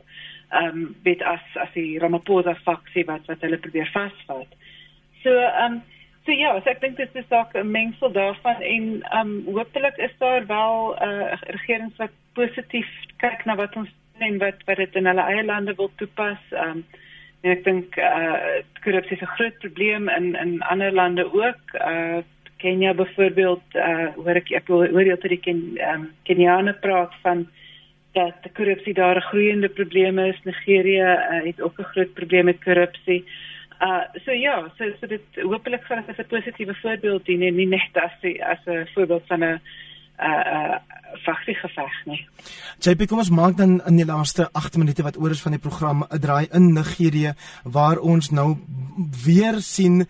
Ehm 0.49 0.65
um, 0.65 0.95
weet 1.03 1.21
as 1.23 1.43
as 1.53 1.71
die 1.73 1.99
Ramaphosa 1.99 2.55
faksie 2.55 3.05
wat 3.05 3.25
wat 3.25 3.41
hulle 3.41 3.57
probeer 3.57 3.89
vasvat. 3.93 4.47
So 5.23 5.29
ehm 5.29 5.73
um, 5.73 5.81
so 6.25 6.31
ja, 6.31 6.53
so 6.59 6.69
ek 6.69 6.81
dink 6.81 6.97
dit 6.97 7.15
is 7.15 7.27
dalk 7.27 7.55
'n 7.55 7.71
mengsel 7.71 8.11
daarvan 8.11 8.61
en 8.61 9.01
ehm 9.01 9.19
um, 9.19 9.55
hopelik 9.55 9.97
is 9.97 10.15
daar 10.17 10.45
wel 10.45 10.95
'n 10.95 11.09
uh, 11.09 11.41
regering 11.57 11.91
wat 11.97 12.11
positief 12.33 12.89
kyk 13.17 13.45
na 13.45 13.55
wat 13.55 13.75
ons 13.75 13.89
en 14.17 14.37
wat 14.37 14.63
wat 14.65 14.77
dit 14.77 14.95
in 14.95 15.05
hulle 15.05 15.21
eie 15.21 15.43
lande 15.43 15.75
wil 15.75 15.91
toepas. 15.95 16.39
Ehm 16.51 16.69
um, 16.69 16.85
En 17.43 17.51
ek 17.51 17.63
dink 17.65 17.97
uh 17.99 18.61
korrupsie 18.85 19.17
is 19.17 19.23
'n 19.23 19.35
groot 19.35 19.57
probleem 19.59 20.07
in 20.09 20.35
in 20.43 20.61
ander 20.71 20.91
lande 20.91 21.25
ook. 21.27 21.63
Uh 21.75 22.23
Kenia 22.63 22.93
byvoorbeeld 22.93 23.75
uh 23.75 24.15
hoor 24.15 24.39
ek 24.39 24.51
ek 24.51 24.67
hoor 24.67 25.03
jy 25.03 25.15
dat 25.19 25.29
die 25.29 25.43
Ken, 25.43 25.59
um, 25.91 26.05
Keniane 26.23 26.73
praat 26.73 27.11
van 27.21 27.47
dat 28.13 28.47
korrupsie 28.55 28.93
daar 28.93 29.17
'n 29.17 29.29
groeiende 29.31 29.69
probleem 29.69 30.19
is. 30.19 30.39
Nigerië 30.43 31.03
uh, 31.03 31.43
het 31.43 31.61
ook 31.61 31.79
'n 31.79 31.91
groot 31.91 32.13
probleem 32.13 32.45
met 32.45 32.63
korrupsie. 32.63 33.25
Uh 33.81 34.07
so 34.23 34.31
ja, 34.31 34.71
so 34.77 34.83
so 34.99 35.07
dit 35.07 35.27
hopelik 35.35 35.83
gaan 35.83 35.99
dit 35.99 36.09
as 36.09 36.25
'n 36.25 36.35
positiewe 36.35 36.75
voorbeeld 36.75 37.25
dien 37.25 37.41
en 37.41 37.55
nie 37.55 37.67
net 37.67 37.93
as 37.93 38.15
die, 38.21 38.45
as 38.45 38.63
'n 38.65 38.87
voorbeeld 38.93 39.27
van 39.27 39.43
'n 39.43 39.61
uh 40.23 40.43
uh 40.55 40.81
vagtig 41.23 41.59
geveg 41.61 41.97
nie. 42.09 42.19
JP 42.83 43.07
kom 43.07 43.21
ons 43.21 43.29
maak 43.29 43.57
dan 43.57 43.77
in 43.87 43.99
die 43.99 44.05
laaste 44.05 44.47
8 44.51 44.77
minute 44.81 45.03
wat 45.05 45.17
oor 45.21 45.31
is 45.31 45.41
van 45.41 45.55
die 45.55 45.61
program 45.61 46.03
'n 46.03 46.19
draai 46.19 46.47
in 46.51 46.73
Nigerië 46.73 47.35
waar 47.63 47.97
ons 47.97 48.31
nou 48.31 48.57
weer 49.25 49.61
sien 49.61 50.07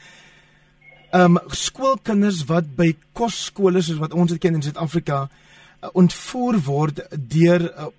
um 1.14 1.38
skoolkinders 1.48 2.46
wat 2.50 2.76
by 2.76 2.96
kosskole 3.14 3.82
soos 3.82 4.00
wat 4.02 4.14
ons 4.14 4.32
dit 4.32 4.42
ken 4.42 4.56
in 4.56 4.62
Suid-Afrika 4.62 5.28
uh, 5.28 5.90
ontvoer 5.94 6.58
word 6.66 7.04
deur 7.12 7.62
uh, 7.62 7.90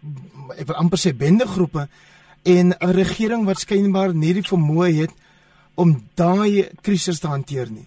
ek 0.58 0.66
wil 0.66 0.80
amper 0.82 0.98
sê 0.98 1.12
bendegroepe 1.14 1.86
en 2.44 2.74
'n 2.74 2.92
regering 2.92 3.44
wat 3.46 3.62
skynbaar 3.62 4.14
nie 4.14 4.34
die 4.34 4.48
vermoë 4.48 4.92
het 5.00 5.12
om 5.74 6.02
daai 6.14 6.68
krisis 6.82 7.20
te 7.20 7.28
hanteer 7.28 7.70
nie. 7.70 7.86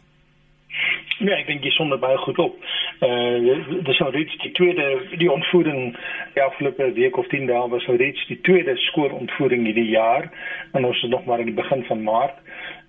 Nee, 1.20 1.34
ek 1.34 1.48
dink 1.48 1.64
jy 1.64 1.72
som 1.72 1.90
dit 1.90 2.00
baie 2.00 2.18
goed 2.18 2.38
op. 2.40 2.56
Uh 3.02 3.84
dis 3.86 4.00
nou 4.00 4.10
reeds 4.12 4.38
die 4.42 4.52
tweede 4.52 4.86
die 5.18 5.32
ontvoering 5.32 5.98
die 6.34 6.44
afgelope 6.44 6.92
week 6.94 7.18
of 7.18 7.28
10 7.28 7.46
dae 7.46 7.68
was 7.70 7.86
nou 7.86 7.98
reeds 7.98 8.26
die 8.28 8.40
tweede 8.42 8.74
skoolontvoering 8.88 9.66
hierdie 9.66 9.90
jaar 9.92 10.32
en 10.72 10.86
ons 10.86 11.04
is 11.04 11.10
nog 11.10 11.26
maar 11.26 11.40
in 11.40 11.52
die 11.52 11.60
begin 11.62 11.84
van 11.86 12.04
Maart. 12.04 12.40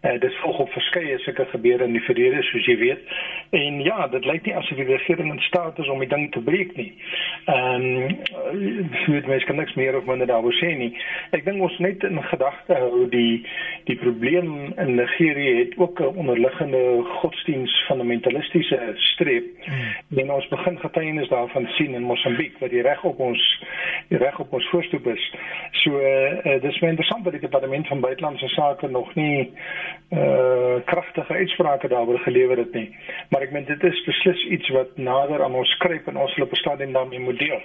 Uh, 0.03 0.21
dit 0.21 0.35
volg 0.35 0.59
op 0.59 0.71
verskeie 0.71 1.19
sulke 1.19 1.45
gebeure 1.51 1.85
in 1.85 1.93
die 1.93 2.03
verlede 2.07 2.43
soos 2.47 2.67
jy 2.71 2.77
weet. 2.79 3.01
En 3.51 3.81
ja, 3.83 4.07
dit 4.09 4.25
lyk 4.25 4.45
nie 4.47 4.55
asof 4.55 4.79
die 4.79 4.87
regering 4.87 5.33
in 5.33 5.41
staat 5.43 5.79
is 5.83 5.89
om 5.91 5.99
die 5.99 6.09
ding 6.09 6.29
te 6.33 6.41
breek 6.41 6.77
nie. 6.77 6.93
Ehm 7.51 7.87
um, 7.89 8.93
vir 9.05 9.27
mens 9.27 9.45
kan 9.45 9.59
niks 9.59 9.75
meer 9.75 9.97
of 9.99 10.07
minder 10.07 10.27
daaroor 10.31 10.55
sê 10.61 10.71
nie. 10.79 10.93
Ek 11.35 11.43
dink 11.45 11.59
ons 11.67 11.79
net 11.83 12.07
in 12.07 12.23
gedagte 12.31 12.79
hou 12.79 13.09
die 13.11 13.43
die 13.91 13.97
probleem 13.99 14.73
in 14.77 14.95
Nigerië 15.01 15.57
het 15.65 15.75
ook 15.79 16.01
'n 16.01 16.15
onderliggende 16.23 17.03
godsdiens 17.19 17.75
fundamentalistiese 17.89 18.79
streep. 18.95 19.51
Hmm. 19.65 20.19
En 20.23 20.33
ons 20.33 20.49
begin 20.49 20.79
getuienis 20.79 21.29
daarvan 21.29 21.67
sien 21.75 21.95
in 21.95 22.03
Mosambiek 22.03 22.59
wat 22.59 22.71
die 22.71 22.83
reg 22.83 23.05
op 23.05 23.19
ons 23.19 23.43
die 24.09 24.19
reg 24.19 24.39
op 24.39 24.53
ons 24.53 24.69
voorstoep 24.69 25.07
is. 25.07 25.35
So 25.73 25.99
uh, 25.99 26.61
dis 26.63 26.79
baie 26.79 26.91
interessant 26.91 27.25
dat 27.25 27.33
die 27.33 27.41
departement 27.41 27.87
van 27.87 28.01
buitelandse 28.01 28.49
sake 28.49 28.89
nog 28.89 29.15
nie 29.15 29.53
uh 30.11 30.79
kragtige 30.85 31.35
uitsprake 31.35 31.89
daaroor 31.89 32.19
gelewer 32.19 32.59
het 32.59 32.73
nie. 32.73 32.97
Maar 33.31 33.43
ek 33.43 33.53
meen 33.53 33.65
dit 33.65 33.83
is 33.83 34.05
beslis 34.07 34.45
iets 34.57 34.69
wat 34.77 34.97
nader 34.97 35.43
aan 35.45 35.55
ons 35.55 35.75
skryf 35.77 36.07
en 36.07 36.17
ons 36.17 36.37
wil 36.37 36.47
op 36.47 36.53
'n 36.53 36.63
stadium 36.63 36.93
daarmee 36.93 37.21
moet 37.21 37.39
deel. 37.39 37.61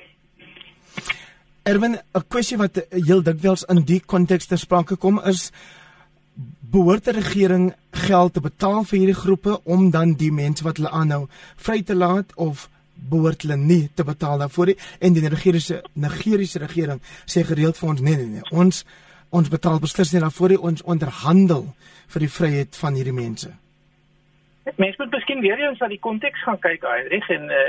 Erwin, 1.63 1.95
'n 2.13 2.27
kwessie 2.27 2.57
wat 2.57 2.85
heel 2.89 3.23
dikwels 3.23 3.63
in 3.63 3.83
die 3.85 4.01
konteks 4.05 4.45
ter 4.45 4.57
sprake 4.57 4.95
kom 4.95 5.21
is 5.23 5.51
behoort 6.73 7.05
die 7.05 7.13
regering 7.13 7.73
geld 7.91 8.33
te 8.33 8.41
betaal 8.41 8.83
vir 8.83 8.99
hierdie 8.99 9.21
groepe 9.21 9.59
om 9.63 9.91
dan 9.93 10.15
die 10.17 10.31
mense 10.31 10.63
wat 10.63 10.77
hulle 10.77 10.89
aanhou 10.89 11.27
vry 11.55 11.81
te 11.85 11.95
laat 11.95 12.33
of 12.35 12.69
behoort 13.09 13.45
hulle 13.45 13.57
nie 13.57 13.89
te 13.93 14.03
betaal 14.03 14.41
daarvoor 14.41 14.71
nie 14.71 14.77
en 14.99 15.13
die 15.13 15.21
Nigeriese 15.21 15.83
Nigeriese 15.93 16.59
regering 16.63 17.01
sê 17.25 17.43
gereeld 17.45 17.77
vir 17.77 17.89
ons 17.89 18.01
nee 18.01 18.15
nee 18.17 18.31
nee 18.37 18.49
ons 18.51 18.83
ons 19.33 19.49
betaal 19.49 19.81
beslis 19.83 20.13
nie 20.13 20.21
daarvoor 20.21 20.53
nie 20.53 20.61
ons 20.69 20.85
onderhandel 20.95 21.67
vir 22.13 22.25
die 22.25 22.33
vryheid 22.37 22.79
van 22.81 22.97
hierdie 22.99 23.15
mense. 23.17 23.49
Mense 24.79 24.99
moet 25.01 25.11
miskien 25.11 25.41
weer 25.43 25.59
eens 25.59 25.81
na 25.83 25.89
die 25.91 25.99
konteks 25.99 26.43
gaan 26.45 26.59
kyk, 26.63 26.85
Heinrich 26.87 27.27
en 27.35 27.49
uh, 27.51 27.63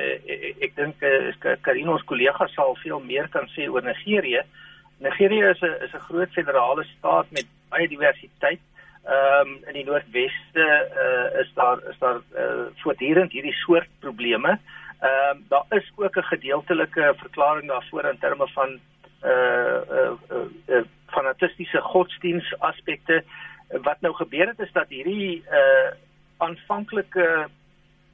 ek, 0.62 0.76
dink 0.76 1.02
uh, 1.02 1.56
Karino 1.66 1.96
se 1.98 2.06
kollega 2.06 2.46
sal 2.52 2.76
veel 2.82 3.00
meer 3.02 3.26
kan 3.32 3.48
sê 3.56 3.66
oor 3.66 3.82
Nigerië. 3.82 4.44
Nigerië 5.02 5.50
is 5.50 5.62
'n 5.62 5.74
is 5.88 5.94
'n 5.94 6.06
groot 6.06 6.30
federale 6.36 6.84
staat 6.84 7.26
met 7.30 7.50
baie 7.70 7.88
diversiteit. 7.88 8.62
Ehm 9.04 9.48
um, 9.48 9.58
in 9.68 9.74
die 9.80 9.84
noordweste 9.84 10.64
uh, 11.04 11.40
is 11.40 11.50
daar 11.54 11.82
is 11.90 11.98
daar 11.98 12.20
uh, 12.38 12.70
voortdurend 12.82 13.32
hierdie 13.32 13.58
soort 13.64 13.90
probleme. 14.00 14.58
Ehm 15.00 15.36
um, 15.36 15.44
daar 15.48 15.66
is 15.70 15.92
ook 15.96 16.16
'n 16.16 16.30
gedeeltelike 16.32 17.14
verklaring 17.16 17.68
daarvoor 17.68 18.04
in 18.04 18.18
terme 18.18 18.46
van 18.54 18.78
uh 19.24 19.80
uh, 19.90 20.12
uh, 20.30 20.46
uh 20.68 20.84
fanatistiese 21.06 21.80
godsdiens 21.80 22.54
aspekte. 22.58 23.22
Wat 23.68 24.00
nou 24.00 24.14
gebeur 24.14 24.46
het 24.46 24.58
is 24.60 24.72
dat 24.72 24.88
hierdie 24.88 25.44
uh 25.50 25.92
aanvanklike 26.36 27.48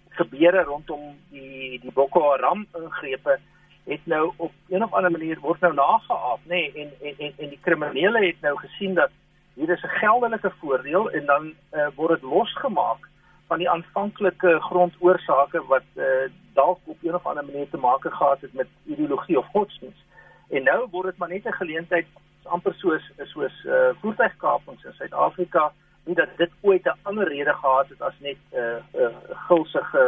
gebeure 0.09 0.63
rondom 0.63 1.17
die 1.31 1.79
die 1.81 1.93
Boko 1.93 2.31
Haram 2.31 2.67
ingrepe 2.75 3.39
het 3.85 4.07
nou 4.07 4.33
op 4.37 4.53
een 4.69 4.83
of 4.85 4.93
ander 4.93 5.11
manier 5.11 5.41
word 5.41 5.61
nou 5.61 5.73
nageaap 5.75 6.45
nê 6.45 6.61
nee, 6.61 6.73
en, 6.83 6.93
en 7.01 7.15
en 7.27 7.33
en 7.45 7.49
die 7.55 7.61
kriminele 7.67 8.27
het 8.27 8.41
nou 8.47 8.57
gesien 8.59 8.95
dat 8.95 9.11
hier 9.55 9.71
is 9.71 9.83
'n 9.83 9.97
geldelike 10.03 10.53
voordeel 10.61 11.11
en 11.11 11.25
dan 11.27 11.53
uh, 11.73 11.89
word 11.95 12.21
dit 12.21 12.31
losgemaak 12.31 13.09
van 13.47 13.59
die 13.59 13.71
aanvanklike 13.71 14.61
grondoorsake 14.61 15.65
wat 15.67 15.89
uh, 15.95 16.05
dalk 16.53 16.79
op 16.85 16.99
een 17.03 17.15
of 17.15 17.27
ander 17.27 17.45
manier 17.45 17.71
te 17.71 17.77
maak 17.77 18.05
gehad 18.05 18.41
het 18.41 18.53
met 18.53 18.69
ideologie 18.85 19.39
of 19.39 19.47
godsdienst 19.47 20.05
en 20.51 20.63
nou 20.63 20.89
word 20.91 21.07
dit 21.11 21.19
maar 21.19 21.29
net 21.29 21.47
'n 21.47 21.61
geleentheid 21.63 22.07
amper 22.45 22.75
soos 22.75 23.05
soos 23.33 23.65
uh, 23.65 23.91
voertuigkapings 24.01 24.85
in 24.85 24.93
Suid-Afrika 24.93 25.73
nie 26.05 26.15
dat 26.15 26.37
dit 26.37 26.51
ooit 26.61 26.85
'n 26.85 26.99
ander 27.03 27.29
rede 27.29 27.55
gehad 27.55 27.89
het 27.89 28.03
as 28.03 28.19
net 28.19 28.37
'n 28.53 28.57
uh, 28.57 29.03
uh, 29.03 29.15
gulsige 29.47 30.05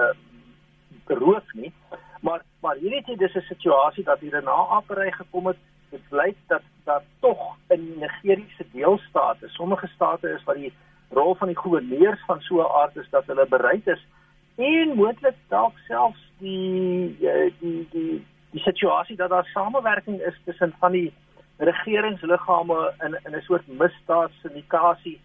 uh, 0.00 1.16
roof 1.16 1.52
nie. 1.52 1.72
Maar 2.20 2.42
maar 2.60 2.76
hierdie 2.76 3.02
het 3.04 3.18
dis 3.18 3.34
'n 3.34 3.40
situasie 3.48 4.04
dat 4.04 4.20
hier 4.20 4.36
'n 4.36 4.44
naapery 4.44 5.10
gekom 5.10 5.46
het. 5.46 5.56
Dit 5.90 6.08
blyk 6.08 6.36
dat 6.46 6.62
dat 6.84 7.02
tog 7.20 7.56
in 7.68 7.92
Nigeriese 7.98 8.66
deelstate 8.72 9.48
sommige 9.48 9.86
state 9.86 10.28
is 10.28 10.44
waar 10.44 10.54
die 10.54 10.72
rol 11.08 11.34
van 11.34 11.48
die 11.48 11.56
goewerneurs 11.56 12.24
van 12.26 12.40
so 12.40 12.60
'n 12.60 12.72
aard 12.80 12.96
is 12.96 13.10
dat 13.10 13.26
hulle 13.26 13.46
bereid 13.46 13.86
is 13.86 14.06
en 14.54 14.96
moontlik 14.96 15.34
dalk 15.48 15.78
selfs 15.78 16.32
die 16.38 17.16
die 17.58 17.88
die 17.90 18.26
die, 18.54 18.62
situasie 18.62 19.16
dat 19.16 19.30
daar 19.30 19.48
samewerking 19.52 20.20
is 20.20 20.36
tussen 20.44 20.74
van 20.78 20.92
die 20.92 21.12
regeringsliggame 21.56 22.92
in 23.06 23.18
in 23.24 23.36
'n 23.36 23.42
soort 23.42 23.66
misdaadsyndikasie 23.66 25.18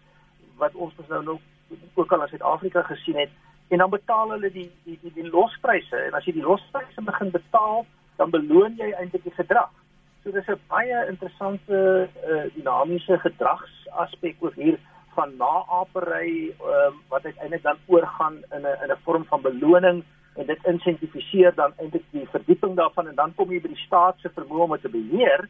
wat 0.58 0.74
ons 0.74 0.94
mos 0.96 1.08
nou 1.08 1.22
nog 1.24 1.40
ook 1.94 2.12
al 2.12 2.22
in 2.22 2.28
Suid-Afrika 2.28 2.82
gesien 2.82 3.18
het 3.18 3.30
en 3.68 3.78
dan 3.78 3.90
betaal 3.90 4.30
hulle 4.30 4.50
die 4.50 4.70
die 4.84 4.98
die 5.02 5.12
die 5.14 5.30
lospryse 5.30 5.96
en 5.96 6.14
as 6.18 6.24
jy 6.24 6.32
die 6.32 6.48
lospryse 6.50 7.02
begin 7.02 7.30
betaal 7.30 7.86
dan 8.16 8.30
beloon 8.30 8.74
jy 8.76 8.90
eintlik 8.92 9.22
die 9.24 9.38
gedrag. 9.38 9.70
So 10.22 10.30
dis 10.30 10.48
'n 10.48 10.60
baie 10.68 11.06
interessante 11.08 12.08
uh, 12.30 12.44
dinamiese 12.54 13.18
gedragsaspek 13.18 14.36
ook 14.40 14.54
hier 14.54 14.78
van 15.14 15.36
naapery 15.36 16.52
um, 16.62 16.94
wat 17.08 17.24
uiteindelik 17.24 17.62
dan 17.62 17.78
oorgaan 17.86 18.36
in 18.56 18.62
'n 18.62 18.78
in 18.82 18.90
'n 18.90 19.02
vorm 19.04 19.24
van 19.24 19.40
beloning 19.40 20.04
en 20.34 20.46
dit 20.46 20.66
insentifiseer 20.72 21.54
dan 21.54 21.72
eintlik 21.76 22.04
die 22.10 22.28
verdieping 22.30 22.76
daarvan 22.76 23.08
en 23.08 23.14
dan 23.14 23.34
kom 23.34 23.52
jy 23.52 23.60
by 23.60 23.72
die 23.72 23.84
staat 23.86 24.18
se 24.22 24.30
vermoë 24.34 24.66
om 24.66 24.74
dit 24.76 24.82
te 24.86 24.92
beheer 24.94 25.46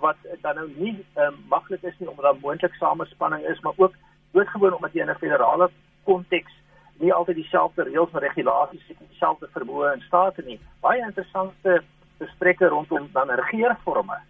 wat 0.00 0.16
dan 0.40 0.56
nou 0.56 0.68
nie 0.76 0.96
um, 1.16 1.36
maklik 1.48 1.82
is 1.82 1.98
nie 1.98 2.08
omdat 2.08 2.24
daar 2.24 2.42
moontlik 2.42 2.74
samespanning 2.74 3.46
is 3.48 3.60
maar 3.60 3.76
ook 3.76 3.94
doodgewoon 4.32 4.76
omdat 4.76 4.92
jy 4.92 5.00
in 5.00 5.10
'n 5.10 5.22
federale 5.24 5.70
konteks 6.04 6.52
nie 7.00 7.12
altyd 7.12 7.36
dieselfde 7.36 7.82
reëls 7.82 8.12
en 8.12 8.26
regulasies 8.26 8.86
het 8.88 8.98
dieselfde 9.08 9.48
vermoë 9.56 9.94
in 9.94 10.04
state 10.06 10.42
nie 10.42 10.60
baie 10.80 11.02
interessante 11.02 11.82
gesprekke 12.18 12.68
rondom 12.68 13.08
dan 13.12 13.30
regeringsforme 13.30 14.20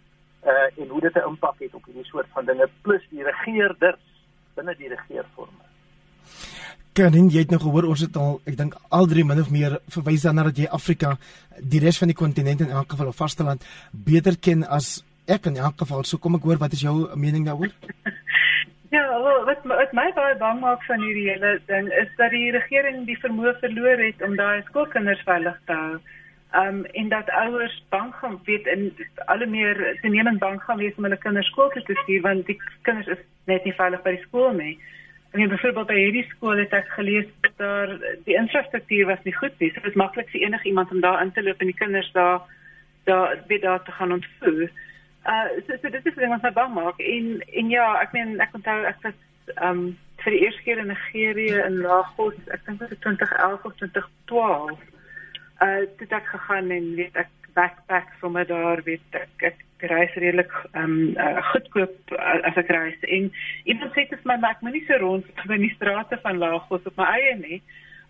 uh 0.45 0.68
en 0.80 0.88
hoe 0.88 1.01
dit 1.01 1.14
'n 1.14 1.28
impak 1.28 1.59
het 1.59 1.74
op 1.74 1.84
hierdie 1.84 2.05
soort 2.05 2.28
van 2.32 2.45
dinge 2.45 2.68
plus 2.82 3.05
die 3.11 3.22
regerders 3.22 4.07
binne 4.55 4.74
die 4.76 4.88
regeringsforme. 4.88 5.64
Karin, 6.93 7.28
jy 7.30 7.45
het 7.45 7.53
nou 7.55 7.61
gehoor 7.62 7.86
ons 7.93 8.01
het 8.03 8.16
al 8.18 8.41
ek 8.51 8.57
dink 8.59 8.74
al 8.91 9.07
drie 9.11 9.22
min 9.24 9.38
of 9.41 9.51
meer 9.55 9.78
verwys 9.95 10.24
daarna 10.26 10.49
dat 10.49 10.59
jy 10.59 10.66
Afrika 10.66 11.16
die 11.61 11.80
res 11.82 12.01
van 12.03 12.11
die 12.11 12.18
kontinent 12.18 12.64
in 12.64 12.72
elk 12.74 12.91
geval 12.95 13.12
of 13.12 13.20
vasteland 13.20 13.66
beter 13.93 14.34
ken 14.41 14.64
as 14.66 14.99
ek 15.30 15.47
in 15.47 15.57
elk 15.57 15.78
geval. 15.78 16.03
So 16.05 16.18
kom 16.18 16.34
ek 16.34 16.47
hoor 16.49 16.59
wat 16.59 16.74
is 16.74 16.82
jou 16.86 16.97
mening 17.16 17.47
daaroor? 17.47 17.70
Ja, 18.91 19.05
wat 19.47 19.62
wat 19.70 19.93
my 19.95 20.09
baie 20.16 20.34
bang 20.34 20.57
maak 20.59 20.80
van 20.82 20.99
hierdie 20.99 21.28
hele 21.28 21.61
ding 21.68 21.86
is 21.95 22.09
dat 22.18 22.32
die 22.34 22.49
regering 22.51 23.05
die 23.07 23.14
vermoë 23.22 23.53
verloor 23.61 24.03
het 24.03 24.24
om 24.26 24.34
daai 24.34 24.64
skoolkinders 24.66 25.22
veilig 25.28 25.61
te 25.70 25.76
hou 25.78 26.01
um 26.59 26.80
en 26.99 27.09
dat 27.12 27.30
ouers 27.30 27.76
bang 27.95 28.11
gaan 28.14 28.41
weet 28.45 28.66
en 28.66 28.91
alle 29.26 29.47
meer 29.47 29.99
toenemend 30.03 30.38
bang 30.43 30.59
gaan 30.62 30.82
wees 30.82 30.97
om 30.99 31.07
hulle 31.07 31.18
kinders 31.22 31.47
skool 31.47 31.70
toe 31.70 31.82
te 31.86 31.95
stuur 32.03 32.24
want 32.26 32.47
die 32.51 32.59
kinders 32.82 33.12
is 33.14 33.22
net 33.47 33.64
nie 33.64 33.76
veilig 33.78 34.03
by 34.03 34.16
die 34.16 34.24
skool 34.24 34.51
nie. 34.59 34.74
En 35.31 35.41
jy 35.41 35.47
byvoorbeeld 35.47 35.87
by 35.87 35.97
hierdie 35.99 36.26
skool 36.33 36.59
het 36.59 36.72
ek 36.74 36.89
gelees 36.97 37.26
dat 37.61 37.93
die 38.26 38.35
infrastruktuur 38.35 39.07
was 39.07 39.22
nie 39.22 39.35
goed 39.37 39.55
nie. 39.62 39.70
So 39.70 39.83
dit 39.85 39.93
is 39.93 39.99
maklik 39.99 40.31
vir 40.33 40.43
enige 40.47 40.68
iemand 40.72 40.91
om 40.91 41.01
daar 41.05 41.22
in 41.22 41.31
te 41.33 41.43
loop 41.47 41.61
en 41.62 41.70
die 41.70 41.78
kinders 41.78 42.11
daar 42.16 42.41
daar 43.05 43.39
weer 43.47 43.61
daar 43.61 43.83
te 43.85 43.93
gaan 43.93 44.12
ontvoer. 44.12 44.70
Uh 45.26 45.47
so, 45.66 45.76
so 45.83 45.91
dit 45.91 46.07
is 46.07 46.14
wat 46.14 46.35
ons 46.35 46.55
bang 46.55 46.74
maak 46.74 46.99
en 46.99 47.41
en 47.47 47.70
ja, 47.70 47.87
ek 48.03 48.12
meen 48.12 48.41
ek 48.41 48.55
onthou 48.59 48.78
ek 48.91 49.03
was 49.07 49.18
um 49.62 49.85
vir 50.24 50.35
die 50.35 50.43
eerste 50.45 50.62
keer 50.66 50.83
in 50.83 50.91
Nigerië 50.93 51.62
in 51.64 51.81
Lagos, 51.85 52.37
ek 52.53 52.66
dink 52.66 52.83
dit 52.83 52.91
was 52.91 53.03
2011 53.07 53.64
of 53.64 53.76
2012 53.78 54.78
uh 55.66 55.81
dit 56.03 56.12
ek 56.18 56.26
gegaan 56.35 56.74
en 56.74 56.95
weet 56.99 57.22
ek 57.22 57.31
backpack 57.55 58.11
sommer 58.20 58.47
daar 58.47 58.83
weet 58.83 59.20
ek 59.22 59.47
ek 59.53 59.66
reis 59.83 60.14
redelik 60.14 60.53
um 60.72 61.16
uh, 61.16 61.43
goedkoop 61.53 62.14
uh, 62.16 62.41
as 62.49 62.57
ek 62.57 62.72
reis. 62.74 62.99
En 63.01 63.31
iemand 63.64 63.93
sê 63.95 64.07
dit 64.09 64.24
my 64.24 64.37
maar 64.37 64.57
ek 64.57 64.64
moet 64.66 64.76
nie 64.78 64.85
so 64.87 64.99
rond 65.03 65.26
by 65.51 65.59
die 65.61 65.74
strate 65.74 66.18
van 66.22 66.39
Lagos 66.43 66.87
op 66.87 66.97
my 67.01 67.09
eie 67.18 67.37
nie 67.41 67.61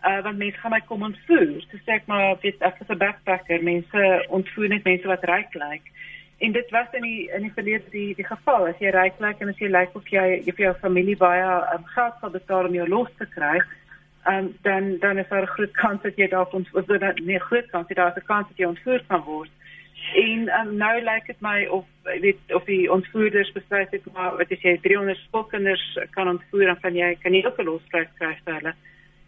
uh 0.01 0.23
want 0.25 0.39
mense 0.41 0.59
gaan 0.59 0.75
my 0.75 0.81
kom 0.89 1.03
ontvoer. 1.03 1.59
So 1.71 1.83
sê 1.85 1.99
ek 2.01 2.07
maar 2.11 2.37
weet 2.45 2.63
ek 2.65 2.81
is 2.81 2.89
'n 2.89 3.03
backpacker. 3.03 3.63
Mense 3.63 4.07
ontvoer 4.29 4.69
net 4.69 4.85
mense 4.85 5.07
wat 5.07 5.25
ryk 5.25 5.55
lyk. 5.55 5.85
En 6.41 6.53
dit 6.53 6.71
was 6.71 6.89
in 6.93 7.03
die 7.03 7.29
in 7.37 7.43
die 7.43 7.57
verlede 7.59 7.91
die 7.91 8.15
die 8.15 8.25
geval. 8.25 8.67
As 8.67 8.79
jy 8.81 8.91
ryk 8.91 9.21
lyk 9.21 9.41
en 9.41 9.49
as 9.49 9.59
jy 9.59 9.69
lyk 9.69 9.95
of 9.95 10.09
jy 10.09 10.43
vir 10.45 10.65
jou 10.67 10.75
familie 10.81 11.17
baie 11.17 11.53
um, 11.75 11.85
geld 11.85 12.15
sal 12.21 12.31
betaal 12.31 12.67
om 12.67 12.75
jou 12.75 12.89
los 12.89 13.13
te 13.19 13.27
kry 13.27 13.61
um, 14.27 14.57
dan 14.63 14.99
dan 14.99 15.19
is 15.19 15.29
daar 15.29 15.43
'n 15.43 15.47
groot 15.47 15.71
kans 15.73 16.03
dat 16.03 16.17
jy 16.17 16.29
ons 16.53 16.71
of 16.73 16.85
dat 16.87 17.19
nie 17.19 17.39
groot 17.39 17.71
kans 17.71 17.89
jy 17.89 17.95
daar 17.95 18.13
'n 18.17 18.25
kans 18.27 18.49
dat 18.49 18.57
jy 18.57 18.65
ontvoer 18.65 19.03
kan 19.09 19.21
word. 19.21 19.51
En 20.15 20.49
um, 20.61 20.77
nou 20.77 21.03
lyk 21.03 21.27
dit 21.27 21.41
my 21.41 21.67
of 21.71 21.85
weet 22.03 22.55
of 22.55 22.65
die 22.65 22.91
ontvoerders 22.93 23.53
besluit 23.53 23.91
het 23.91 24.07
maar 24.13 24.37
wat 24.37 24.51
as 24.51 24.63
jy 24.65 24.73
300 24.83 25.19
skoolkinders 25.29 25.85
kan 26.17 26.29
ontvoer 26.29 26.67
dan 26.67 26.81
kan 26.81 26.97
jy 26.97 27.11
kan 27.23 27.33
nie 27.33 27.45
ook 27.47 27.59
'n 27.59 27.69
losprys 27.69 28.11
kry 28.19 28.35
vir 28.45 28.55
hulle. 28.55 28.75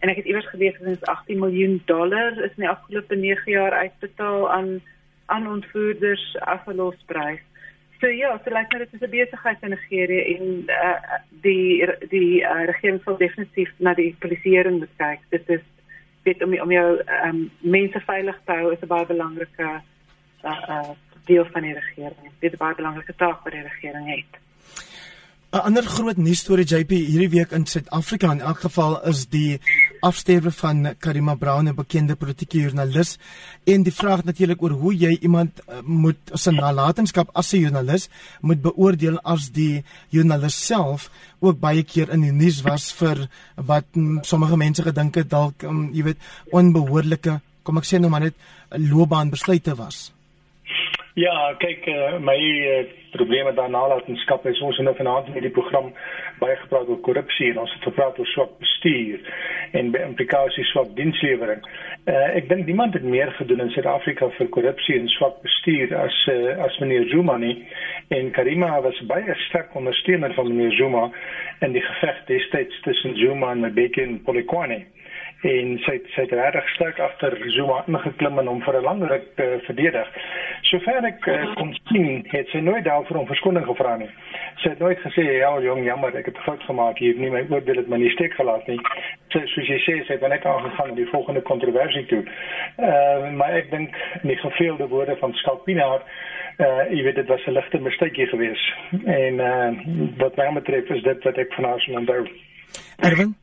En 0.00 0.08
ek 0.08 0.16
het 0.16 0.26
iewers 0.26 0.48
gelees 0.50 0.78
dat 0.78 0.88
dit 0.88 1.06
18 1.06 1.38
miljoen 1.38 1.82
dollar 1.86 2.32
is 2.32 2.56
in 2.56 2.64
die 2.66 2.68
afgelope 2.68 3.14
9 3.14 3.52
jaar 3.52 3.72
uitbetaal 3.72 4.50
aan 4.50 4.80
aan 5.26 5.46
ontvoerders 5.46 6.36
as 6.40 6.66
'n 6.66 6.74
losprys. 6.76 7.40
So 8.00 8.08
ja, 8.08 8.40
so 8.44 8.50
lyk 8.50 8.72
like, 8.72 8.78
dit 8.78 8.92
is 8.92 9.00
'n 9.00 9.10
besigheid 9.10 9.62
in 9.62 9.70
Nigerië 9.70 10.22
en 10.34 10.64
uh, 10.66 11.18
die 11.30 11.86
die 12.08 12.42
uh, 12.42 12.64
regering 12.64 13.00
sal 13.04 13.16
definitief 13.16 13.70
na 13.78 13.94
die 13.94 14.16
polisieering 14.18 14.78
moet 14.78 14.96
kyk. 14.96 15.20
Dit 15.28 15.48
is 15.48 15.64
dit 16.22 16.42
om 16.42 16.60
om 16.60 16.72
jou 16.72 17.02
um, 17.24 17.50
mense 17.58 18.00
veilig 18.00 18.40
te 18.44 18.52
hou 18.52 18.72
is 18.72 18.82
'n 18.82 18.86
baie 18.86 19.06
belangrike 19.06 19.80
uh, 20.44 20.58
uh, 20.68 20.88
deel 21.24 21.44
van 21.52 21.62
die 21.62 21.74
regering. 21.74 22.30
Dit 22.40 22.52
is 22.52 22.58
'n 22.58 22.62
baie 22.64 22.74
belangrike 22.74 23.14
taak 23.16 23.44
wat 23.44 23.52
die 23.52 23.62
regering 23.62 24.06
het. 24.16 24.40
'n 25.52 25.60
Ander 25.68 25.84
groot 25.84 26.16
nuus 26.16 26.40
storie 26.40 26.64
JP 26.64 26.96
hierdie 26.96 27.28
week 27.28 27.50
in 27.52 27.66
Suid-Afrika 27.68 28.30
in 28.32 28.38
elk 28.40 28.62
geval 28.64 28.94
is 29.10 29.26
die 29.28 29.58
afsterwe 30.00 30.50
van 30.50 30.94
Karima 30.98 31.34
Brown, 31.34 31.68
'n 31.68 31.74
bekende 31.76 32.16
politieke 32.16 32.62
joernalis, 32.62 33.18
en 33.64 33.82
die 33.82 33.92
vraag 33.92 34.24
natuurlik 34.24 34.62
oor 34.62 34.70
hoe 34.70 34.94
jy 34.96 35.18
iemand 35.20 35.60
uh, 35.68 35.82
moet 35.84 36.32
'n 36.32 36.54
nalatenskap 36.54 37.28
as 37.36 37.52
'n 37.52 37.60
joernalis 37.60 38.08
moet 38.40 38.62
beoordeel 38.62 39.20
as 39.20 39.50
die 39.50 39.84
joernalis 40.08 40.66
self 40.66 41.10
ook 41.40 41.60
baie 41.60 41.82
keer 41.82 42.08
in 42.08 42.20
die 42.20 42.32
nuus 42.32 42.62
was 42.62 42.92
vir 42.92 43.28
wat 43.56 43.84
um, 43.94 44.18
sommige 44.22 44.56
mense 44.56 44.82
gedink 44.82 45.14
het 45.14 45.28
dalk 45.28 45.62
um, 45.62 45.90
jy 45.92 46.02
weet 46.02 46.18
onbehoorlike, 46.50 47.40
kom 47.62 47.76
ek 47.76 47.84
sê 47.84 48.00
nou 48.00 48.08
maar 48.08 48.24
net 48.24 48.34
loopbaanbesluite 48.70 49.76
was. 49.76 50.12
Ja, 51.14 51.52
kyk, 51.60 51.84
uh, 51.92 52.16
my 52.24 52.38
uh, 52.40 52.84
probleme 53.12 53.52
daar 53.52 53.70
nalatenskap 53.70 54.46
is 54.46 54.60
ons 54.60 54.78
in 54.78 54.88
'n 54.88 54.94
vanaand 54.96 55.26
in 55.26 55.32
hierdie 55.32 55.50
program 55.50 55.92
baie 56.38 56.56
gepraat 56.56 56.88
oor 56.88 57.00
korrupsie 57.00 57.50
en 57.50 57.58
ons 57.58 57.72
het 57.72 57.82
gepraat 57.82 58.18
oor 58.18 58.26
swak 58.26 58.58
bestuur 58.58 59.20
en 59.72 59.90
by 59.90 59.98
implikasies 59.98 60.70
swak 60.72 60.94
dienslewering. 60.96 61.60
Uh, 62.06 62.36
ek 62.36 62.48
dink 62.48 62.66
niemand 62.66 62.94
het 62.94 63.02
meer 63.02 63.30
gedoen 63.32 63.60
in 63.60 63.70
Suid-Afrika 63.70 64.30
vir 64.38 64.48
korrupsie 64.48 64.96
en 64.98 65.08
swak 65.08 65.42
bestuur 65.42 65.92
as 65.96 66.16
uh, 66.32 66.56
as 66.64 66.78
meneer 66.78 67.04
Zuma 67.08 67.36
nie. 67.36 67.66
En 68.08 68.30
Karima 68.30 68.80
was 68.80 69.04
baie 69.06 69.36
sterk 69.48 69.76
ondersteuner 69.76 70.34
van 70.34 70.48
meneer 70.48 70.72
Zuma 70.72 71.10
in 71.60 71.72
die 71.72 71.84
geveg 71.84 72.24
destyds 72.26 72.80
tussen 72.80 73.16
Zuma 73.16 73.52
en 73.52 73.68
Mbeki 73.68 74.02
en 74.02 74.22
Polokwane 74.22 74.86
en 75.42 75.78
sy 75.82 75.96
het, 75.96 76.08
sy 76.14 76.24
het 76.24 76.34
regtig 76.38 76.68
sterk 76.76 77.00
agter 77.02 77.34
Zuma 77.54 77.80
ingeklim 77.90 78.38
en 78.38 78.50
hom 78.50 78.60
vir 78.62 78.78
'n 78.78 78.84
lang 78.84 79.02
ruk 79.10 79.40
uh, 79.42 79.58
verdedig. 79.66 80.08
Sover 80.70 81.04
ek 81.04 81.26
uh, 81.26 81.54
kon 81.58 81.74
sien, 81.90 82.22
het 82.30 82.48
sy 82.48 82.60
nooit 82.62 82.84
daarvoor 82.84 83.22
om 83.22 83.26
verskoning 83.26 83.66
gevra 83.66 83.96
nie. 83.96 84.10
Sy 84.62 84.68
het 84.74 84.78
nooit 84.78 84.98
gesê 85.02 85.24
ja, 85.40 85.50
jong, 85.60 85.84
jammer, 85.84 86.14
ek 86.16 86.30
het 86.30 86.38
fout 86.46 86.62
gemaak, 86.62 86.98
het 86.98 87.18
nie 87.18 87.30
my 87.30 87.42
oordeel 87.50 87.82
het 87.82 87.88
my 87.88 87.98
nie 87.98 88.12
steek 88.14 88.34
gelaat 88.38 88.66
nie. 88.70 88.78
Sy 89.34 89.42
soos 89.54 89.68
jy 89.68 89.80
sê, 89.82 89.98
sy 90.06 90.14
het 90.14 90.28
net 90.28 90.46
aangegaan 90.46 90.94
met 90.94 90.96
die 90.96 91.10
volgende 91.10 91.42
kontroversie 91.42 92.06
toe. 92.06 92.22
Uh, 92.78 93.32
maar 93.34 93.58
ek 93.58 93.70
dink 93.70 93.98
nie 94.22 94.36
geveelde 94.36 94.88
woorde 94.88 95.16
van 95.16 95.34
Skalpina 95.34 95.98
uh 96.60 96.84
jy 96.92 97.02
weet 97.02 97.16
dit 97.16 97.28
was 97.28 97.46
'n 97.46 97.56
ligte 97.56 97.78
misteekie 97.80 98.26
geweest 98.26 98.72
en 99.04 99.40
uh 99.40 99.70
wat 100.18 100.36
my 100.36 100.52
betref 100.52 100.90
is 100.90 101.02
dit 101.02 101.24
wat 101.24 101.38
ek 101.38 101.52
vanaand 101.52 101.88
onthou. 101.88 102.26
Erwin 103.00 103.34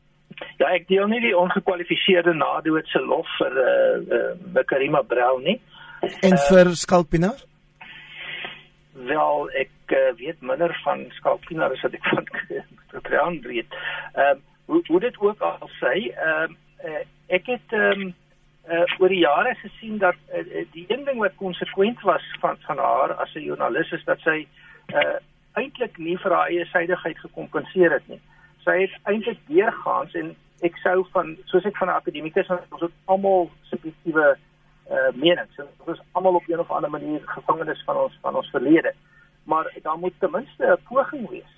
Ja, 0.60 0.68
ek 0.68 0.88
deel 0.88 1.06
nie 1.08 1.20
die 1.20 1.36
ongekwalifiseerde 1.36 2.34
nadoodse 2.36 3.00
lof 3.00 3.28
vir 3.38 3.56
eh 3.64 4.18
uh, 4.18 4.34
uh, 4.54 4.64
Karima 4.66 5.02
Brown 5.02 5.42
nie. 5.42 5.60
En 6.20 6.36
uh, 6.36 6.44
vir 6.48 6.74
Skalpinaar? 6.76 7.40
Wel, 8.92 9.50
ek 9.64 9.94
uh, 9.96 10.12
weet 10.16 10.40
minder 10.40 10.74
van 10.84 11.06
Skalpinaar 11.18 11.72
as 11.72 11.84
wat 11.86 11.96
ek 11.96 12.08
van 12.12 13.02
Brown 13.02 13.40
weet. 13.46 13.78
Ehm 14.14 14.36
uh, 14.36 14.38
hoe 14.70 14.82
hoe 14.86 15.00
dit 15.00 15.16
ook 15.18 15.40
al 15.42 15.70
sê, 15.80 15.94
ehm 16.14 16.56
uh, 16.84 17.04
ek 17.26 17.46
het 17.46 17.76
ehm 17.76 18.00
um, 18.06 18.14
uh, 18.70 18.84
oor 18.98 19.08
die 19.08 19.24
jare 19.24 19.54
gesien 19.62 19.98
dat 19.98 20.18
uh, 20.34 20.64
die 20.72 20.84
een 20.88 21.04
ding 21.04 21.18
wat 21.18 21.34
konsekwent 21.36 22.00
was 22.06 22.24
van 22.40 22.56
van 22.66 22.78
haar 22.78 23.14
as 23.24 23.34
'n 23.34 23.46
joernalis 23.48 23.92
is 23.92 24.04
dat 24.04 24.20
sy 24.20 24.46
uh, 24.94 25.16
eintlik 25.52 25.98
nie 25.98 26.18
vir 26.18 26.32
haar 26.32 26.48
eie 26.48 26.64
suiwigheid 26.64 27.18
gekompenseer 27.18 27.92
het 27.92 28.08
nie 28.08 28.20
sy 28.64 28.76
het 28.84 28.94
eintlik 29.10 29.38
deurgaans 29.48 30.14
en 30.14 30.34
ek 30.66 30.76
sou 30.84 31.04
van 31.14 31.36
soos 31.50 31.64
ek 31.64 31.76
van 31.76 31.88
'n 31.88 31.98
akademikus 32.00 32.50
ons 32.50 32.80
het 32.80 32.96
almal 33.04 33.50
subjektiewe 33.70 34.36
uh 34.90 35.10
menings. 35.14 35.56
Ons 35.58 35.98
is 35.98 36.04
almal 36.12 36.34
op 36.34 36.48
'n 36.48 36.58
of 36.58 36.70
ander 36.70 36.90
manier 36.90 37.20
gevangenes 37.24 37.82
van 37.86 37.96
ons 37.96 38.18
van 38.20 38.36
ons 38.36 38.50
verlede. 38.50 38.94
Maar 39.44 39.72
daar 39.82 39.98
moet 39.98 40.12
ten 40.18 40.30
minste 40.30 40.64
'n 40.66 40.82
poging 40.88 41.28
wees 41.28 41.52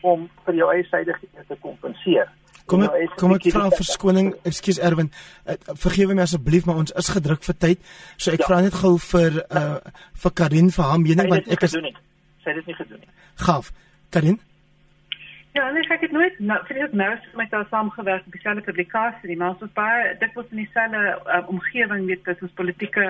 om 0.00 0.30
vir 0.44 0.54
jou 0.54 0.72
eie 0.72 0.84
suiwigheid 0.84 1.48
te 1.48 1.56
kompenseer. 1.60 2.28
Kom 2.66 2.82
ek 2.82 3.16
kom 3.16 3.32
ek 3.34 3.48
vra 3.50 3.70
verskoning, 3.70 4.34
ekskuus 4.42 4.78
Erwin. 4.78 5.10
Uh, 5.46 5.54
vergewe 5.74 6.14
my 6.14 6.22
asseblief, 6.22 6.66
maar 6.66 6.76
ons 6.76 6.92
is 6.92 7.08
gedruk 7.08 7.42
vir 7.42 7.56
tyd. 7.58 7.78
So 8.16 8.30
ek 8.30 8.44
ja. 8.44 8.46
vra 8.46 8.60
net 8.60 8.74
gou 8.74 8.98
vir 8.98 9.44
uh 9.50 9.78
vir 10.22 10.32
Karin 10.32 10.70
vir 10.70 10.84
haar 10.84 11.00
mening 11.00 11.28
want 11.28 11.48
ek 11.48 11.62
is 11.62 11.70
sy 11.70 12.48
het 12.50 12.56
dit 12.56 12.66
nie 12.66 12.74
gedoen 12.74 13.00
nie. 13.00 13.10
Gaaf. 13.34 13.72
Karin? 14.10 14.40
Ja, 15.52 15.68
en 15.68 15.76
ek 15.76 16.04
het 16.04 16.12
nooit 16.14 16.36
nou 16.38 16.58
vir 16.68 16.78
dit 16.78 16.92
nou 16.92 17.10
met 17.34 17.50
haar 17.50 17.66
saamgewerk 17.70 18.26
op 18.26 18.32
dieselfde 18.32 18.62
publikasie, 18.62 19.36
maar 19.36 19.54
ons 19.54 19.64
was 19.64 19.72
baie 19.74 20.12
dit 20.18 20.36
was 20.38 20.50
in 20.50 20.62
dieselfde 20.62 21.00
uh, 21.26 21.40
omgewing 21.50 22.04
met 22.06 22.28
as 22.30 22.44
ons 22.46 22.58
politieke 22.58 23.06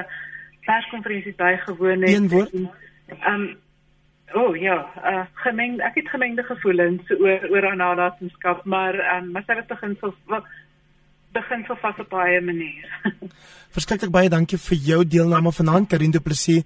perskonferensies 0.64 1.36
bygewoon 1.36 2.06
het. 2.06 2.14
Een 2.16 2.28
woord. 2.28 2.54
Ehm 2.54 3.34
um, 3.34 3.50
O 4.30 4.44
oh, 4.46 4.56
ja, 4.56 4.76
uh, 5.02 5.24
gemeng 5.42 5.80
ek 5.82 5.96
het 5.98 6.08
gemengde 6.12 6.44
gevoelens 6.46 7.08
oor 7.16 7.48
oor 7.50 7.64
haar 7.66 7.76
nalatenskap, 7.76 8.62
maar 8.64 8.94
um, 9.16 9.32
maar 9.34 9.42
sy 9.42 9.56
het 9.58 9.66
begin 9.66 9.96
so 9.98 10.14
begin 11.34 11.64
so 11.66 11.74
vas 11.82 11.98
op 11.98 12.08
baie 12.12 12.38
maniere. 12.40 13.12
Verskriklik 13.74 14.12
baie 14.14 14.30
dankie 14.30 14.58
vir 14.58 14.78
jou 14.86 15.00
deelname 15.16 15.50
vanaand 15.52 15.90
Karin 15.90 16.14
Du 16.14 16.22
Plessis 16.22 16.62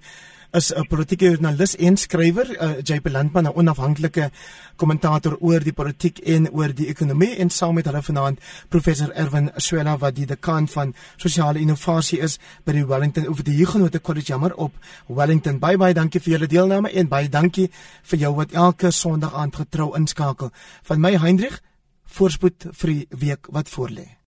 is 0.55 0.71
'n 0.73 0.87
politieke 0.87 1.25
joernalis 1.25 1.75
en 1.75 1.97
skrywer, 1.97 2.47
uh, 2.61 2.81
JP 2.83 3.09
Landman, 3.11 3.45
'n 3.45 3.55
onafhanklike 3.55 4.31
kommentator 4.75 5.37
oor 5.39 5.59
die 5.59 5.73
politiek 5.73 6.19
en 6.19 6.49
oor 6.51 6.73
die 6.73 6.87
ekonomie 6.87 7.35
en 7.35 7.49
saam 7.49 7.75
met 7.75 7.85
hulle 7.85 8.01
vanaand 8.01 8.39
professor 8.69 9.11
Erwin 9.11 9.51
Swela 9.57 9.97
wat 9.97 10.15
die 10.15 10.25
dekaan 10.25 10.67
van 10.67 10.93
sosiale 11.17 11.59
innovasie 11.59 12.19
is 12.19 12.39
by 12.63 12.71
die 12.71 12.85
Wellington 12.85 13.27
of 13.27 13.43
die 13.43 13.55
Huguenot 13.57 14.01
College 14.01 14.27
jammer 14.27 14.55
op 14.55 14.73
Wellington. 15.07 15.59
Baie 15.59 15.77
baie 15.77 15.93
dankie 15.93 16.21
vir 16.21 16.33
julle 16.33 16.47
deelname 16.47 16.91
en 16.91 17.07
baie 17.07 17.29
dankie 17.29 17.69
vir 18.03 18.19
jou 18.19 18.35
wat 18.35 18.51
elke 18.51 18.91
Sondag 18.91 19.33
aand 19.33 19.55
getrou 19.55 19.95
inskakel. 19.95 20.51
Van 20.83 21.01
my 21.01 21.17
Hendrik 21.17 21.61
voorspoed 22.05 22.69
vir 22.71 22.87
die 22.87 23.07
week 23.09 23.47
wat 23.51 23.69
voorlê. 23.69 24.24